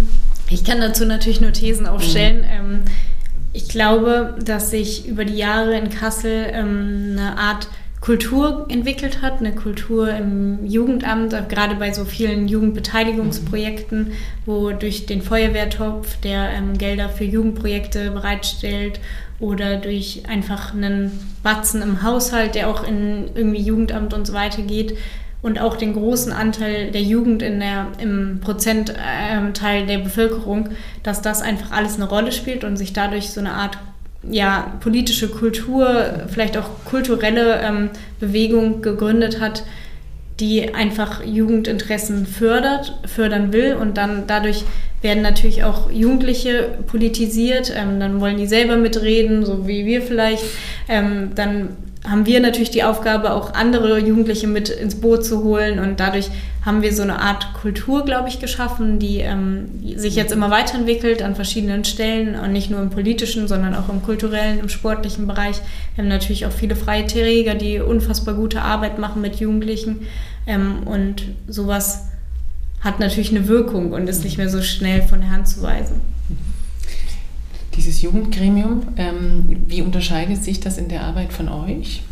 ich 0.49 0.65
kann 0.65 0.81
dazu 0.81 1.05
natürlich 1.05 1.39
nur 1.39 1.53
Thesen 1.53 1.87
aufstellen. 1.87 2.41
Mhm. 2.41 2.81
Ich 3.53 3.69
glaube, 3.69 4.35
dass 4.43 4.71
sich 4.71 5.07
über 5.07 5.23
die 5.23 5.37
Jahre 5.37 5.77
in 5.77 5.89
Kassel 5.89 6.47
ähm, 6.51 7.15
eine 7.17 7.37
Art 7.37 7.69
Kultur 8.05 8.67
entwickelt 8.69 9.23
hat, 9.23 9.39
eine 9.39 9.55
Kultur 9.55 10.13
im 10.13 10.63
Jugendamt, 10.63 11.31
gerade 11.49 11.73
bei 11.73 11.91
so 11.91 12.05
vielen 12.05 12.47
Jugendbeteiligungsprojekten, 12.47 14.11
wo 14.45 14.69
durch 14.73 15.07
den 15.07 15.23
Feuerwehrtopf, 15.23 16.17
der 16.21 16.51
ähm, 16.51 16.77
Gelder 16.77 17.09
für 17.09 17.23
Jugendprojekte 17.23 18.11
bereitstellt 18.11 18.99
oder 19.39 19.77
durch 19.77 20.21
einfach 20.29 20.75
einen 20.75 21.19
Batzen 21.41 21.81
im 21.81 22.03
Haushalt, 22.03 22.53
der 22.53 22.69
auch 22.69 22.87
in 22.87 23.31
irgendwie 23.33 23.61
Jugendamt 23.61 24.13
und 24.13 24.27
so 24.27 24.33
weiter 24.33 24.61
geht 24.61 24.95
und 25.41 25.59
auch 25.59 25.75
den 25.75 25.93
großen 25.93 26.31
Anteil 26.31 26.91
der 26.91 27.01
Jugend 27.01 27.41
in 27.41 27.59
der, 27.59 27.87
im 27.97 28.39
Prozentteil 28.39 29.87
der 29.87 29.97
Bevölkerung, 29.97 30.69
dass 31.01 31.23
das 31.23 31.41
einfach 31.41 31.71
alles 31.71 31.95
eine 31.95 32.07
Rolle 32.07 32.31
spielt 32.31 32.63
und 32.63 32.77
sich 32.77 32.93
dadurch 32.93 33.31
so 33.31 33.39
eine 33.39 33.53
Art 33.53 33.79
ja, 34.29 34.73
politische 34.79 35.29
Kultur, 35.29 36.25
vielleicht 36.27 36.57
auch 36.57 36.69
kulturelle 36.85 37.61
ähm, 37.61 37.89
Bewegung 38.19 38.81
gegründet 38.81 39.39
hat, 39.39 39.63
die 40.39 40.73
einfach 40.73 41.23
Jugendinteressen 41.23 42.25
fördert, 42.25 42.99
fördern 43.05 43.53
will 43.53 43.75
und 43.75 43.97
dann 43.97 44.23
dadurch 44.27 44.63
werden 45.01 45.21
natürlich 45.21 45.63
auch 45.63 45.91
Jugendliche 45.91 46.77
politisiert, 46.87 47.71
ähm, 47.75 47.99
dann 47.99 48.19
wollen 48.19 48.37
die 48.37 48.47
selber 48.47 48.75
mitreden, 48.75 49.45
so 49.45 49.67
wie 49.67 49.85
wir 49.85 50.01
vielleicht. 50.01 50.43
Ähm, 50.89 51.31
dann 51.35 51.69
haben 52.09 52.25
wir 52.25 52.39
natürlich 52.39 52.71
die 52.71 52.83
Aufgabe, 52.83 53.33
auch 53.33 53.53
andere 53.53 53.99
Jugendliche 53.99 54.47
mit 54.47 54.69
ins 54.69 54.95
Boot 54.95 55.25
zu 55.25 55.43
holen 55.43 55.79
und 55.79 55.99
dadurch 55.99 56.29
haben 56.63 56.81
wir 56.81 56.93
so 56.93 57.03
eine 57.03 57.19
Art 57.19 57.53
Kultur, 57.53 58.05
glaube 58.05 58.27
ich, 58.27 58.39
geschaffen, 58.39 58.97
die 58.97 59.19
ähm, 59.19 59.69
sich 59.95 60.15
jetzt 60.15 60.31
immer 60.31 60.49
weiterentwickelt 60.49 61.21
an 61.21 61.35
verschiedenen 61.35 61.85
Stellen 61.85 62.35
und 62.39 62.51
nicht 62.51 62.71
nur 62.71 62.81
im 62.81 62.89
politischen, 62.89 63.47
sondern 63.47 63.75
auch 63.75 63.89
im 63.89 64.01
kulturellen, 64.01 64.59
im 64.59 64.69
sportlichen 64.69 65.27
Bereich. 65.27 65.57
Wir 65.93 66.03
haben 66.03 66.09
natürlich 66.09 66.45
auch 66.45 66.51
viele 66.51 66.75
freie 66.75 67.05
Träger, 67.05 67.53
die 67.53 67.79
unfassbar 67.79 68.33
gute 68.33 68.61
Arbeit 68.61 68.97
machen 68.97 69.21
mit 69.21 69.35
Jugendlichen 69.35 70.07
ähm, 70.47 70.83
und 70.85 71.23
sowas 71.47 72.07
hat 72.81 72.99
natürlich 72.99 73.31
eine 73.31 73.47
Wirkung 73.47 73.91
und 73.91 74.07
ist 74.07 74.23
nicht 74.23 74.37
mehr 74.37 74.49
so 74.49 74.61
schnell 74.61 75.01
von 75.01 75.21
der 75.21 75.31
Hand 75.31 75.47
zu 75.47 75.61
weisen. 75.61 76.01
Dieses 77.75 78.01
Jugendgremium, 78.01 78.83
ähm, 78.97 79.63
wie 79.67 79.81
unterscheidet 79.81 80.43
sich 80.43 80.59
das 80.59 80.77
in 80.77 80.87
der 80.87 81.03
Arbeit 81.03 81.33
von 81.33 81.49
euch? 81.49 82.03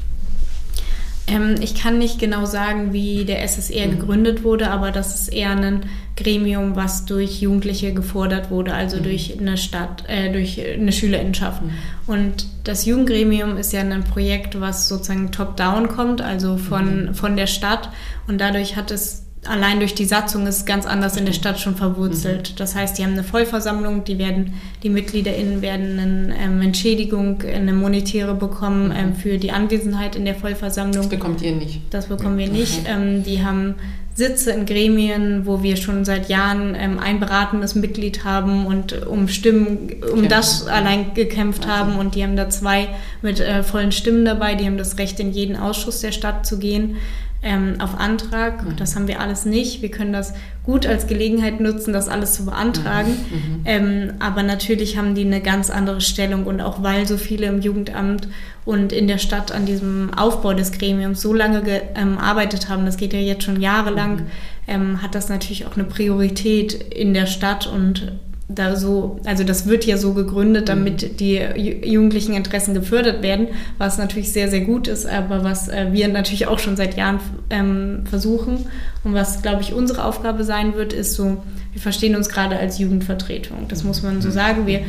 Ähm, 1.26 1.56
ich 1.62 1.76
kann 1.76 2.00
nicht 2.00 2.20
genau 2.20 2.46
sagen, 2.46 2.92
wie 2.92 3.24
der 3.24 3.42
SSR 3.44 3.88
mhm. 3.88 4.00
gegründet 4.00 4.44
wurde, 4.44 4.70
aber 4.70 4.92
das 4.92 5.16
ist 5.16 5.30
eher 5.30 5.52
ein 5.52 5.86
Gremium, 6.18 6.76
was 6.76 7.06
durch 7.06 7.42
Jugendliche 7.42 7.94
gefordert 7.94 8.52
wurde, 8.52 8.74
also 8.74 8.98
mhm. 8.98 9.04
durch 9.04 9.40
eine 9.40 9.58
Stadt, 9.58 10.04
äh, 10.08 10.32
durch 10.32 10.62
eine 10.62 10.92
Schülerinnenschaft. 10.92 11.62
Mhm. 11.62 11.72
Und 12.08 12.48
das 12.66 12.86
Jugendgremium 12.86 13.58
ist 13.58 13.72
ja 13.72 13.82
ein 13.82 14.04
Projekt, 14.04 14.60
was 14.60 14.90
sozusagen 14.90 15.32
top-down 15.32 15.88
kommt, 15.88 16.22
also 16.22 16.58
von, 16.58 17.06
mhm. 17.06 17.16
von 17.16 17.38
der 17.38 17.48
Stadt. 17.48 17.90
Und 18.28 18.42
dadurch 18.42 18.76
hat 18.76 18.92
es 18.92 19.23
allein 19.46 19.80
durch 19.80 19.96
die 19.96 20.06
Satzung 20.06 20.48
ist 20.48 20.66
ganz 20.66 20.86
anders 20.86 21.18
in 21.18 21.26
der 21.26 21.34
Stadt 21.34 21.60
schon 21.60 21.76
verwurzelt. 21.76 22.52
Mhm. 22.52 22.56
Das 22.58 22.76
heißt, 22.76 22.98
die 22.98 23.04
haben 23.04 23.14
eine 23.14 23.24
Vollversammlung, 23.24 24.04
die 24.04 24.18
werden, 24.18 24.54
die 24.84 24.90
MitgliederInnen 24.90 25.62
werden 25.62 26.00
eine 26.00 26.36
ähm, 26.38 26.62
Entschädigung, 26.62 27.42
eine 27.42 27.74
monetäre 27.74 28.34
bekommen 28.34 28.88
mhm. 28.88 28.96
ähm, 28.96 29.16
für 29.16 29.38
die 29.38 29.52
Anwesenheit 29.52 30.16
in 30.16 30.26
der 30.26 30.36
Vollversammlung. 30.36 31.04
Das 31.04 31.10
bekommt 31.10 31.42
ihr 31.42 31.54
nicht. 31.54 31.82
Das 31.90 32.08
bekommen 32.08 32.38
wir 32.38 32.50
nicht. 32.50 32.82
Ähm, 32.88 33.24
die 33.24 33.44
haben 33.44 33.76
Sitze 34.16 34.52
in 34.52 34.68
Gremien, 34.68 35.48
wo 35.48 35.64
wir 35.64 35.76
schon 35.76 36.06
seit 36.06 36.30
Jahren 36.30 36.76
ähm, 36.78 37.00
ein 37.00 37.20
beratendes 37.20 37.74
Mitglied 37.74 38.24
haben 38.24 38.68
und 38.68 39.08
um 39.08 39.28
Stimmen, 39.28 39.90
um 40.02 40.22
Kämpfen. 40.22 40.30
das 40.30 40.68
allein 40.68 41.16
gekämpft 41.16 41.64
also. 41.64 41.76
haben. 41.76 41.96
Und 41.98 42.16
die 42.16 42.24
haben 42.24 42.36
da 42.36 42.50
zwei 42.50 42.90
mit 43.22 43.40
äh, 43.40 43.64
vollen 43.64 43.92
Stimmen 43.92 44.24
dabei, 44.24 44.54
die 44.56 44.66
haben 44.66 44.78
das 44.78 45.00
Recht, 45.00 45.20
in 45.20 45.32
jeden 45.32 45.56
Ausschuss 45.56 46.02
der 46.02 46.12
Stadt 46.12 46.46
zu 46.46 46.60
gehen 46.60 46.98
ähm, 47.44 47.76
auf 47.80 48.00
Antrag. 48.00 48.64
Mhm. 48.66 48.76
Das 48.78 48.96
haben 48.96 49.08
wir 49.08 49.20
alles 49.20 49.46
nicht. 49.46 49.82
Wir 49.82 49.92
können 49.92 50.14
das 50.14 50.34
gut 50.64 50.86
als 50.88 51.08
Gelegenheit 51.08 51.60
nutzen, 51.60 51.94
das 51.94 52.08
alles 52.08 52.34
zu 52.34 52.46
beantragen. 52.46 53.12
Mhm. 53.12 53.38
mhm. 53.38 53.62
Ähm, 53.66 54.14
aber 54.20 54.44
natürlich 54.44 54.98
haben 54.98 55.14
die 55.14 55.26
eine 55.26 55.42
ganz 55.42 55.70
andere 55.70 56.02
Stellung 56.02 56.46
und 56.46 56.62
auch 56.62 56.82
weil 56.82 57.06
so 57.06 57.18
viele 57.18 57.46
im 57.48 57.62
Jugendamt 57.62 58.28
und 58.66 58.94
in 58.94 59.08
der 59.08 59.18
Stadt 59.18 59.52
an 59.52 59.66
diesem 59.66 60.14
Aufbau 60.14 60.54
des 60.54 60.72
Gremiums 60.72 61.22
so 61.22 61.34
lange 61.34 61.62
gearbeitet 61.62 62.64
ähm, 62.64 62.70
haben, 62.70 62.86
das 62.86 62.98
geht 62.98 63.14
ja 63.14 63.20
jetzt 63.20 63.44
schon 63.44 63.62
jahrelang, 63.62 64.16
mhm. 64.16 64.26
ähm, 64.68 65.02
hat 65.02 65.16
das 65.16 65.28
natürlich 65.28 65.66
auch 65.66 65.76
eine 65.76 65.84
Priorität 65.84 66.74
in 66.74 67.14
der 67.14 67.26
Stadt 67.26 67.68
und 67.68 68.14
da 68.50 68.76
so, 68.76 69.20
also 69.26 69.44
das 69.44 69.68
wird 69.68 69.86
ja 69.86 69.98
so 69.98 70.14
gegründet, 70.14 70.70
damit 70.70 71.04
mhm. 71.04 71.18
die 71.18 71.38
jugendlichen 71.84 72.34
Interessen 72.34 72.74
gefördert 72.74 73.24
werden, 73.24 73.48
was 73.78 73.98
natürlich 73.98 74.32
sehr, 74.32 74.50
sehr 74.50 74.62
gut 74.62 74.88
ist, 74.88 75.06
aber 75.06 75.44
was 75.44 75.70
äh, 75.70 75.88
wir 75.92 76.08
natürlich 76.10 76.48
auch 76.48 76.60
schon 76.60 76.76
seit 76.76 76.98
Jahren 76.98 77.20
ähm, 77.50 78.04
versuchen 78.10 78.66
und 79.04 79.14
was, 79.14 79.42
glaube 79.42 79.62
ich, 79.62 79.74
unsere 79.74 80.04
Aufgabe 80.06 80.44
sein 80.44 80.76
wird, 80.76 80.94
ist 80.94 81.14
so, 81.14 81.44
wir 81.72 81.82
verstehen 81.82 82.16
uns 82.16 82.30
gerade 82.30 82.58
als 82.58 82.80
Jugendvertretung. 82.80 83.68
Das 83.70 83.84
muss 83.84 84.04
man 84.04 84.22
so 84.22 84.30
mhm. 84.30 84.34
sagen. 84.34 84.68
Wir 84.68 84.82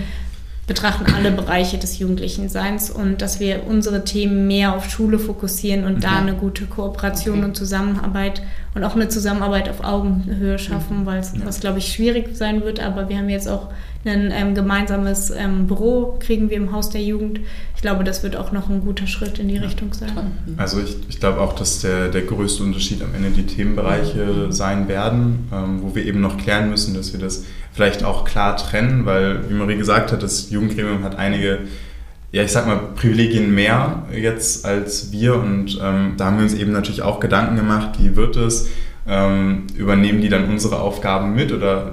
betrachten 0.66 1.12
alle 1.14 1.30
Bereiche 1.30 1.78
des 1.78 1.98
jugendlichen 1.98 2.48
Seins 2.48 2.90
und 2.90 3.20
dass 3.20 3.38
wir 3.38 3.64
unsere 3.66 4.04
Themen 4.04 4.46
mehr 4.46 4.74
auf 4.74 4.88
Schule 4.88 5.18
fokussieren 5.18 5.84
und 5.84 5.96
okay. 5.96 6.02
da 6.02 6.18
eine 6.18 6.34
gute 6.34 6.64
Kooperation 6.66 7.38
okay. 7.38 7.44
und 7.46 7.56
Zusammenarbeit 7.56 8.42
und 8.74 8.84
auch 8.84 8.94
eine 8.94 9.08
Zusammenarbeit 9.08 9.68
auf 9.68 9.84
Augenhöhe 9.84 10.58
schaffen, 10.58 11.00
mhm. 11.00 11.06
weil 11.06 11.20
es, 11.20 11.32
ja. 11.32 11.40
was 11.44 11.60
glaube 11.60 11.78
ich 11.78 11.92
schwierig 11.92 12.36
sein 12.36 12.62
wird, 12.62 12.80
aber 12.80 13.08
wir 13.08 13.18
haben 13.18 13.28
jetzt 13.28 13.48
auch 13.48 13.68
ein 14.04 14.32
ähm, 14.34 14.54
gemeinsames 14.54 15.30
ähm, 15.30 15.66
Büro, 15.66 16.18
kriegen 16.20 16.50
wir 16.50 16.56
im 16.56 16.72
Haus 16.72 16.90
der 16.90 17.02
Jugend. 17.02 17.40
Ich 17.74 17.82
glaube, 17.82 18.04
das 18.04 18.22
wird 18.22 18.36
auch 18.36 18.52
noch 18.52 18.68
ein 18.68 18.82
guter 18.82 19.06
Schritt 19.06 19.38
in 19.38 19.48
die 19.48 19.54
ja. 19.54 19.62
Richtung 19.62 19.94
sein. 19.94 20.10
Mhm. 20.46 20.54
Also 20.58 20.80
ich, 20.80 20.96
ich 21.08 21.20
glaube 21.20 21.40
auch, 21.40 21.54
dass 21.54 21.80
der, 21.80 22.08
der 22.08 22.22
größte 22.22 22.62
Unterschied 22.62 23.02
am 23.02 23.14
Ende 23.14 23.30
die 23.30 23.46
Themenbereiche 23.46 24.24
mhm. 24.24 24.52
sein 24.52 24.88
werden, 24.88 25.48
ähm, 25.52 25.82
wo 25.82 25.94
wir 25.94 26.04
eben 26.04 26.20
noch 26.20 26.36
klären 26.36 26.68
müssen, 26.68 26.94
dass 26.94 27.12
wir 27.12 27.20
das 27.20 27.44
vielleicht 27.72 28.04
auch 28.04 28.24
klar 28.24 28.56
trennen, 28.56 29.06
weil, 29.06 29.48
wie 29.48 29.54
Marie 29.54 29.76
gesagt 29.76 30.12
hat, 30.12 30.22
das 30.22 30.50
Jugendgremium 30.50 31.02
hat 31.02 31.16
einige, 31.16 31.60
ja, 32.34 32.42
ich 32.42 32.50
sag 32.50 32.66
mal, 32.66 32.80
Privilegien 32.96 33.54
mehr 33.54 34.02
jetzt 34.12 34.66
als 34.66 35.12
wir 35.12 35.36
und 35.36 35.78
ähm, 35.80 36.14
da 36.16 36.24
haben 36.24 36.38
wir 36.38 36.42
uns 36.42 36.54
eben 36.54 36.72
natürlich 36.72 37.02
auch 37.02 37.20
Gedanken 37.20 37.54
gemacht, 37.54 37.90
wie 38.00 38.16
wird 38.16 38.34
es, 38.34 38.70
ähm, 39.06 39.68
übernehmen 39.76 40.20
die 40.20 40.28
dann 40.28 40.50
unsere 40.50 40.80
Aufgaben 40.80 41.36
mit 41.36 41.52
oder 41.52 41.92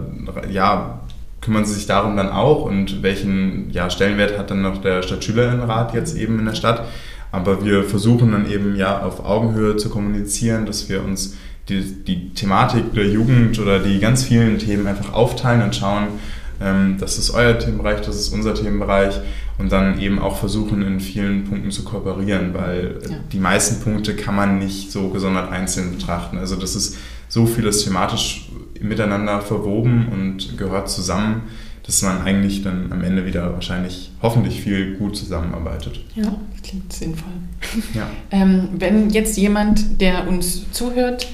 ja, 0.49 1.01
kümmern 1.41 1.63
sie 1.63 1.75
sich 1.75 1.85
darum 1.85 2.17
dann 2.17 2.29
auch 2.29 2.65
und 2.65 3.03
welchen 3.03 3.69
ja, 3.69 3.91
Stellenwert 3.91 4.35
hat 4.39 4.49
dann 4.49 4.63
noch 4.63 4.81
der 4.81 5.03
Stadtschülerinnenrat 5.03 5.93
jetzt 5.93 6.17
eben 6.17 6.39
in 6.39 6.45
der 6.45 6.55
Stadt. 6.55 6.87
Aber 7.31 7.63
wir 7.63 7.83
versuchen 7.83 8.31
dann 8.31 8.49
eben 8.49 8.75
ja 8.75 9.03
auf 9.03 9.23
Augenhöhe 9.23 9.77
zu 9.77 9.91
kommunizieren, 9.91 10.65
dass 10.65 10.89
wir 10.89 11.03
uns 11.03 11.37
die, 11.69 11.81
die 12.03 12.33
Thematik 12.33 12.95
der 12.95 13.05
Jugend 13.05 13.59
oder 13.59 13.77
die 13.77 13.99
ganz 13.99 14.23
vielen 14.23 14.57
Themen 14.57 14.87
einfach 14.87 15.13
aufteilen 15.13 15.61
und 15.61 15.75
schauen, 15.75 16.07
ähm, 16.59 16.97
das 16.99 17.19
ist 17.19 17.29
euer 17.29 17.59
Themenbereich, 17.59 18.01
das 18.01 18.15
ist 18.15 18.33
unser 18.33 18.55
Themenbereich 18.55 19.19
und 19.61 19.71
dann 19.71 19.99
eben 19.99 20.17
auch 20.17 20.37
versuchen, 20.37 20.81
in 20.81 20.99
vielen 20.99 21.43
Punkten 21.43 21.69
zu 21.69 21.83
kooperieren, 21.83 22.53
weil 22.55 22.99
ja. 23.07 23.17
die 23.31 23.37
meisten 23.37 23.83
Punkte 23.83 24.15
kann 24.15 24.35
man 24.35 24.57
nicht 24.57 24.91
so 24.91 25.09
gesondert 25.09 25.51
einzeln 25.51 25.91
betrachten. 25.91 26.39
Also 26.39 26.55
das 26.55 26.75
ist 26.75 26.97
so 27.29 27.45
vieles 27.45 27.83
thematisch 27.83 28.49
miteinander 28.81 29.39
verwoben 29.41 30.07
und 30.11 30.57
gehört 30.57 30.89
zusammen, 30.89 31.43
dass 31.85 32.01
man 32.01 32.23
eigentlich 32.23 32.63
dann 32.63 32.91
am 32.91 33.03
Ende 33.03 33.25
wieder 33.25 33.53
wahrscheinlich 33.53 34.11
hoffentlich 34.21 34.61
viel 34.61 34.95
gut 34.95 35.15
zusammenarbeitet. 35.15 35.99
Ja, 36.15 36.35
klingt 36.63 36.91
sinnvoll. 36.91 37.31
Ja. 37.93 38.09
ähm, 38.31 38.69
wenn 38.73 39.11
jetzt 39.11 39.37
jemand, 39.37 40.01
der 40.01 40.27
uns 40.27 40.71
zuhört, 40.71 41.27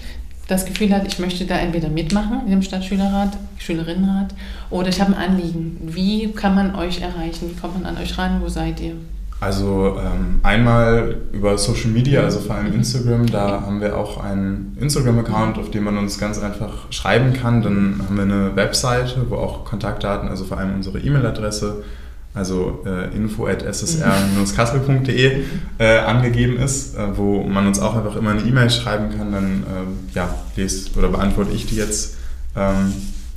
das 0.47 0.65
Gefühl 0.65 0.93
hat, 0.93 1.05
ich 1.07 1.19
möchte 1.19 1.45
da 1.45 1.57
entweder 1.57 1.89
mitmachen 1.89 2.41
in 2.45 2.51
dem 2.51 2.61
Stadtschülerrat, 2.61 3.37
Schülerinnenrat 3.57 4.33
oder 4.69 4.89
ich 4.89 5.01
habe 5.01 5.15
ein 5.15 5.31
Anliegen. 5.31 5.77
Wie 5.81 6.31
kann 6.31 6.55
man 6.55 6.75
euch 6.75 7.01
erreichen? 7.01 7.49
Wie 7.49 7.59
kommt 7.59 7.81
man 7.81 7.85
an 7.85 8.01
euch 8.01 8.17
ran? 8.17 8.41
Wo 8.41 8.47
seid 8.47 8.79
ihr? 8.79 8.93
Also 9.39 9.97
ähm, 9.99 10.39
einmal 10.41 11.15
über 11.31 11.57
Social 11.59 11.91
Media, 11.91 12.21
also 12.21 12.39
vor 12.39 12.55
allem 12.55 12.73
Instagram, 12.73 13.27
da 13.27 13.61
haben 13.61 13.81
wir 13.81 13.95
auch 13.95 14.23
einen 14.23 14.75
Instagram-Account, 14.79 15.59
auf 15.59 15.69
dem 15.69 15.83
man 15.83 15.95
uns 15.97 16.17
ganz 16.17 16.41
einfach 16.41 16.91
schreiben 16.91 17.33
kann. 17.33 17.61
Dann 17.61 18.01
haben 18.03 18.15
wir 18.15 18.23
eine 18.23 18.55
Webseite, 18.55 19.29
wo 19.29 19.35
auch 19.35 19.63
Kontaktdaten, 19.63 20.27
also 20.27 20.43
vor 20.43 20.57
allem 20.57 20.73
unsere 20.73 20.97
E-Mail-Adresse 20.97 21.83
also 22.37 22.83
äh, 22.85 23.15
info 23.15 23.47
at 23.47 23.63
ssr-kassel.de 23.63 25.43
äh, 25.79 25.97
angegeben 25.99 26.57
ist, 26.57 26.95
äh, 26.95 27.17
wo 27.17 27.43
man 27.43 27.67
uns 27.67 27.79
auch 27.79 27.95
einfach 27.95 28.15
immer 28.15 28.31
eine 28.31 28.41
E-Mail 28.41 28.69
schreiben 28.69 29.09
kann, 29.17 29.31
dann 29.31 29.63
äh, 29.63 30.15
ja, 30.15 30.29
lese 30.55 30.91
oder 30.97 31.09
beantworte 31.09 31.51
ich 31.53 31.65
die 31.65 31.75
jetzt 31.75 32.15
ähm, 32.55 32.93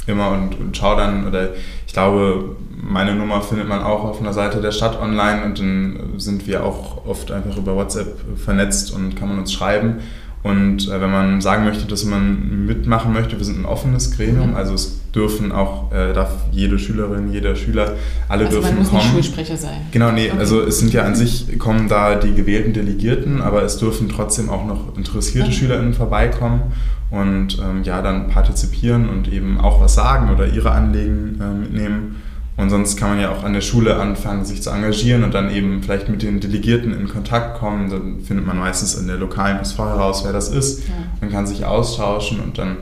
immer 0.06 0.30
und, 0.30 0.58
und 0.58 0.76
schaue 0.76 0.96
dann, 0.96 1.26
oder 1.26 1.50
ich 1.86 1.92
glaube, 1.92 2.56
meine 2.82 3.14
Nummer 3.14 3.42
findet 3.42 3.68
man 3.68 3.82
auch 3.82 4.04
auf 4.04 4.20
einer 4.20 4.32
Seite 4.32 4.60
der 4.60 4.72
Stadt 4.72 5.00
online 5.00 5.44
und 5.44 5.58
dann 5.58 6.14
sind 6.16 6.46
wir 6.46 6.64
auch 6.64 7.06
oft 7.06 7.30
einfach 7.30 7.56
über 7.56 7.76
WhatsApp 7.76 8.16
vernetzt 8.36 8.92
und 8.92 9.16
kann 9.16 9.28
man 9.28 9.38
uns 9.38 9.52
schreiben. 9.52 10.00
Und 10.42 10.88
äh, 10.88 11.00
wenn 11.00 11.10
man 11.10 11.40
sagen 11.42 11.64
möchte, 11.64 11.84
dass 11.84 12.04
man 12.04 12.64
mitmachen 12.64 13.12
möchte, 13.12 13.36
wir 13.36 13.44
sind 13.44 13.60
ein 13.60 13.66
offenes 13.66 14.16
Gremium, 14.16 14.50
mhm. 14.50 14.56
also 14.56 14.72
es 14.72 15.00
dürfen 15.12 15.52
auch, 15.52 15.92
äh, 15.92 16.14
darf 16.14 16.30
jede 16.50 16.78
Schülerin, 16.78 17.30
jeder 17.30 17.56
Schüler, 17.56 17.96
alle 18.28 18.46
also 18.46 18.60
dürfen 18.60 18.76
man 18.76 18.78
muss 18.78 18.88
kommen. 18.88 19.02
Nicht 19.02 19.12
Schulsprecher 19.12 19.56
sein. 19.58 19.82
Genau, 19.90 20.12
nee, 20.12 20.28
okay. 20.30 20.38
also 20.38 20.62
es 20.62 20.78
sind 20.78 20.94
ja 20.94 21.02
an 21.02 21.14
sich, 21.14 21.58
kommen 21.58 21.88
da 21.88 22.14
die 22.14 22.32
gewählten 22.34 22.72
Delegierten, 22.72 23.42
aber 23.42 23.62
es 23.64 23.76
dürfen 23.76 24.08
trotzdem 24.08 24.48
auch 24.48 24.64
noch 24.64 24.96
interessierte 24.96 25.48
okay. 25.48 25.58
SchülerInnen 25.58 25.92
vorbeikommen 25.92 26.72
und 27.10 27.58
ähm, 27.58 27.82
ja, 27.82 28.00
dann 28.00 28.28
partizipieren 28.28 29.10
und 29.10 29.30
eben 29.30 29.60
auch 29.60 29.80
was 29.80 29.94
sagen 29.94 30.30
oder 30.30 30.46
ihre 30.46 30.70
Anliegen 30.70 31.38
äh, 31.40 31.52
mitnehmen. 31.52 32.22
Und 32.56 32.68
sonst 32.68 32.96
kann 32.96 33.10
man 33.10 33.20
ja 33.20 33.30
auch 33.30 33.42
an 33.42 33.54
der 33.54 33.62
Schule 33.62 33.96
anfangen, 33.96 34.44
sich 34.44 34.62
zu 34.62 34.70
engagieren 34.70 35.24
und 35.24 35.32
dann 35.32 35.50
eben 35.50 35.82
vielleicht 35.82 36.08
mit 36.08 36.22
den 36.22 36.40
Delegierten 36.40 36.92
in 36.92 37.08
Kontakt 37.08 37.58
kommen. 37.58 37.88
Dann 37.88 38.20
findet 38.20 38.46
man 38.46 38.58
meistens 38.58 38.94
in 38.94 39.06
der 39.06 39.16
lokalen 39.16 39.58
SV 39.60 39.86
heraus, 39.86 40.24
wer 40.24 40.32
das 40.32 40.48
ist. 40.50 40.86
Ja. 40.88 40.94
Man 41.20 41.30
kann 41.30 41.46
sich 41.46 41.64
austauschen 41.64 42.40
und 42.40 42.58
dann, 42.58 42.76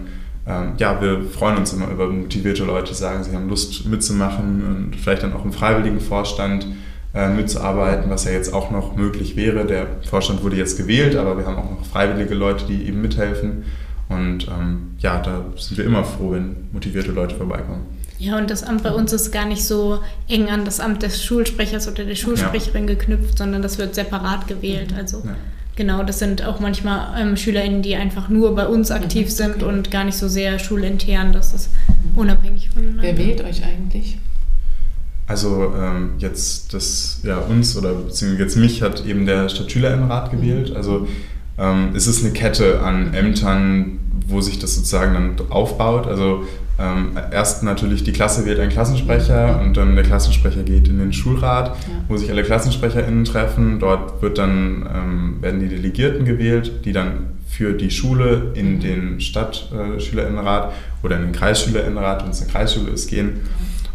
ähm, 0.46 0.72
ja, 0.78 1.00
wir 1.00 1.22
freuen 1.22 1.58
uns 1.58 1.72
immer 1.72 1.88
über 1.90 2.08
motivierte 2.08 2.64
Leute, 2.64 2.88
die 2.88 2.94
sagen, 2.98 3.22
sie 3.22 3.34
haben 3.36 3.48
Lust 3.48 3.86
mitzumachen 3.86 4.64
und 4.66 4.96
vielleicht 4.96 5.22
dann 5.22 5.32
auch 5.32 5.44
im 5.44 5.52
freiwilligen 5.52 6.00
Vorstand 6.00 6.66
äh, 7.14 7.28
mitzuarbeiten, 7.28 8.10
was 8.10 8.24
ja 8.24 8.32
jetzt 8.32 8.52
auch 8.52 8.70
noch 8.70 8.96
möglich 8.96 9.36
wäre. 9.36 9.64
Der 9.64 9.86
Vorstand 10.08 10.42
wurde 10.42 10.56
jetzt 10.56 10.76
gewählt, 10.76 11.14
aber 11.14 11.38
wir 11.38 11.46
haben 11.46 11.56
auch 11.56 11.70
noch 11.70 11.86
freiwillige 11.86 12.34
Leute, 12.34 12.66
die 12.66 12.84
eben 12.86 13.00
mithelfen. 13.00 13.64
Und 14.08 14.48
ähm, 14.48 14.92
ja, 14.98 15.20
da 15.20 15.44
sind 15.56 15.78
wir 15.78 15.84
immer 15.84 16.02
froh, 16.02 16.32
wenn 16.32 16.68
motivierte 16.72 17.12
Leute 17.12 17.34
vorbeikommen. 17.34 17.97
Ja, 18.18 18.36
und 18.36 18.50
das 18.50 18.64
Amt 18.64 18.82
bei 18.82 18.90
uns 18.90 19.12
ist 19.12 19.30
gar 19.30 19.46
nicht 19.46 19.64
so 19.64 20.00
eng 20.28 20.48
an 20.48 20.64
das 20.64 20.80
Amt 20.80 21.02
des 21.02 21.24
Schulsprechers 21.24 21.86
oder 21.86 22.04
der 22.04 22.16
Schulsprecherin 22.16 22.88
ja. 22.88 22.94
geknüpft, 22.94 23.38
sondern 23.38 23.62
das 23.62 23.78
wird 23.78 23.94
separat 23.94 24.48
gewählt. 24.48 24.90
Mhm. 24.90 24.98
Also 24.98 25.22
ja. 25.24 25.36
genau, 25.76 26.02
das 26.02 26.18
sind 26.18 26.44
auch 26.44 26.58
manchmal 26.58 27.20
ähm, 27.20 27.36
SchülerInnen, 27.36 27.82
die 27.82 27.94
einfach 27.94 28.28
nur 28.28 28.56
bei 28.56 28.66
uns 28.66 28.90
aktiv 28.90 29.28
mhm. 29.28 29.32
sind 29.32 29.62
und 29.62 29.90
gar 29.92 30.04
nicht 30.04 30.18
so 30.18 30.26
sehr 30.26 30.58
schulintern. 30.58 31.32
Das 31.32 31.54
ist 31.54 31.70
unabhängig 32.16 32.70
voneinander. 32.70 33.02
Wer 33.02 33.18
wählt 33.18 33.44
euch 33.44 33.62
eigentlich? 33.64 34.18
Also 35.28 35.74
ähm, 35.78 36.14
jetzt 36.18 36.74
das, 36.74 37.20
ja, 37.22 37.38
uns 37.38 37.76
oder 37.76 37.92
beziehungsweise 37.92 38.42
jetzt 38.42 38.56
mich 38.56 38.82
hat 38.82 39.04
eben 39.06 39.26
der 39.26 39.48
Stadtschülerinnenrat 39.48 40.32
gewählt. 40.32 40.74
Also 40.74 41.06
ähm, 41.58 41.90
es 41.94 42.06
ist 42.06 42.24
eine 42.24 42.32
Kette 42.32 42.80
an 42.80 43.14
Ämtern, 43.14 44.00
wo 44.26 44.40
sich 44.40 44.58
das 44.58 44.74
sozusagen 44.74 45.14
dann 45.14 45.50
aufbaut. 45.50 46.06
Also 46.06 46.44
ähm, 46.78 47.18
erst 47.32 47.64
natürlich 47.64 48.04
die 48.04 48.12
Klasse 48.12 48.46
wählt 48.46 48.60
einen 48.60 48.70
Klassensprecher 48.70 49.60
und 49.60 49.76
dann 49.76 49.96
der 49.96 50.04
Klassensprecher 50.04 50.62
geht 50.62 50.86
in 50.86 50.98
den 50.98 51.12
Schulrat, 51.12 51.68
ja. 51.68 51.74
wo 52.06 52.16
sich 52.16 52.30
alle 52.30 52.44
KlassensprecherInnen 52.44 53.24
treffen. 53.24 53.80
Dort 53.80 54.22
wird 54.22 54.38
dann, 54.38 54.88
ähm, 54.94 55.36
werden 55.40 55.58
die 55.58 55.68
Delegierten 55.68 56.24
gewählt, 56.24 56.84
die 56.84 56.92
dann 56.92 57.38
für 57.48 57.72
die 57.72 57.90
Schule 57.90 58.52
in 58.54 58.76
mhm. 58.76 58.80
den 58.80 59.20
Stadtschülerinnenrat 59.20 60.72
oder 61.02 61.16
in 61.16 61.22
den 61.22 61.32
Kreisschülerinnenrat, 61.32 62.22
wenn 62.22 62.30
es 62.30 62.42
eine 62.42 62.50
Kreisschule 62.50 62.92
ist, 62.92 63.08
gehen. 63.08 63.40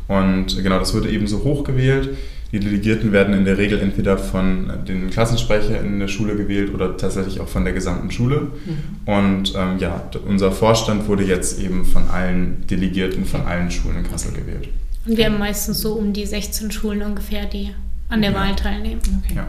Und 0.10 0.62
genau, 0.62 0.80
das 0.80 0.94
wird 0.94 1.06
eben 1.06 1.28
so 1.28 1.44
hochgewählt. 1.44 2.10
Die 2.54 2.60
Delegierten 2.60 3.12
werden 3.12 3.34
in 3.34 3.46
der 3.46 3.58
Regel 3.58 3.80
entweder 3.82 4.16
von 4.16 4.72
den 4.88 5.10
Klassensprecher 5.10 5.82
in 5.82 6.00
der 6.00 6.08
Schule 6.08 6.36
gewählt 6.36 6.72
oder 6.72 6.96
tatsächlich 6.98 7.40
auch 7.40 7.48
von 7.48 7.64
der 7.64 7.74
gesamten 7.74 8.12
Schule. 8.12 8.42
Mhm. 8.42 9.12
Und 9.12 9.54
ähm, 9.58 9.80
ja, 9.80 10.08
unser 10.28 10.52
Vorstand 10.52 11.08
wurde 11.08 11.24
jetzt 11.24 11.60
eben 11.60 11.84
von 11.84 12.08
allen 12.10 12.68
Delegierten 12.68 13.26
von 13.26 13.42
allen 13.42 13.72
Schulen 13.72 13.98
in 13.98 14.04
Kassel 14.04 14.34
gewählt. 14.34 14.70
Und 15.08 15.18
wir 15.18 15.26
haben 15.26 15.40
meistens 15.40 15.82
so 15.82 15.94
um 15.94 16.14
die 16.14 16.28
16 16.28 16.70
Schulen 16.70 17.02
ungefähr, 17.02 17.46
die 17.48 17.72
an 18.10 18.22
der 18.22 18.32
ja. 18.32 18.38
Wahl 18.38 18.56
teilnehmen. 18.56 19.02
Okay. 19.26 19.36
Ja. 19.36 19.48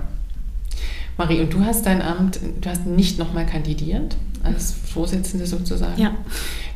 Marie, 1.16 1.40
und 1.40 1.52
du 1.52 1.64
hast 1.64 1.86
dein 1.86 2.02
Amt, 2.02 2.40
du 2.60 2.68
hast 2.68 2.86
nicht 2.86 3.18
nochmal 3.18 3.46
kandidiert 3.46 4.16
als 4.42 4.72
Vorsitzende 4.72 5.46
sozusagen? 5.46 6.00
Ja. 6.00 6.14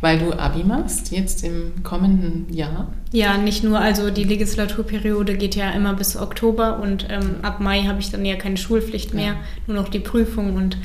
Weil 0.00 0.18
du 0.18 0.32
Abi 0.32 0.64
machst, 0.64 1.10
jetzt 1.12 1.44
im 1.44 1.82
kommenden 1.82 2.52
Jahr? 2.52 2.92
Ja, 3.12 3.36
nicht 3.36 3.62
nur. 3.62 3.78
Also 3.78 4.10
die 4.10 4.24
Legislaturperiode 4.24 5.36
geht 5.36 5.54
ja 5.54 5.70
immer 5.70 5.94
bis 5.94 6.16
Oktober 6.16 6.80
und 6.80 7.06
ähm, 7.10 7.36
ab 7.42 7.60
Mai 7.60 7.82
habe 7.82 8.00
ich 8.00 8.10
dann 8.10 8.24
ja 8.24 8.36
keine 8.36 8.56
Schulpflicht 8.56 9.12
mehr, 9.12 9.26
ja. 9.26 9.36
nur 9.66 9.76
noch 9.76 9.88
die 9.88 10.00
Prüfung 10.00 10.54
und 10.54 10.78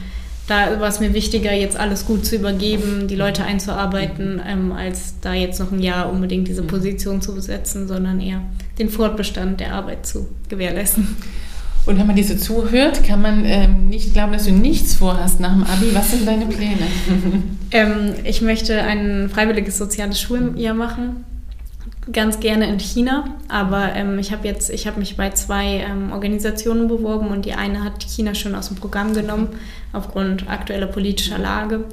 da 0.48 0.82
war 0.82 0.90
es 0.90 1.00
mir 1.00 1.14
wichtiger, 1.14 1.54
jetzt 1.54 1.78
alles 1.78 2.06
gut 2.06 2.26
zu 2.26 2.36
übergeben, 2.36 3.08
die 3.08 3.16
Leute 3.16 3.46
einzuarbeiten, 3.46 4.42
ähm, 4.46 4.74
als 4.74 5.16
da 5.22 5.34
jetzt 5.34 5.60
noch 5.60 5.72
ein 5.72 5.82
Jahr 5.82 6.12
unbedingt 6.12 6.50
diese 6.50 6.64
Position 6.64 7.22
zu 7.22 7.34
besetzen, 7.34 7.88
sondern 7.88 8.20
eher 8.20 8.42
den 8.78 8.90
Fortbestand 8.90 9.62
der 9.62 9.74
Arbeit 9.74 10.06
zu 10.06 10.28
gewährleisten. 10.50 11.16
Und 11.86 12.00
wenn 12.00 12.08
man 12.08 12.16
dir 12.16 12.24
so 12.24 12.36
zuhört, 12.36 13.04
kann 13.04 13.22
man 13.22 13.44
ähm, 13.46 13.90
nicht 13.90 14.14
glauben, 14.14 14.32
dass 14.32 14.46
du 14.46 14.52
nichts 14.52 14.96
vorhast 14.96 15.40
nach 15.42 15.52
dem 15.52 15.64
Abi. 15.64 15.94
Was 15.94 16.12
sind 16.12 16.26
deine 16.26 16.46
Pläne? 16.46 16.88
ähm, 17.72 18.14
ich 18.24 18.42
möchte 18.42 18.82
ein 18.82 19.30
freiwilliges 19.30 19.78
soziales 19.78 20.22
Schuljahr 20.22 20.74
machen. 20.74 21.26
Ganz 22.12 22.40
gerne 22.40 22.68
in 22.68 22.80
China, 22.80 23.36
aber 23.48 23.94
ähm, 23.96 24.20
ich 24.20 24.34
habe 24.34 24.46
jetzt, 24.48 24.70
ich 24.70 24.88
habe 24.88 25.00
mich 25.00 25.16
bei 25.16 25.30
zwei 25.32 25.86
ähm, 25.90 26.12
Organisationen 26.12 26.88
beworben 26.88 27.28
und 27.28 27.46
die 27.46 27.54
eine 27.54 27.84
hat 27.84 28.04
China 28.04 28.36
schon 28.36 28.56
aus 28.56 28.68
dem 28.68 28.78
Programm 28.78 29.14
genommen 29.14 29.50
aufgrund 29.94 30.50
aktueller 30.50 30.88
politischer 30.88 31.38
Lage. 31.38 31.86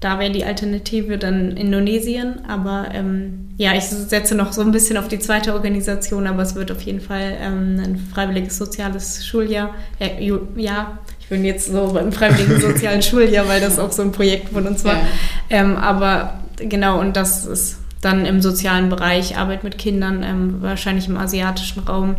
Da 0.00 0.20
wäre 0.20 0.30
die 0.30 0.44
Alternative 0.44 1.18
dann 1.18 1.56
Indonesien, 1.56 2.44
aber 2.46 2.88
ähm, 2.92 3.48
ja, 3.56 3.74
ich 3.74 3.84
setze 3.84 4.36
noch 4.36 4.52
so 4.52 4.60
ein 4.60 4.70
bisschen 4.70 4.96
auf 4.96 5.08
die 5.08 5.18
zweite 5.18 5.54
Organisation, 5.54 6.28
aber 6.28 6.42
es 6.42 6.54
wird 6.54 6.70
auf 6.70 6.82
jeden 6.82 7.00
Fall 7.00 7.36
ähm, 7.40 7.80
ein 7.82 7.96
freiwilliges 7.96 8.58
soziales 8.58 9.26
Schuljahr. 9.26 9.74
Äh, 9.98 10.30
ja, 10.54 10.98
ich 11.18 11.26
bin 11.28 11.44
jetzt 11.44 11.72
so 11.72 11.92
beim 11.92 12.12
freiwilligen 12.12 12.60
sozialen 12.72 13.02
Schuljahr, 13.02 13.48
weil 13.48 13.60
das 13.60 13.80
auch 13.80 13.90
so 13.90 14.02
ein 14.02 14.12
Projekt 14.12 14.50
von 14.50 14.68
uns 14.68 14.84
war. 14.84 14.94
Ja. 14.94 15.06
Ähm, 15.50 15.76
aber 15.76 16.44
genau, 16.56 17.00
und 17.00 17.16
das 17.16 17.44
ist 17.44 17.78
dann 18.00 18.24
im 18.24 18.40
sozialen 18.40 18.90
Bereich, 18.90 19.36
Arbeit 19.36 19.64
mit 19.64 19.78
Kindern, 19.78 20.22
ähm, 20.22 20.62
wahrscheinlich 20.62 21.08
im 21.08 21.16
asiatischen 21.16 21.80
Raum. 21.80 22.16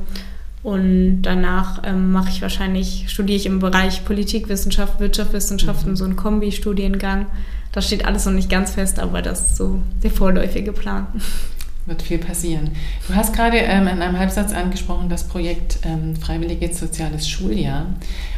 Und 0.62 1.22
danach 1.22 1.84
ähm, 1.86 2.12
mache 2.12 2.30
ich 2.30 2.42
wahrscheinlich, 2.42 3.06
studiere 3.08 3.38
ich 3.38 3.46
im 3.46 3.60
Bereich 3.60 4.04
Politikwissenschaft, 4.04 5.00
Wirtschaftswissenschaften, 5.00 5.92
mhm. 5.92 5.96
so 5.96 6.04
einen 6.04 6.18
Kombi-Studiengang. 6.18 7.28
Das 7.72 7.86
steht 7.86 8.06
alles 8.06 8.26
noch 8.26 8.34
nicht 8.34 8.50
ganz 8.50 8.72
fest, 8.72 9.00
aber 9.00 9.22
das 9.22 9.42
ist 9.42 9.58
so 9.58 9.80
der 10.04 10.12
vorläufige 10.12 10.74
Plan. 10.74 11.08
Wird 11.86 12.02
viel 12.02 12.18
passieren. 12.18 12.72
Du 13.08 13.16
hast 13.16 13.34
gerade 13.34 13.58
ähm, 13.58 13.88
in 13.88 14.02
einem 14.02 14.20
Halbsatz 14.20 14.54
angesprochen, 14.54 15.10
das 15.10 15.28
Projekt 15.28 15.80
ähm, 15.84 16.16
Freiwilliges 16.16 16.80
Soziales 16.80 17.28
Schuljahr. 17.28 17.88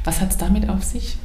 Was 0.04 0.22
hat 0.22 0.32
es 0.32 0.38
damit 0.38 0.70
auf 0.70 0.84
sich? 0.84 1.18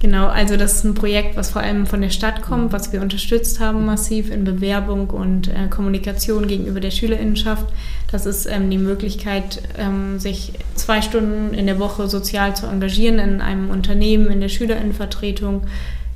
Genau, 0.00 0.28
also 0.28 0.56
das 0.56 0.76
ist 0.76 0.84
ein 0.84 0.94
Projekt, 0.94 1.36
was 1.36 1.50
vor 1.50 1.60
allem 1.60 1.86
von 1.86 2.00
der 2.00 2.08
Stadt 2.08 2.40
kommt, 2.40 2.72
was 2.72 2.90
wir 2.90 3.02
unterstützt 3.02 3.60
haben 3.60 3.84
massiv 3.84 4.30
in 4.30 4.44
Bewerbung 4.44 5.10
und 5.10 5.48
äh, 5.48 5.68
Kommunikation 5.68 6.46
gegenüber 6.46 6.80
der 6.80 6.90
Schülerinnenschaft. 6.90 7.66
Das 8.10 8.24
ist 8.24 8.46
ähm, 8.46 8.70
die 8.70 8.78
Möglichkeit, 8.78 9.62
ähm, 9.76 10.18
sich 10.18 10.54
zwei 10.74 11.02
Stunden 11.02 11.52
in 11.52 11.66
der 11.66 11.78
Woche 11.78 12.08
sozial 12.08 12.56
zu 12.56 12.66
engagieren 12.66 13.18
in 13.18 13.42
einem 13.42 13.68
Unternehmen, 13.68 14.30
in 14.30 14.40
der 14.40 14.48
Schülerinnenvertretung, 14.48 15.64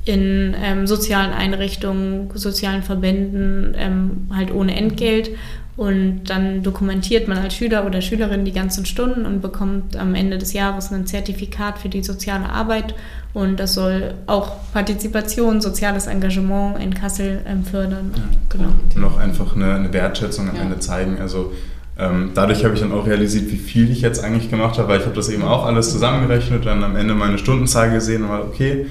in 0.05 0.55
ähm, 0.63 0.87
sozialen 0.87 1.33
Einrichtungen, 1.33 2.29
sozialen 2.33 2.83
Verbänden, 2.83 3.75
ähm, 3.77 4.27
halt 4.33 4.53
ohne 4.53 4.75
Entgelt. 4.75 5.31
Und 5.77 6.25
dann 6.25 6.63
dokumentiert 6.63 7.27
man 7.27 7.37
als 7.37 7.55
Schüler 7.55 7.85
oder 7.85 8.01
Schülerin 8.01 8.45
die 8.45 8.53
ganzen 8.53 8.85
Stunden 8.85 9.25
und 9.25 9.41
bekommt 9.41 9.97
am 9.97 10.15
Ende 10.15 10.37
des 10.37 10.53
Jahres 10.53 10.89
ein 10.93 11.05
Zertifikat 11.05 11.79
für 11.79 11.89
die 11.89 12.01
soziale 12.01 12.49
Arbeit. 12.49 12.95
Und 13.33 13.59
das 13.59 13.73
soll 13.73 14.13
auch 14.27 14.53
Partizipation, 14.71 15.59
soziales 15.59 16.07
Engagement 16.07 16.81
in 16.81 16.93
Kassel 16.93 17.41
ähm, 17.45 17.65
fördern. 17.65 18.11
Ja, 18.15 18.23
genau. 18.47 18.69
Und 18.95 19.03
auch 19.03 19.17
einfach 19.17 19.53
eine, 19.55 19.73
eine 19.73 19.91
Wertschätzung 19.91 20.47
am 20.47 20.55
ja. 20.55 20.61
Ende 20.61 20.79
zeigen. 20.79 21.17
Also 21.19 21.51
ähm, 21.97 22.31
dadurch 22.33 22.63
habe 22.63 22.75
ich 22.75 22.79
dann 22.79 22.93
auch 22.93 23.05
realisiert, 23.05 23.51
wie 23.51 23.57
viel 23.57 23.91
ich 23.91 23.99
jetzt 23.99 24.23
eigentlich 24.23 24.49
gemacht 24.49 24.77
habe, 24.77 24.87
weil 24.87 24.99
ich 24.99 25.05
habe 25.05 25.15
das 25.15 25.27
eben 25.27 25.43
auch 25.43 25.65
alles 25.65 25.91
zusammengerechnet, 25.91 26.65
dann 26.65 26.83
am 26.85 26.95
Ende 26.95 27.15
meine 27.15 27.37
Stundenzahl 27.37 27.91
gesehen 27.91 28.23
und 28.23 28.29
war, 28.29 28.45
okay, 28.45 28.85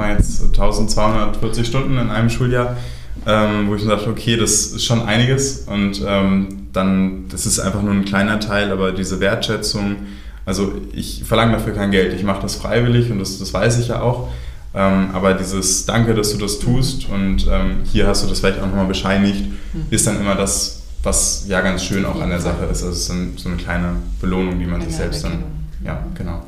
waren 0.00 0.16
jetzt 0.16 0.42
1240 0.42 1.66
Stunden 1.66 1.98
in 1.98 2.10
einem 2.10 2.30
Schuljahr, 2.30 2.76
ähm, 3.26 3.68
wo 3.68 3.74
ich 3.74 3.84
mir 3.84 3.90
dachte, 3.90 4.10
okay, 4.10 4.36
das 4.36 4.66
ist 4.66 4.84
schon 4.84 5.02
einiges 5.02 5.60
und 5.66 6.02
ähm, 6.06 6.68
dann, 6.72 7.28
das 7.28 7.46
ist 7.46 7.60
einfach 7.60 7.82
nur 7.82 7.92
ein 7.92 8.04
kleiner 8.04 8.40
Teil, 8.40 8.72
aber 8.72 8.92
diese 8.92 9.20
Wertschätzung, 9.20 9.96
also 10.46 10.72
ich 10.92 11.24
verlange 11.24 11.52
dafür 11.52 11.74
kein 11.74 11.90
Geld, 11.90 12.14
ich 12.14 12.24
mache 12.24 12.42
das 12.42 12.56
freiwillig 12.56 13.10
und 13.10 13.18
das, 13.18 13.38
das 13.38 13.52
weiß 13.52 13.78
ich 13.78 13.88
ja 13.88 14.00
auch. 14.00 14.28
Ähm, 14.72 15.08
aber 15.12 15.34
dieses 15.34 15.84
Danke, 15.84 16.14
dass 16.14 16.30
du 16.30 16.38
das 16.38 16.60
tust 16.60 17.08
und 17.08 17.46
ähm, 17.50 17.78
hier 17.84 18.06
hast 18.06 18.22
du 18.22 18.28
das 18.28 18.38
vielleicht 18.38 18.60
auch 18.60 18.66
nochmal 18.66 18.86
bescheinigt, 18.86 19.44
mhm. 19.72 19.86
ist 19.90 20.06
dann 20.06 20.20
immer 20.20 20.36
das, 20.36 20.82
was 21.02 21.44
ja 21.48 21.60
ganz 21.60 21.84
schön 21.84 22.04
auch 22.04 22.20
an 22.20 22.30
der 22.30 22.40
Sache 22.40 22.64
ist. 22.66 22.84
Also 22.84 22.90
es 22.90 23.08
ist 23.08 23.42
so 23.42 23.48
eine 23.48 23.56
kleine 23.56 23.96
Belohnung, 24.20 24.60
die 24.60 24.66
man 24.66 24.80
sich 24.80 24.94
selbst 24.94 25.24
dann, 25.24 25.42
ja, 25.84 26.04
genau. 26.14 26.42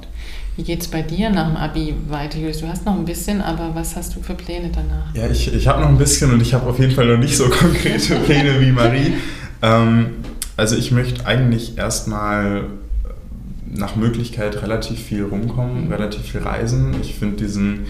Wie 0.57 0.64
geht 0.64 0.82
es 0.82 0.88
bei 0.88 1.00
dir 1.00 1.30
nach 1.30 1.48
dem 1.48 1.57
Abi 1.57 1.94
weiter, 2.09 2.36
Julius? 2.36 2.59
Du 2.59 2.68
hast 2.68 2.84
noch 2.84 2.94
ein 2.94 3.07
bisschen, 3.07 3.40
aber 3.40 3.74
was 3.74 3.96
hast 3.96 4.14
du 4.14 4.20
für 4.20 4.34
Pläne 4.34 4.70
danach? 4.74 5.14
Ja, 5.14 5.30
ich, 5.30 5.53
ich 5.53 5.66
habe 5.66 5.80
noch 5.80 5.88
ein 5.88 5.96
bisschen 5.96 6.30
und 6.30 6.42
ich 6.42 6.53
habe 6.53 6.68
auf 6.68 6.78
jeden 6.78 6.92
Fall 6.92 7.07
noch 7.07 7.18
nicht 7.18 7.36
so 7.36 7.44
konkrete 7.48 8.16
Pläne 8.16 8.61
wie 8.61 8.70
Marie. 8.70 9.14
Ähm, 9.62 10.11
also 10.59 10.76
ich 10.76 10.92
möchte 10.92 11.24
eigentlich 11.26 11.78
erstmal 11.78 12.64
nach 13.66 13.96
Möglichkeit 13.96 14.61
relativ 14.62 15.00
viel 15.00 15.24
rumkommen, 15.24 15.86
mhm. 15.86 15.92
relativ 15.92 16.22
viel 16.32 16.42
reisen. 16.42 16.96
Ich 17.00 17.14
finde 17.14 17.36
diesen 17.36 17.86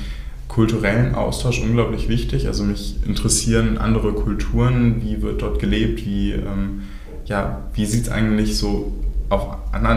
kulturellen 0.46 1.16
Austausch 1.16 1.60
unglaublich 1.60 2.08
wichtig. 2.08 2.46
Also 2.46 2.62
mich 2.62 2.96
interessieren 3.04 3.76
andere 3.76 4.12
Kulturen, 4.12 5.02
wie 5.02 5.20
wird 5.20 5.42
dort 5.42 5.58
gelebt, 5.58 6.06
wie, 6.06 6.32
ähm, 6.32 6.82
ja, 7.24 7.64
wie 7.74 7.86
sieht 7.86 8.04
es 8.04 8.08
eigentlich 8.08 8.56
so 8.56 8.92
auf, 9.32 9.56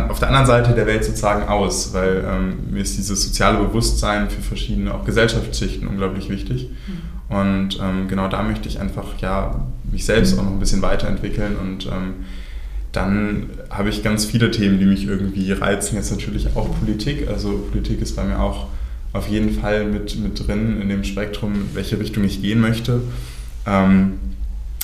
auf 0.10 0.20
der 0.20 0.30
anderen 0.30 0.46
Seite 0.46 0.74
der 0.74 0.86
Welt 0.88 1.04
sozusagen 1.04 1.48
aus, 1.48 1.94
weil 1.94 2.24
ähm, 2.28 2.72
mir 2.72 2.82
ist 2.82 2.98
dieses 2.98 3.22
soziale 3.24 3.58
Bewusstsein 3.58 4.30
für 4.30 4.42
verschiedene 4.42 4.94
auch 4.94 5.04
Gesellschaftsschichten 5.04 5.88
unglaublich 5.88 6.30
wichtig. 6.30 6.70
Mhm. 6.88 7.36
Und 7.36 7.80
ähm, 7.82 8.08
genau 8.08 8.28
da 8.28 8.44
möchte 8.44 8.70
ich 8.70 8.80
einfach 8.80 9.18
ja, 9.20 9.66
mich 9.92 10.06
selbst 10.06 10.38
auch 10.38 10.44
noch 10.44 10.52
ein 10.52 10.60
bisschen 10.60 10.82
weiterentwickeln 10.82 11.56
und 11.58 11.88
ähm, 11.88 12.14
dann 12.92 13.50
habe 13.70 13.90
ich 13.90 14.04
ganz 14.04 14.24
viele 14.24 14.52
Themen, 14.52 14.80
die 14.80 14.86
mich 14.86 15.06
irgendwie 15.06 15.52
reizen. 15.52 15.98
Jetzt 15.98 16.12
natürlich 16.12 16.56
auch 16.56 16.70
Politik. 16.80 17.28
Also 17.28 17.68
Politik 17.70 18.00
ist 18.00 18.16
bei 18.16 18.24
mir 18.24 18.40
auch 18.40 18.68
auf 19.12 19.28
jeden 19.28 19.52
Fall 19.52 19.86
mit, 19.86 20.18
mit 20.18 20.48
drin 20.48 20.82
in 20.82 20.88
dem 20.88 21.04
Spektrum, 21.04 21.72
welche 21.74 22.00
Richtung 22.00 22.24
ich 22.24 22.42
gehen 22.42 22.62
möchte. 22.62 23.02
Ähm, 23.66 24.14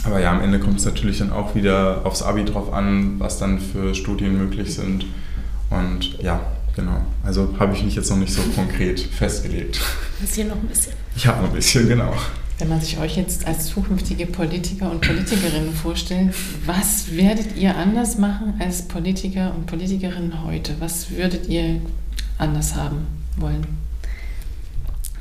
aber 0.04 0.20
ja, 0.20 0.32
am 0.32 0.42
Ende 0.42 0.60
kommt 0.60 0.80
es 0.80 0.86
natürlich 0.86 1.20
dann 1.20 1.32
auch 1.32 1.54
wieder 1.56 2.02
aufs 2.06 2.24
Abi 2.24 2.44
drauf 2.44 2.74
an, 2.74 3.20
was 3.20 3.38
dann 3.38 3.60
für 3.60 3.94
Studien 3.94 4.38
möglich 4.38 4.74
sind. 4.74 5.06
Und 5.70 6.22
ja, 6.22 6.42
genau. 6.76 7.02
Also 7.24 7.56
habe 7.60 7.76
ich 7.76 7.84
mich 7.84 7.96
jetzt 7.96 8.10
noch 8.10 8.18
nicht 8.18 8.34
so 8.34 8.42
konkret 8.56 9.00
festgelegt. 9.00 9.80
Ist 10.24 10.36
hier 10.36 10.46
noch 10.46 10.56
ein 10.56 10.68
bisschen. 10.68 10.94
Ich 11.16 11.28
habe 11.28 11.42
noch 11.42 11.50
ein 11.50 11.56
bisschen, 11.56 11.88
genau. 11.88 12.14
Wenn 12.58 12.70
man 12.70 12.82
sich 12.82 13.00
euch 13.00 13.18
jetzt 13.18 13.48
als 13.48 13.68
zukünftige 13.68 14.28
Politiker 14.28 14.92
und 14.92 15.02
Politikerinnen 15.02 15.74
vorstellt, 15.74 16.34
was 16.66 17.16
werdet 17.16 17.56
ihr 17.56 17.76
anders 17.76 18.18
machen 18.18 18.54
als 18.60 18.84
Politiker 18.84 19.54
und 19.56 19.66
Politikerinnen 19.66 20.44
heute? 20.46 20.76
Was 20.80 21.10
würdet 21.12 21.48
ihr 21.48 21.82
anders 22.38 22.76
haben 22.76 23.08
wollen? 23.38 23.66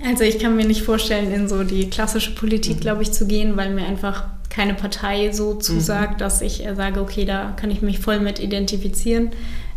Also 0.04 0.24
ich 0.24 0.38
kann 0.38 0.56
mir 0.56 0.66
nicht 0.66 0.82
vorstellen, 0.82 1.32
in 1.32 1.48
so 1.48 1.64
die 1.64 1.88
klassische 1.88 2.34
Politik, 2.34 2.76
mhm. 2.76 2.80
glaube 2.80 3.02
ich, 3.02 3.12
zu 3.12 3.26
gehen, 3.26 3.56
weil 3.56 3.74
mir 3.74 3.86
einfach 3.86 4.24
keine 4.50 4.74
Partei 4.74 5.32
so 5.32 5.54
zusagt, 5.54 6.14
mhm. 6.14 6.18
dass 6.18 6.42
ich 6.42 6.66
äh, 6.66 6.74
sage, 6.74 7.00
okay, 7.00 7.24
da 7.24 7.54
kann 7.56 7.70
ich 7.70 7.80
mich 7.80 8.00
voll 8.00 8.20
mit 8.20 8.38
identifizieren. 8.38 9.30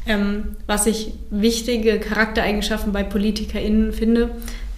Ähm, 0.05 0.57
was 0.67 0.86
ich 0.88 1.13
wichtige 1.30 1.99
Charaktereigenschaften 1.99 2.91
bei 2.91 3.03
PolitikerInnen 3.03 3.93
finde, 3.93 4.32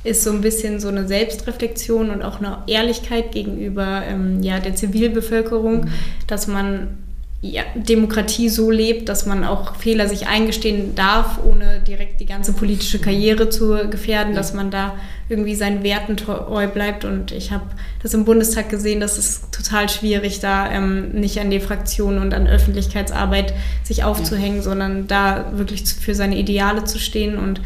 ist 0.04 0.24
so 0.24 0.30
ein 0.30 0.41
bisschen 0.41 0.80
so 0.80 0.89
eine 0.89 1.08
Selbstreflexion 1.08 2.12
und 2.12 2.22
auch 2.22 2.38
eine 2.38 2.60
Ehrlichkeit 2.68 3.32
gegenüber 3.32 4.04
ähm, 4.08 4.43
ja, 4.43 4.60
der 4.60 4.76
Zivilbevölkerung, 4.76 5.86
mhm. 5.86 5.93
dass 6.28 6.46
man 6.46 7.00
ja, 7.41 7.64
Demokratie 7.76 8.50
so 8.50 8.72
lebt, 8.72 9.10
dass 9.10 9.26
man 9.26 9.43
auch 9.43 9.76
Fehler 9.76 10.08
sich 10.08 10.28
eingestehen 10.28 10.96
darf, 10.96 11.39
ohne 11.43 11.80
direkt 11.88 12.20
die 12.20 12.26
ganze 12.26 12.54
politische 12.54 13.00
Karriere 13.00 13.50
zu 13.50 13.89
gefährden, 13.89 14.36
dass 14.36 14.54
man 14.54 14.72
da 14.72 14.96
irgendwie 15.28 15.56
seinen 15.56 15.84
Werten 15.84 16.18
treu 16.18 16.68
bleibt. 16.68 17.04
Und 17.06 17.32
ich 17.32 17.52
habe 17.52 17.66
das 18.02 18.14
im 18.14 18.26
Bundestag 18.26 18.70
gesehen, 18.70 19.00
dass 19.00 19.18
es 19.18 19.50
total 19.52 19.90
schwierig, 19.90 20.40
da 20.40 20.72
ähm, 20.72 21.10
nicht 21.12 21.40
an 21.40 21.50
die 21.50 21.60
Fraktionen 21.60 22.20
und 22.22 22.34
an 22.34 22.48
Öffentlichkeitsarbeit 22.48 23.54
sich 23.84 24.04
aufzuhängen, 24.04 24.58
ja. 24.58 24.64
sondern 24.64 25.08
da 25.08 25.52
wirklich 25.56 25.84
für 25.86 26.14
seine 26.14 26.38
Ideale 26.38 26.84
zu 26.84 27.00
stehen. 27.00 27.38
Und 27.38 27.62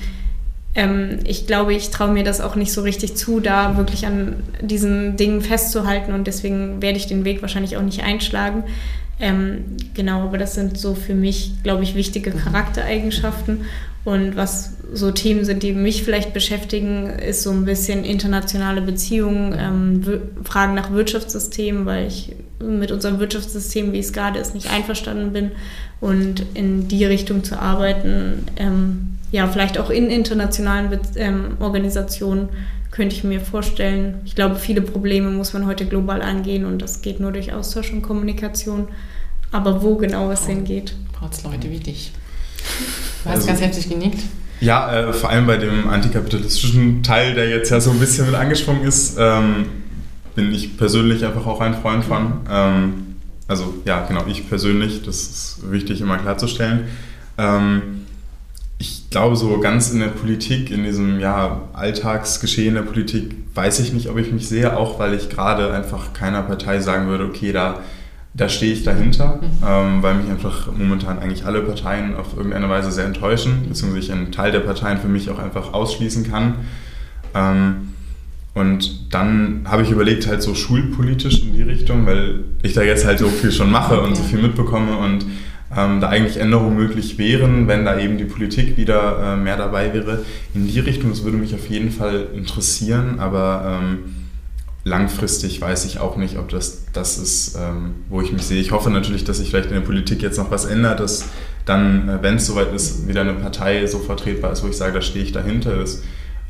ähm, 0.76 1.20
ich 1.26 1.48
glaube, 1.48 1.74
ich 1.74 1.90
traue 1.90 2.12
mir 2.12 2.24
das 2.24 2.40
auch 2.40 2.56
nicht 2.56 2.72
so 2.72 2.82
richtig 2.82 3.16
zu, 3.16 3.42
da 3.42 3.76
wirklich 3.76 4.06
an 4.06 4.36
diesen 4.62 5.18
Dingen 5.18 5.42
festzuhalten. 5.42 6.14
Und 6.14 6.28
deswegen 6.28 6.82
werde 6.82 6.98
ich 6.98 7.08
den 7.08 7.26
Weg 7.26 7.42
wahrscheinlich 7.42 7.76
auch 7.76 7.84
nicht 7.84 8.04
einschlagen. 8.04 8.64
Ähm, 9.20 9.76
genau, 9.94 10.22
aber 10.22 10.38
das 10.38 10.56
sind 10.56 10.78
so 10.78 10.96
für 10.96 11.14
mich, 11.14 11.52
glaube 11.64 11.84
ich, 11.84 11.96
wichtige 11.96 12.32
mhm. 12.32 12.38
Charaktereigenschaften. 12.38 13.66
Und 14.06 14.36
was 14.36 14.78
so 14.94 15.12
Themen 15.12 15.46
sind, 15.46 15.62
die 15.62 15.74
mich 15.74 16.04
vielleicht 16.04 16.34
beschäftigen, 16.34 17.10
ist 17.10 17.44
so 17.44 17.52
ein 17.52 17.66
bisschen 17.66 18.04
internationale 18.06 18.82
Beziehungen, 18.82 19.56
ähm, 19.58 20.22
Fragen 20.44 20.74
nach 20.74 20.92
Wirtschaftssystemen, 20.92 21.86
weil 21.86 22.08
ich 22.08 22.36
mit 22.60 22.92
unserem 22.92 23.20
Wirtschaftssystem, 23.20 23.94
wie 23.94 24.00
es 24.00 24.14
gerade 24.14 24.40
ist, 24.40 24.56
nicht 24.56 24.72
einverstanden 24.72 25.34
bin. 25.34 25.52
Und 26.02 26.46
in 26.54 26.88
die 26.88 27.06
Richtung 27.06 27.44
zu 27.44 27.60
arbeiten, 27.60 28.46
ähm, 28.58 29.18
ja, 29.32 29.48
vielleicht 29.48 29.78
auch 29.78 29.90
in 29.90 30.10
internationalen 30.10 30.90
Be 30.90 31.00
ähm, 31.16 31.58
Organisationen, 31.60 32.50
könnte 32.92 33.16
ich 33.16 33.24
mir 33.24 33.40
vorstellen. 33.40 34.16
Ich 34.26 34.36
glaube, 34.36 34.56
viele 34.56 34.82
Probleme 34.82 35.30
muss 35.30 35.54
man 35.54 35.68
heute 35.68 35.86
global 35.86 36.22
angehen 36.22 36.66
und 36.66 36.82
das 36.82 37.02
geht 37.02 37.20
nur 37.20 37.32
durch 37.32 37.54
Austausch 37.54 37.94
und 37.94 38.02
Kommunikation. 38.02 38.88
Aber 39.52 39.84
wo 39.84 39.96
genau 39.96 40.32
es 40.32 40.48
hingeht. 40.48 40.96
Braucht 41.14 41.34
es 41.34 41.44
Leute 41.44 41.70
wie 41.70 41.80
dich. 41.80 42.12
Du 43.24 43.30
hast 43.30 43.36
also, 43.36 43.48
ganz 43.48 43.62
heftig 43.62 43.90
genickt. 43.90 44.22
Ja, 44.62 45.10
äh, 45.10 45.14
vor 45.14 45.30
allem 45.30 45.48
bei 45.48 45.58
dem 45.58 45.90
antikapitalistischen 45.90 47.04
Teil, 47.04 47.34
der 47.34 47.50
jetzt 47.50 47.70
ja 47.70 47.80
so 47.80 47.92
ein 47.92 48.00
bisschen 48.00 48.26
mit 48.26 48.36
angesprungen 48.36 48.84
ist, 48.84 49.18
ähm, 49.18 49.66
bin 50.36 50.54
ich 50.54 50.78
persönlich 50.78 51.26
einfach 51.26 51.46
auch 51.46 51.62
ein 51.62 51.74
Freund 51.76 52.04
von. 52.04 52.42
Ähm, 52.50 53.16
also 53.48 53.74
ja, 53.86 54.06
genau, 54.06 54.26
ich 54.28 54.48
persönlich, 54.48 55.04
das 55.04 55.22
ist 55.22 55.72
wichtig 55.72 56.02
immer 56.02 56.18
klarzustellen. 56.18 56.88
Ähm, 57.38 58.06
ich 58.78 59.10
glaube, 59.10 59.36
so 59.36 59.60
ganz 59.60 59.92
in 59.92 60.00
der 60.00 60.08
Politik, 60.08 60.72
in 60.72 60.84
diesem 60.84 61.20
ja, 61.20 61.64
Alltagsgeschehen 61.74 62.76
der 62.76 62.84
Politik, 62.84 63.36
weiß 63.54 63.80
ich 63.80 63.92
nicht, 63.92 64.08
ob 64.08 64.18
ich 64.18 64.32
mich 64.32 64.48
sehe, 64.48 64.78
auch 64.78 65.00
weil 65.00 65.14
ich 65.14 65.30
gerade 65.30 65.74
einfach 65.74 66.14
keiner 66.14 66.44
Partei 66.44 66.80
sagen 66.80 67.08
würde, 67.08 67.26
okay, 67.26 67.52
da 67.52 67.82
da 68.34 68.48
stehe 68.48 68.74
ich 68.74 68.84
dahinter, 68.84 69.40
mhm. 69.42 69.68
ähm, 69.68 70.04
weil 70.04 70.16
mich 70.16 70.30
einfach 70.30 70.68
momentan 70.76 71.20
eigentlich 71.20 71.46
alle 71.46 71.62
Parteien 71.62 72.16
auf 72.16 72.38
irgendeine 72.38 72.70
Weise 72.70 72.92
sehr 72.92 73.06
enttäuschen, 73.06 73.66
beziehungsweise 73.68 74.06
ich 74.06 74.12
einen 74.12 74.32
Teil 74.32 74.52
der 74.52 74.60
Parteien 74.60 75.00
für 75.00 75.08
mich 75.08 75.30
auch 75.30 75.40
einfach 75.40 75.74
ausschließen 75.74 76.30
kann. 76.30 76.56
Ähm, 77.34 77.90
und 78.54 79.14
dann 79.14 79.62
habe 79.66 79.84
ich 79.84 79.92
überlegt, 79.92 80.28
halt 80.28 80.42
so 80.42 80.54
schulpolitisch 80.54 81.44
in 81.44 81.54
die 81.54 81.62
Richtung, 81.62 82.06
weil 82.06 82.44
ich 82.62 82.74
da 82.74 82.82
jetzt 82.82 83.06
halt 83.06 83.20
so 83.20 83.28
viel 83.30 83.52
schon 83.52 83.72
mache 83.72 84.02
und 84.02 84.16
so 84.16 84.24
viel 84.24 84.42
mitbekomme 84.42 84.98
und 84.98 85.26
ähm, 85.76 86.02
da 86.02 86.10
eigentlich 86.10 86.38
Änderungen 86.38 86.76
möglich 86.76 87.18
wären, 87.18 87.68
wenn 87.68 87.86
da 87.86 88.00
eben 88.00 88.18
die 88.18 88.26
Politik 88.26 88.76
wieder 88.76 89.36
äh, 89.36 89.38
mehr 89.38 89.56
dabei 89.56 89.94
wäre. 89.94 90.26
In 90.54 90.68
die 90.68 90.80
Richtung, 90.80 91.12
das 91.12 91.24
würde 91.24 91.38
mich 91.38 91.54
auf 91.54 91.70
jeden 91.70 91.92
Fall 91.92 92.28
interessieren, 92.36 93.20
aber 93.20 93.80
ähm, 93.82 94.19
langfristig 94.90 95.62
weiß 95.62 95.86
ich 95.86 96.00
auch 96.00 96.18
nicht, 96.18 96.38
ob 96.38 96.50
das 96.50 96.86
das 96.92 97.18
ist, 97.18 97.56
ähm, 97.56 97.96
wo 98.10 98.22
ich 98.22 98.34
mich 98.34 98.44
sehe. 98.44 98.60
Ich 98.60 98.72
hoffe 98.72 98.90
natürlich, 98.90 99.24
dass 99.24 99.38
sich 99.38 99.50
vielleicht 99.50 99.70
in 99.70 99.76
der 99.76 99.82
Politik 99.82 100.22
jetzt 100.22 100.38
noch 100.38 100.52
was 100.52 100.66
ändert, 100.66 101.00
dass 101.00 101.26
dann, 101.66 102.10
äh, 102.10 102.18
wenn 102.22 102.36
es 102.36 102.48
soweit 102.48 102.74
ist, 102.74 103.08
wieder 103.08 103.22
eine 103.22 103.34
Partei 103.34 103.86
so 103.86 104.00
vertretbar 104.00 104.52
ist, 104.52 104.64
wo 104.64 104.68
ich 104.68 104.76
sage, 104.76 104.94
da 104.94 105.02
stehe 105.02 105.24
ich 105.24 105.32
dahinter, 105.32 105.78
das 105.78 106.02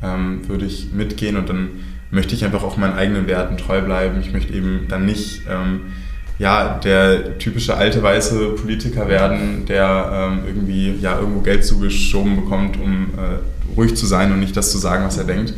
ähm, 0.02 0.48
würde 0.48 0.64
ich 0.64 0.92
mitgehen 0.92 1.36
und 1.36 1.48
dann 1.48 1.68
möchte 2.10 2.34
ich 2.34 2.44
einfach 2.44 2.64
auch 2.64 2.76
meinen 2.76 2.94
eigenen 2.94 3.26
Werten 3.26 3.56
treu 3.58 3.82
bleiben. 3.82 4.18
Ich 4.20 4.32
möchte 4.32 4.52
eben 4.52 4.86
dann 4.88 5.04
nicht 5.04 5.42
ähm, 5.48 5.92
ja, 6.38 6.78
der 6.78 7.38
typische 7.38 7.76
alte 7.76 8.02
weiße 8.02 8.54
Politiker 8.54 9.08
werden, 9.08 9.66
der 9.66 10.30
ähm, 10.32 10.40
irgendwie 10.46 10.94
ja, 11.00 11.18
irgendwo 11.18 11.40
Geld 11.40 11.66
zugeschoben 11.66 12.36
bekommt, 12.36 12.78
um 12.78 13.08
äh, 13.18 13.76
ruhig 13.76 13.94
zu 13.94 14.06
sein 14.06 14.32
und 14.32 14.40
nicht 14.40 14.56
das 14.56 14.72
zu 14.72 14.78
sagen, 14.78 15.04
was 15.04 15.18
er 15.18 15.24
denkt. 15.24 15.52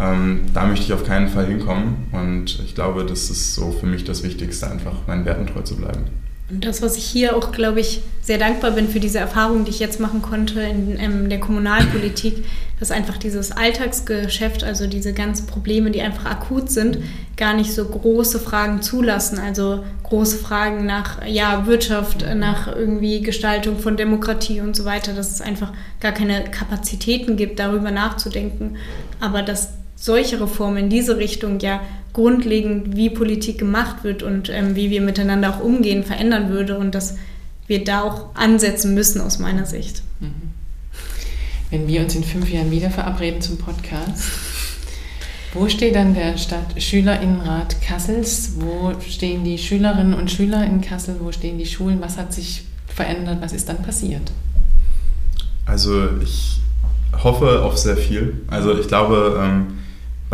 Ähm, 0.00 0.40
da 0.52 0.66
möchte 0.66 0.84
ich 0.86 0.92
auf 0.92 1.04
keinen 1.04 1.28
Fall 1.28 1.46
hinkommen 1.46 2.08
und 2.12 2.58
ich 2.64 2.74
glaube, 2.74 3.04
das 3.04 3.30
ist 3.30 3.54
so 3.54 3.70
für 3.70 3.86
mich 3.86 4.04
das 4.04 4.22
Wichtigste, 4.22 4.70
einfach 4.70 5.06
meinen 5.06 5.24
Werten 5.24 5.46
treu 5.46 5.62
zu 5.62 5.76
bleiben. 5.76 6.04
Und 6.50 6.66
das, 6.66 6.82
was 6.82 6.98
ich 6.98 7.04
hier 7.04 7.36
auch, 7.36 7.52
glaube 7.52 7.80
ich, 7.80 8.02
sehr 8.20 8.36
dankbar 8.36 8.72
bin 8.72 8.88
für 8.88 9.00
diese 9.00 9.18
Erfahrung, 9.18 9.64
die 9.64 9.70
ich 9.70 9.78
jetzt 9.78 9.98
machen 9.98 10.20
konnte 10.20 10.60
in, 10.60 10.96
in 10.96 11.30
der 11.30 11.40
Kommunalpolitik, 11.40 12.44
dass 12.78 12.90
einfach 12.90 13.16
dieses 13.16 13.50
Alltagsgeschäft, 13.50 14.62
also 14.62 14.86
diese 14.86 15.14
ganzen 15.14 15.46
Probleme, 15.46 15.90
die 15.90 16.02
einfach 16.02 16.26
akut 16.26 16.70
sind, 16.70 16.98
gar 17.38 17.54
nicht 17.54 17.72
so 17.72 17.86
große 17.86 18.38
Fragen 18.40 18.82
zulassen. 18.82 19.38
Also 19.38 19.84
große 20.02 20.36
Fragen 20.36 20.84
nach 20.84 21.24
ja, 21.26 21.66
Wirtschaft, 21.66 22.26
nach 22.34 22.68
irgendwie 22.68 23.22
Gestaltung 23.22 23.78
von 23.78 23.96
Demokratie 23.96 24.60
und 24.60 24.76
so 24.76 24.84
weiter, 24.84 25.14
dass 25.14 25.30
es 25.30 25.40
einfach 25.40 25.72
gar 26.00 26.12
keine 26.12 26.44
Kapazitäten 26.44 27.36
gibt, 27.36 27.58
darüber 27.58 27.90
nachzudenken. 27.90 28.76
Aber 29.18 29.40
dass 29.40 29.70
solche 30.04 30.38
Reformen 30.38 30.76
in 30.76 30.90
diese 30.90 31.16
Richtung 31.16 31.60
ja 31.60 31.80
grundlegend, 32.12 32.94
wie 32.94 33.08
Politik 33.08 33.56
gemacht 33.56 34.04
wird 34.04 34.22
und 34.22 34.50
ähm, 34.50 34.76
wie 34.76 34.90
wir 34.90 35.00
miteinander 35.00 35.56
auch 35.56 35.60
umgehen, 35.60 36.04
verändern 36.04 36.50
würde 36.50 36.76
und 36.76 36.94
dass 36.94 37.16
wir 37.66 37.84
da 37.84 38.02
auch 38.02 38.34
ansetzen 38.34 38.92
müssen 38.92 39.22
aus 39.22 39.38
meiner 39.38 39.64
Sicht. 39.64 40.02
Mhm. 40.20 40.50
Wenn 41.70 41.88
wir 41.88 42.02
uns 42.02 42.14
in 42.14 42.22
fünf 42.22 42.50
Jahren 42.50 42.70
wieder 42.70 42.90
verabreden 42.90 43.40
zum 43.40 43.56
Podcast, 43.56 44.24
wo 45.54 45.70
steht 45.70 45.94
dann 45.94 46.12
der 46.12 46.36
Stadtschülerinnenrat 46.36 47.80
Kassels? 47.80 48.56
Wo 48.56 48.92
stehen 49.00 49.42
die 49.42 49.56
Schülerinnen 49.56 50.12
und 50.12 50.30
Schüler 50.30 50.66
in 50.66 50.82
Kassel? 50.82 51.16
Wo 51.20 51.32
stehen 51.32 51.56
die 51.56 51.64
Schulen? 51.64 52.02
Was 52.02 52.18
hat 52.18 52.34
sich 52.34 52.64
verändert? 52.88 53.38
Was 53.40 53.54
ist 53.54 53.70
dann 53.70 53.82
passiert? 53.82 54.32
Also 55.64 56.10
ich 56.22 56.58
hoffe 57.22 57.62
auf 57.62 57.78
sehr 57.78 57.96
viel. 57.96 58.42
Also 58.48 58.78
ich 58.78 58.86
glaube, 58.86 59.40
ähm, 59.42 59.78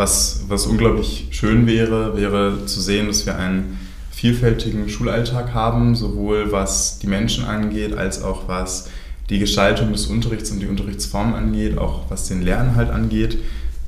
was, 0.01 0.45
was 0.49 0.65
unglaublich 0.65 1.27
schön 1.31 1.67
wäre, 1.67 2.17
wäre 2.17 2.65
zu 2.65 2.81
sehen, 2.81 3.09
dass 3.09 3.27
wir 3.27 3.37
einen 3.37 3.79
vielfältigen 4.11 4.89
Schulalltag 4.89 5.53
haben, 5.53 5.95
sowohl 5.95 6.51
was 6.53 6.99
die 7.01 7.07
Menschen 7.07 7.45
angeht, 7.45 7.97
als 7.97 8.23
auch 8.23 8.49
was 8.49 8.89
die 9.29 9.39
Gestaltung 9.39 9.93
des 9.93 10.07
Unterrichts 10.07 10.51
und 10.51 10.61
die 10.61 10.67
Unterrichtsform 10.67 11.35
angeht, 11.35 11.77
auch 11.77 12.11
was 12.11 12.29
den 12.29 12.41
Lerninhalt 12.41 12.91
angeht. 12.91 13.39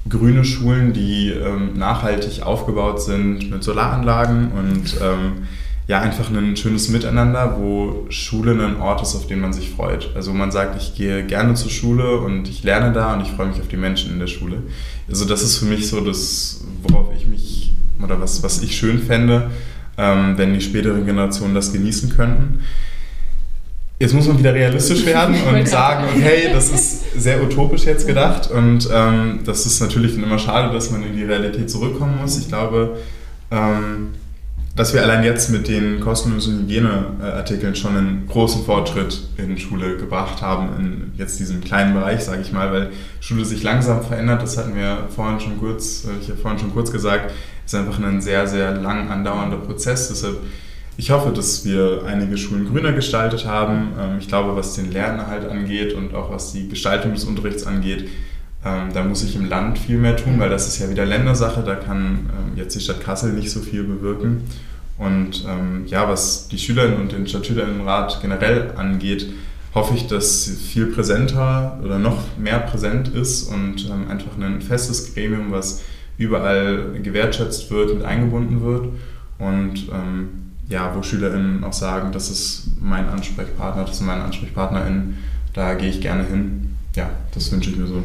Grüne 0.06 0.44
Schulen, 0.44 0.92
die 0.92 1.30
ähm, 1.30 1.78
nachhaltig 1.78 2.42
aufgebaut 2.42 3.00
sind 3.00 3.50
mit 3.50 3.64
Solaranlagen 3.64 4.52
und 4.52 4.96
ähm, 5.00 5.46
ja, 5.88 6.00
einfach 6.00 6.30
ein 6.30 6.56
schönes 6.56 6.88
Miteinander, 6.88 7.56
wo 7.58 8.06
Schule 8.08 8.52
ein 8.52 8.80
Ort 8.80 9.02
ist, 9.02 9.16
auf 9.16 9.26
den 9.26 9.40
man 9.40 9.52
sich 9.52 9.70
freut. 9.70 10.10
Also 10.14 10.32
man 10.32 10.52
sagt, 10.52 10.80
ich 10.80 10.94
gehe 10.94 11.24
gerne 11.24 11.54
zur 11.54 11.70
Schule 11.70 12.18
und 12.18 12.48
ich 12.48 12.62
lerne 12.62 12.92
da 12.92 13.14
und 13.14 13.22
ich 13.22 13.32
freue 13.32 13.48
mich 13.48 13.60
auf 13.60 13.68
die 13.68 13.76
Menschen 13.76 14.12
in 14.12 14.20
der 14.20 14.28
Schule. 14.28 14.62
Also 15.08 15.24
das 15.24 15.42
ist 15.42 15.58
für 15.58 15.64
mich 15.64 15.88
so 15.88 16.00
das, 16.00 16.64
worauf 16.82 17.08
ich 17.16 17.26
mich, 17.26 17.72
oder 18.02 18.20
was, 18.20 18.42
was 18.42 18.62
ich 18.62 18.76
schön 18.76 19.00
fände, 19.00 19.50
ähm, 19.98 20.38
wenn 20.38 20.54
die 20.54 20.60
späteren 20.60 21.04
Generationen 21.04 21.54
das 21.54 21.72
genießen 21.72 22.10
könnten. 22.10 22.60
Jetzt 23.98 24.14
muss 24.14 24.26
man 24.26 24.38
wieder 24.38 24.54
realistisch 24.54 25.04
werden 25.06 25.36
und 25.42 25.68
sagen, 25.68 26.06
okay, 26.12 26.48
das 26.52 26.70
ist 26.70 27.20
sehr 27.20 27.42
utopisch 27.42 27.84
jetzt 27.84 28.06
gedacht 28.06 28.50
und 28.50 28.88
ähm, 28.92 29.40
das 29.44 29.66
ist 29.66 29.80
natürlich 29.80 30.16
immer 30.16 30.38
schade, 30.38 30.72
dass 30.72 30.90
man 30.90 31.04
in 31.04 31.16
die 31.16 31.24
Realität 31.24 31.70
zurückkommen 31.70 32.18
muss. 32.20 32.36
Ich 32.38 32.48
glaube, 32.48 32.96
ähm, 33.52 34.08
dass 34.74 34.94
wir 34.94 35.02
allein 35.02 35.22
jetzt 35.22 35.50
mit 35.50 35.68
den 35.68 36.00
kostenlosen 36.00 36.60
Hygieneartikeln 36.60 37.76
schon 37.76 37.96
einen 37.96 38.26
großen 38.26 38.64
Fortschritt 38.64 39.20
in 39.36 39.58
Schule 39.58 39.98
gebracht 39.98 40.40
haben, 40.40 40.70
in 40.78 41.12
jetzt 41.18 41.38
diesem 41.38 41.60
kleinen 41.60 41.92
Bereich, 41.92 42.20
sage 42.24 42.40
ich 42.40 42.52
mal, 42.52 42.72
weil 42.72 42.90
Schule 43.20 43.44
sich 43.44 43.62
langsam 43.62 44.02
verändert, 44.02 44.42
das 44.42 44.56
hatten 44.56 44.74
wir 44.74 45.08
vorhin 45.14 45.40
schon 45.40 45.58
kurz, 45.58 46.06
ich 46.22 46.30
habe 46.30 46.38
vorhin 46.38 46.58
schon 46.58 46.72
kurz 46.72 46.90
gesagt, 46.90 47.32
ist 47.66 47.74
einfach 47.74 48.02
ein 48.02 48.22
sehr, 48.22 48.46
sehr 48.46 48.72
lang 48.72 49.10
andauernder 49.10 49.58
Prozess. 49.58 50.08
Deshalb, 50.08 50.38
ich 50.96 51.10
hoffe, 51.10 51.32
dass 51.32 51.64
wir 51.64 52.04
einige 52.06 52.38
Schulen 52.38 52.66
grüner 52.66 52.92
gestaltet 52.92 53.46
haben. 53.46 53.92
Ähm, 53.98 54.18
ich 54.20 54.28
glaube, 54.28 54.56
was 54.56 54.74
den 54.74 54.90
Lernerhalt 54.90 55.48
angeht 55.48 55.94
und 55.94 56.14
auch 56.14 56.30
was 56.30 56.52
die 56.52 56.68
Gestaltung 56.68 57.12
des 57.12 57.24
Unterrichts 57.24 57.66
angeht, 57.66 58.08
ähm, 58.64 58.92
da 58.92 59.02
muss 59.02 59.24
ich 59.24 59.34
im 59.34 59.48
Land 59.48 59.78
viel 59.78 59.98
mehr 59.98 60.16
tun, 60.16 60.38
weil 60.38 60.50
das 60.50 60.68
ist 60.68 60.78
ja 60.78 60.88
wieder 60.88 61.04
Ländersache, 61.04 61.62
da 61.62 61.74
kann 61.74 62.30
ähm, 62.30 62.56
jetzt 62.56 62.74
die 62.76 62.80
Stadt 62.80 63.00
Kassel 63.00 63.32
nicht 63.32 63.50
so 63.50 63.60
viel 63.60 63.84
bewirken. 63.84 64.44
Und 64.98 65.44
ähm, 65.48 65.84
ja, 65.86 66.08
was 66.08 66.48
die 66.48 66.58
Schülerinnen 66.58 67.00
und 67.00 67.12
den 67.12 67.26
Stadtschülerinnenrat 67.26 68.20
generell 68.22 68.72
angeht, 68.76 69.32
hoffe 69.74 69.94
ich, 69.94 70.06
dass 70.06 70.48
viel 70.48 70.86
präsenter 70.86 71.80
oder 71.82 71.98
noch 71.98 72.18
mehr 72.38 72.60
präsent 72.60 73.08
ist 73.08 73.44
und 73.44 73.88
ähm, 73.90 74.08
einfach 74.08 74.38
ein 74.38 74.60
festes 74.60 75.12
Gremium, 75.12 75.50
was 75.50 75.82
überall 76.18 77.00
gewertschätzt 77.02 77.70
wird, 77.70 77.94
mit 77.94 78.04
eingebunden 78.04 78.62
wird. 78.62 78.88
Und 79.38 79.88
ähm, 79.92 80.28
ja, 80.68 80.94
wo 80.94 81.02
SchülerInnen 81.02 81.64
auch 81.64 81.72
sagen, 81.72 82.12
das 82.12 82.30
ist 82.30 82.68
mein 82.80 83.08
Ansprechpartner, 83.08 83.84
das 83.84 83.98
sind 83.98 84.06
meine 84.06 84.22
AnsprechpartnerInnen, 84.22 85.18
da 85.52 85.74
gehe 85.74 85.90
ich 85.90 86.00
gerne 86.00 86.24
hin. 86.24 86.76
Ja, 86.94 87.10
das 87.34 87.50
wünsche 87.50 87.70
ich 87.70 87.76
mir 87.76 87.86
so. 87.86 88.04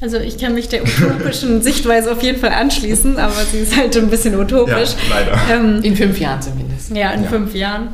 Also 0.00 0.18
ich 0.18 0.38
kann 0.38 0.54
mich 0.54 0.68
der 0.68 0.82
utopischen 0.82 1.60
Sichtweise 1.68 2.12
auf 2.12 2.22
jeden 2.22 2.38
Fall 2.38 2.52
anschließen, 2.52 3.18
aber 3.18 3.32
sie 3.34 3.58
ist 3.58 3.76
halt 3.76 3.96
ein 3.96 4.08
bisschen 4.10 4.38
utopisch. 4.38 4.90
Ja, 5.10 5.16
leider. 5.16 5.38
Ähm, 5.50 5.82
in 5.82 5.96
fünf 5.96 6.18
Jahren 6.20 6.40
zumindest. 6.40 6.94
Ja, 6.96 7.10
in 7.12 7.24
Ja. 7.24 7.28
fünf 7.28 7.54
Jahren. 7.54 7.88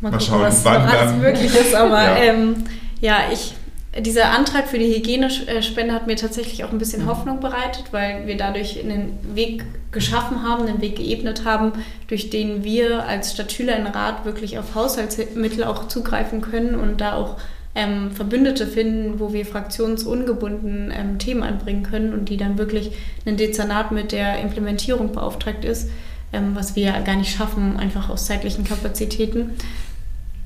Mal, 0.00 0.10
Mal 0.10 0.18
gucken, 0.18 0.26
schauen, 0.26 0.40
was 0.42 0.64
wann 0.64 0.82
alles 0.82 1.10
dann. 1.10 1.20
möglich 1.20 1.52
ist. 1.54 1.74
Aber 1.74 2.00
Ja. 2.02 2.16
ähm, 2.18 2.54
ja, 3.00 3.16
ich, 3.32 3.54
dieser 3.98 4.30
Antrag 4.30 4.68
für 4.68 4.78
die 4.78 4.94
Hygienespende 4.94 5.92
hat 5.94 6.06
mir 6.06 6.16
tatsächlich 6.16 6.62
auch 6.64 6.70
ein 6.70 6.78
bisschen 6.78 7.02
Mhm. 7.04 7.08
Hoffnung 7.08 7.40
bereitet, 7.40 7.84
weil 7.90 8.26
wir 8.26 8.36
dadurch 8.36 8.78
einen 8.78 9.18
Weg 9.34 9.64
geschaffen 9.90 10.42
haben, 10.44 10.66
einen 10.68 10.80
Weg 10.82 10.96
geebnet 10.96 11.42
haben, 11.44 11.72
durch 12.08 12.30
den 12.30 12.62
wir 12.62 13.04
als 13.04 13.32
Stadtschülerinnenrat 13.32 14.24
wirklich 14.26 14.58
auf 14.58 14.74
Haushaltsmittel 14.74 15.64
auch 15.64 15.88
zugreifen 15.88 16.40
können 16.42 16.74
und 16.74 17.00
da 17.00 17.14
auch 17.14 17.36
ähm, 17.76 18.10
Verbündete 18.10 18.66
finden, 18.66 19.20
wo 19.20 19.32
wir 19.32 19.44
fraktionsungebunden 19.44 20.92
ähm, 20.96 21.18
Themen 21.18 21.42
anbringen 21.42 21.82
können 21.82 22.14
und 22.14 22.30
die 22.30 22.38
dann 22.38 22.58
wirklich 22.58 22.92
ein 23.26 23.36
Dezernat 23.36 23.92
mit 23.92 24.12
der 24.12 24.40
Implementierung 24.40 25.12
beauftragt 25.12 25.64
ist, 25.64 25.90
ähm, 26.32 26.52
was 26.54 26.74
wir 26.74 26.92
gar 27.04 27.16
nicht 27.16 27.36
schaffen, 27.36 27.76
einfach 27.76 28.08
aus 28.08 28.26
zeitlichen 28.26 28.64
Kapazitäten. 28.64 29.50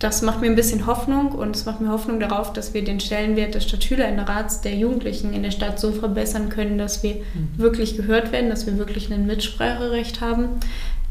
Das 0.01 0.23
macht 0.23 0.41
mir 0.41 0.49
ein 0.49 0.57
bisschen 0.57 0.87
Hoffnung 0.87 1.33
und 1.33 1.55
es 1.55 1.67
macht 1.67 1.81
mir 1.81 1.91
Hoffnung 1.91 2.19
darauf, 2.21 2.53
dass 2.53 2.75
wir 2.75 2.83
den 2.83 3.01
Stellenwert 3.01 3.55
des 3.55 3.65
Stadtschülerinnenrats 3.65 4.63
der 4.63 4.75
Jugendlichen 4.75 5.33
in 5.33 5.43
der 5.43 5.51
Stadt 5.51 5.79
so 5.79 5.93
verbessern 5.93 6.49
können, 6.49 6.79
dass 6.79 7.03
wir 7.03 7.17
wirklich 7.57 7.97
gehört 7.97 8.33
werden, 8.33 8.51
dass 8.51 8.67
wir 8.67 8.77
wirklich 8.77 9.13
ein 9.13 9.27
Mitspracherecht 9.27 10.21
haben. 10.21 10.49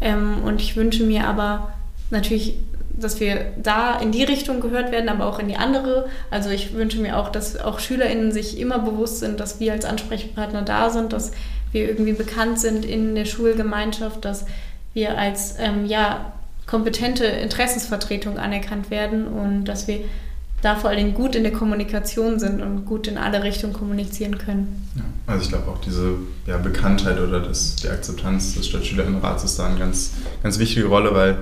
Ähm, 0.01 0.39
und 0.43 0.59
ich 0.59 0.75
wünsche 0.75 1.03
mir 1.03 1.27
aber 1.27 1.71
natürlich, 2.09 2.55
dass 2.99 3.19
wir 3.19 3.53
da 3.61 3.99
in 3.99 4.11
die 4.11 4.23
Richtung 4.23 4.59
gehört 4.59 4.91
werden, 4.91 5.09
aber 5.09 5.25
auch 5.25 5.39
in 5.39 5.47
die 5.47 5.57
andere. 5.57 6.07
Also 6.29 6.49
ich 6.49 6.73
wünsche 6.73 6.99
mir 6.99 7.17
auch, 7.17 7.29
dass 7.29 7.57
auch 7.57 7.79
SchülerInnen 7.79 8.31
sich 8.31 8.59
immer 8.59 8.79
bewusst 8.79 9.19
sind, 9.19 9.39
dass 9.39 9.59
wir 9.59 9.73
als 9.73 9.85
Ansprechpartner 9.85 10.61
da 10.61 10.89
sind, 10.89 11.13
dass 11.13 11.31
wir 11.71 11.87
irgendwie 11.87 12.13
bekannt 12.13 12.59
sind 12.59 12.85
in 12.85 13.15
der 13.15 13.25
Schulgemeinschaft, 13.25 14.25
dass 14.25 14.45
wir 14.93 15.17
als 15.17 15.55
ähm, 15.59 15.85
ja, 15.85 16.33
kompetente 16.65 17.25
Interessensvertretung 17.25 18.37
anerkannt 18.37 18.91
werden 18.91 19.27
und 19.27 19.65
dass 19.65 19.87
wir 19.87 20.01
da 20.61 20.75
vor 20.75 20.89
allen 20.89 20.99
Dingen 20.99 21.13
gut 21.13 21.35
in 21.35 21.43
der 21.43 21.53
Kommunikation 21.53 22.39
sind 22.39 22.61
und 22.61 22.85
gut 22.85 23.07
in 23.07 23.17
alle 23.17 23.43
Richtungen 23.43 23.73
kommunizieren 23.73 24.37
können. 24.37 24.89
Ja, 24.95 25.03
also 25.27 25.43
ich 25.43 25.49
glaube 25.49 25.71
auch 25.71 25.79
diese 25.79 26.15
ja, 26.45 26.57
Bekanntheit 26.57 27.19
oder 27.19 27.39
das, 27.39 27.77
die 27.77 27.87
Akzeptanz 27.87 28.55
des 28.55 28.67
Stadtschülerinnenrats 28.67 29.43
ist 29.43 29.57
da 29.57 29.67
eine 29.67 29.79
ganz, 29.79 30.11
ganz 30.43 30.59
wichtige 30.59 30.87
Rolle, 30.87 31.13
weil 31.13 31.37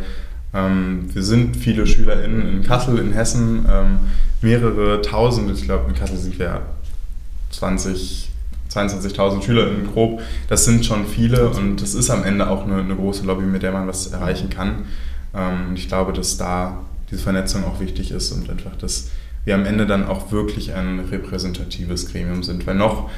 ähm, 0.58 1.10
wir 1.14 1.24
sind 1.24 1.56
viele 1.56 1.86
SchülerInnen 1.86 2.48
in 2.48 2.64
Kassel, 2.64 2.98
in 2.98 3.14
Hessen, 3.14 3.66
ähm, 3.70 4.00
mehrere 4.42 5.02
tausend, 5.02 5.52
ich 5.52 5.64
glaube 5.64 5.90
in 5.90 5.96
Kassel 5.96 6.18
sind 6.18 6.40
wir 6.40 6.62
20, 7.52 8.30
22.000 8.72 9.44
SchülerInnen 9.44 9.88
grob. 9.88 10.22
Das 10.48 10.66
sind 10.66 10.86
schon 10.86 11.06
viele 11.06 11.50
und 11.50 11.82
das 11.82 11.94
ist 11.94 12.10
am 12.10 12.24
Ende 12.24 12.50
auch 12.50 12.66
eine, 12.66 12.78
eine 12.78 12.96
große 12.96 13.26
Lobby, 13.26 13.44
mit 13.44 13.64
der 13.64 13.72
man 13.72 13.88
was 13.88 14.08
erreichen 14.08 14.50
kann. 14.50 14.86
Ähm, 15.36 15.76
ich 15.76 15.88
glaube, 15.88 16.14
dass 16.14 16.38
da 16.38 16.80
diese 17.12 17.22
Vernetzung 17.22 17.64
auch 17.64 17.80
wichtig 17.80 18.12
ist 18.12 18.32
und 18.32 18.50
einfach, 18.50 18.76
dass 18.76 19.12
wir 19.46 19.56
am 19.56 19.66
Ende 19.66 19.86
dann 19.86 20.06
auch 20.06 20.32
wirklich 20.32 20.74
ein 20.74 21.00
repräsentatives 21.00 22.12
Gremium 22.12 22.44
sind. 22.44 22.68
Weil 22.68 22.76
noch 22.76 23.10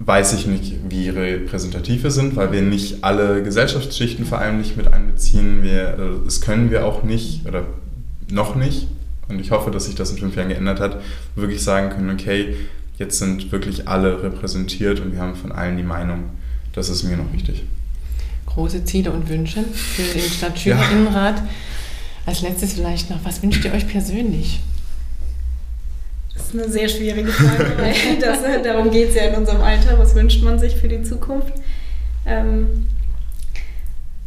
weiß 0.00 0.32
ich 0.34 0.46
nicht, 0.46 0.74
wie 0.88 1.08
repräsentativ 1.08 2.04
wir 2.04 2.10
sind, 2.10 2.36
weil 2.36 2.52
wir 2.52 2.62
nicht 2.62 3.02
alle 3.02 3.42
Gesellschaftsschichten 3.42 4.24
vor 4.24 4.38
allem 4.38 4.58
nicht 4.58 4.76
mit 4.76 4.92
einbeziehen. 4.92 5.62
Wir, 5.62 5.94
äh, 5.94 6.24
das 6.24 6.40
können 6.40 6.70
wir 6.70 6.86
auch 6.86 7.02
nicht 7.02 7.46
oder 7.46 7.66
noch 8.30 8.54
nicht. 8.54 8.86
Und 9.28 9.40
ich 9.40 9.50
hoffe, 9.50 9.70
dass 9.70 9.86
sich 9.86 9.94
das 9.94 10.10
in 10.10 10.18
fünf 10.18 10.36
Jahren 10.36 10.48
geändert 10.48 10.80
hat, 10.80 11.02
wirklich 11.34 11.62
sagen 11.62 11.90
können, 11.90 12.10
okay, 12.10 12.54
jetzt 12.98 13.18
sind 13.18 13.52
wirklich 13.52 13.88
alle 13.88 14.22
repräsentiert 14.22 15.00
und 15.00 15.12
wir 15.12 15.20
haben 15.20 15.34
von 15.34 15.52
allen 15.52 15.76
die 15.76 15.82
Meinung. 15.82 16.30
Das 16.72 16.88
ist 16.88 17.02
mir 17.02 17.16
noch 17.16 17.32
wichtig. 17.32 17.64
Große 18.46 18.84
Ziele 18.84 19.10
und 19.10 19.28
Wünsche 19.28 19.62
für 19.62 20.02
den 20.02 20.30
Stadtschülerinnenrat. 20.30 21.42
Als 22.24 22.42
letztes 22.42 22.74
vielleicht 22.74 23.10
noch, 23.10 23.24
was 23.24 23.42
wünscht 23.42 23.64
ihr 23.64 23.72
euch 23.72 23.88
persönlich? 23.88 24.60
Das 26.38 26.48
ist 26.48 26.54
eine 26.54 26.72
sehr 26.72 26.88
schwierige 26.88 27.30
Frage, 27.30 27.72
weil 27.78 27.94
das, 28.20 28.38
darum 28.62 28.90
geht 28.90 29.10
es 29.10 29.16
ja 29.16 29.22
in 29.24 29.34
unserem 29.34 29.60
Alter. 29.60 29.98
Was 29.98 30.14
wünscht 30.14 30.42
man 30.42 30.58
sich 30.58 30.76
für 30.76 30.88
die 30.88 31.02
Zukunft? 31.02 31.52
Ähm, 32.24 32.86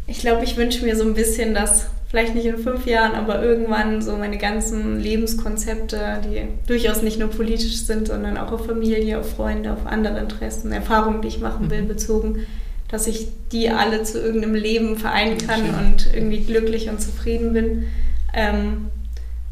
ich 0.08 0.20
glaube, 0.20 0.44
ich 0.44 0.58
wünsche 0.58 0.84
mir 0.84 0.96
so 0.96 1.04
ein 1.04 1.14
bisschen, 1.14 1.54
dass 1.54 1.88
vielleicht 2.10 2.36
nicht 2.36 2.46
in 2.46 2.58
fünf 2.58 2.86
Jahren, 2.86 3.14
aber 3.14 3.42
irgendwann 3.42 4.02
so 4.02 4.18
meine 4.18 4.38
ganzen 4.38 5.00
Lebenskonzepte, 5.00 6.22
die 6.26 6.48
durchaus 6.68 7.02
nicht 7.02 7.18
nur 7.18 7.30
politisch 7.30 7.78
sind, 7.84 8.08
sondern 8.08 8.38
auch 8.38 8.52
auf 8.52 8.66
Familie, 8.66 9.18
auf 9.18 9.36
Freunde, 9.36 9.72
auf 9.72 9.86
andere 9.86 10.20
Interessen, 10.20 10.74
Erfahrungen, 10.74 11.22
die 11.22 11.30
ich 11.30 11.40
machen 11.40 11.72
will, 11.72 11.84
bezogen, 11.84 12.46
dass 12.90 13.08
ich 13.08 13.30
die 13.54 13.70
alle 13.70 14.04
zu 14.04 14.20
irgendeinem 14.20 14.56
Leben 14.56 14.98
vereinen 14.98 15.38
kann 15.38 15.62
und 15.62 16.14
irgendwie 16.14 16.42
glücklich 16.42 16.90
und 16.90 17.02
zufrieden 17.02 17.54
bin. 17.54 17.86
Ähm, 18.34 18.88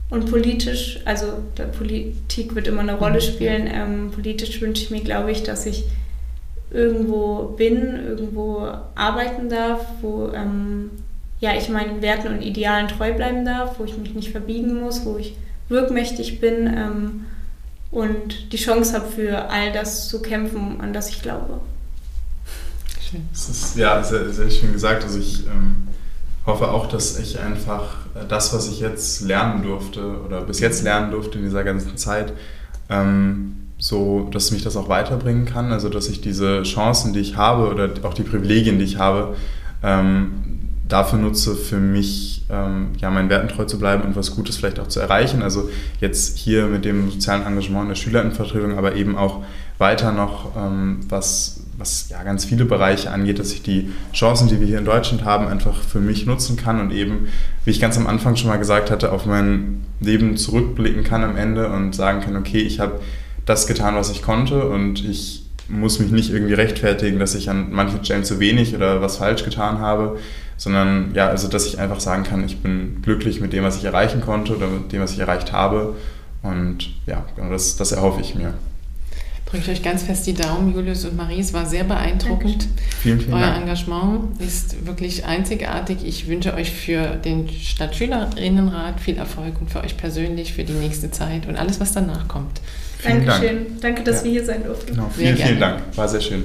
und 0.09 0.29
politisch, 0.29 0.99
also 1.05 1.43
der 1.57 1.65
Politik 1.65 2.55
wird 2.55 2.67
immer 2.67 2.81
eine 2.81 2.95
Rolle 2.95 3.21
spielen. 3.21 3.69
Ähm, 3.71 4.11
politisch 4.11 4.59
wünsche 4.59 4.83
ich 4.83 4.89
mir, 4.89 5.01
glaube 5.01 5.31
ich, 5.31 5.43
dass 5.43 5.65
ich 5.65 5.85
irgendwo 6.71 7.55
bin, 7.57 7.95
irgendwo 8.07 8.67
arbeiten 8.95 9.49
darf, 9.49 9.85
wo 10.01 10.31
ähm, 10.33 10.91
ja, 11.39 11.55
ich 11.55 11.69
meinen 11.69 12.01
Werten 12.01 12.27
und 12.27 12.41
Idealen 12.41 12.87
treu 12.87 13.13
bleiben 13.13 13.45
darf, 13.45 13.79
wo 13.79 13.85
ich 13.85 13.97
mich 13.97 14.13
nicht 14.13 14.31
verbiegen 14.31 14.79
muss, 14.79 15.05
wo 15.05 15.17
ich 15.17 15.35
wirkmächtig 15.69 16.41
bin 16.41 16.67
ähm, 16.67 17.25
und 17.91 18.51
die 18.51 18.57
Chance 18.57 18.93
habe, 18.93 19.09
für 19.09 19.49
all 19.49 19.71
das 19.71 20.09
zu 20.09 20.21
kämpfen, 20.21 20.81
an 20.81 20.91
das 20.91 21.09
ich 21.09 21.21
glaube. 21.21 21.61
Schön. 23.09 23.27
Das 23.31 23.49
ist 23.49 23.77
ja 23.77 24.03
sehr, 24.03 24.29
sehr 24.29 24.49
schön 24.49 24.73
gesagt. 24.73 25.03
Also 25.03 25.19
ich 25.19 25.45
ähm, 25.47 25.87
hoffe 26.49 26.71
auch, 26.71 26.87
dass 26.87 27.17
ich 27.17 27.39
einfach 27.39 27.95
äh, 28.15 28.25
das, 28.27 28.53
was 28.53 28.67
ich 28.69 28.79
jetzt 28.79 29.21
lernen 29.21 29.63
durfte 29.63 30.21
oder 30.25 30.41
bis 30.41 30.59
jetzt 30.59 30.83
lernen 30.83 31.11
durfte 31.11 31.37
in 31.37 31.45
dieser 31.45 31.63
ganzen 31.63 31.95
Zeit, 31.97 32.33
ähm, 32.89 33.55
so, 33.77 34.27
dass 34.31 34.51
mich 34.51 34.63
das 34.63 34.75
auch 34.75 34.89
weiterbringen 34.89 35.45
kann. 35.45 35.71
Also 35.71 35.89
dass 35.89 36.09
ich 36.09 36.21
diese 36.21 36.63
Chancen, 36.63 37.13
die 37.13 37.21
ich 37.21 37.37
habe 37.37 37.69
oder 37.69 37.89
auch 38.03 38.13
die 38.13 38.23
Privilegien, 38.23 38.77
die 38.77 38.85
ich 38.85 38.97
habe, 38.97 39.35
ähm, 39.81 40.31
dafür 40.89 41.19
nutze, 41.19 41.55
für 41.55 41.77
mich 41.77 42.45
ähm, 42.49 42.89
ja, 42.97 43.09
meinen 43.11 43.29
Werten 43.29 43.47
treu 43.47 43.65
zu 43.65 43.77
bleiben 43.77 44.03
und 44.03 44.15
was 44.15 44.35
Gutes 44.35 44.57
vielleicht 44.57 44.79
auch 44.79 44.87
zu 44.87 44.99
erreichen. 44.99 45.43
Also 45.43 45.69
jetzt 46.01 46.37
hier 46.37 46.65
mit 46.65 46.83
dem 46.83 47.11
sozialen 47.11 47.45
Engagement 47.45 47.83
in 47.83 47.89
der 47.89 47.95
Schülerinnenvertretung, 47.95 48.77
aber 48.77 48.95
eben 48.95 49.15
auch 49.15 49.43
weiter 49.77 50.11
noch, 50.11 50.55
ähm, 50.57 51.01
was, 51.07 51.58
was 51.79 52.09
ja 52.09 52.21
ganz 52.23 52.43
viele 52.43 52.65
Bereiche 52.65 53.09
angeht, 53.09 53.39
dass 53.39 53.53
ich 53.53 53.63
die 53.63 53.89
Chancen, 54.13 54.49
die 54.49 54.59
wir 54.59 54.67
hier 54.67 54.77
in 54.77 54.85
Deutschland 54.85 55.23
haben, 55.23 55.47
einfach 55.47 55.81
für 55.81 55.99
mich 55.99 56.25
nutzen 56.25 56.57
kann 56.57 56.81
und 56.81 56.91
eben, 56.91 57.29
wie 57.63 57.71
ich 57.71 57.79
ganz 57.79 57.97
am 57.97 58.05
Anfang 58.05 58.35
schon 58.35 58.49
mal 58.49 58.57
gesagt 58.57 58.91
hatte, 58.91 59.13
auf 59.13 59.25
mein 59.25 59.85
Leben 60.01 60.35
zurückblicken 60.35 61.03
kann 61.05 61.23
am 61.23 61.37
Ende 61.37 61.69
und 61.69 61.95
sagen 61.95 62.19
kann, 62.19 62.35
okay, 62.35 62.59
ich 62.59 62.81
habe 62.81 62.99
das 63.45 63.65
getan, 63.65 63.95
was 63.95 64.11
ich 64.11 64.21
konnte 64.21 64.67
und 64.67 65.03
ich 65.03 65.45
muss 65.69 65.99
mich 65.99 66.11
nicht 66.11 66.31
irgendwie 66.31 66.53
rechtfertigen, 66.53 67.19
dass 67.19 67.33
ich 67.33 67.49
an 67.49 67.71
manchen 67.71 68.03
Stellen 68.03 68.23
zu 68.23 68.39
wenig 68.39 68.75
oder 68.75 69.01
was 69.01 69.17
falsch 69.17 69.45
getan 69.45 69.79
habe, 69.79 70.17
sondern 70.57 71.11
ja, 71.13 71.29
also 71.29 71.47
dass 71.47 71.65
ich 71.65 71.79
einfach 71.79 72.01
sagen 72.01 72.23
kann, 72.23 72.43
ich 72.43 72.61
bin 72.61 73.01
glücklich 73.01 73.39
mit 73.39 73.53
dem, 73.53 73.63
was 73.63 73.77
ich 73.77 73.85
erreichen 73.85 74.21
konnte 74.21 74.55
oder 74.55 74.67
mit 74.67 74.91
dem, 74.91 75.01
was 75.01 75.13
ich 75.13 75.19
erreicht 75.19 75.53
habe. 75.53 75.95
Und 76.41 76.89
ja, 77.05 77.23
genau 77.35 77.51
das, 77.51 77.77
das 77.77 77.91
erhoffe 77.91 78.21
ich 78.21 78.35
mir 78.35 78.53
drücke 79.51 79.71
euch 79.71 79.81
ganz 79.81 80.03
fest 80.03 80.27
die 80.27 80.33
Daumen, 80.33 80.73
Julius 80.73 81.05
und 81.05 81.15
Marie. 81.15 81.39
Es 81.39 81.53
war 81.53 81.65
sehr 81.65 81.83
beeindruckend. 81.83 82.67
Vielen, 83.01 83.19
vielen 83.19 83.33
Euer 83.33 83.41
Dank. 83.41 83.63
Engagement 83.63 84.41
ist 84.41 84.85
wirklich 84.85 85.25
einzigartig. 85.25 85.99
Ich 86.03 86.27
wünsche 86.27 86.53
euch 86.53 86.71
für 86.71 87.15
den 87.15 87.49
Stadtschülerinnenrat 87.49 88.99
viel 88.99 89.17
Erfolg 89.17 89.59
und 89.59 89.71
für 89.71 89.81
euch 89.83 89.97
persönlich 89.97 90.53
für 90.53 90.63
die 90.63 90.73
nächste 90.73 91.11
Zeit 91.11 91.47
und 91.47 91.55
alles, 91.55 91.79
was 91.79 91.93
danach 91.93 92.27
kommt. 92.27 92.61
Vielen 92.99 93.25
Dankeschön. 93.25 93.57
Dank. 93.57 93.81
Danke, 93.81 94.03
dass 94.03 94.17
ja. 94.19 94.23
wir 94.25 94.31
hier 94.31 94.45
sein 94.45 94.63
durften. 94.63 94.93
Genau. 94.93 95.09
Vielen, 95.15 95.35
gerne. 95.35 95.49
vielen 95.49 95.59
Dank. 95.59 95.81
War 95.95 96.07
sehr 96.07 96.21
schön. 96.21 96.43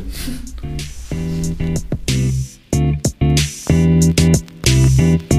Musik 5.03 5.31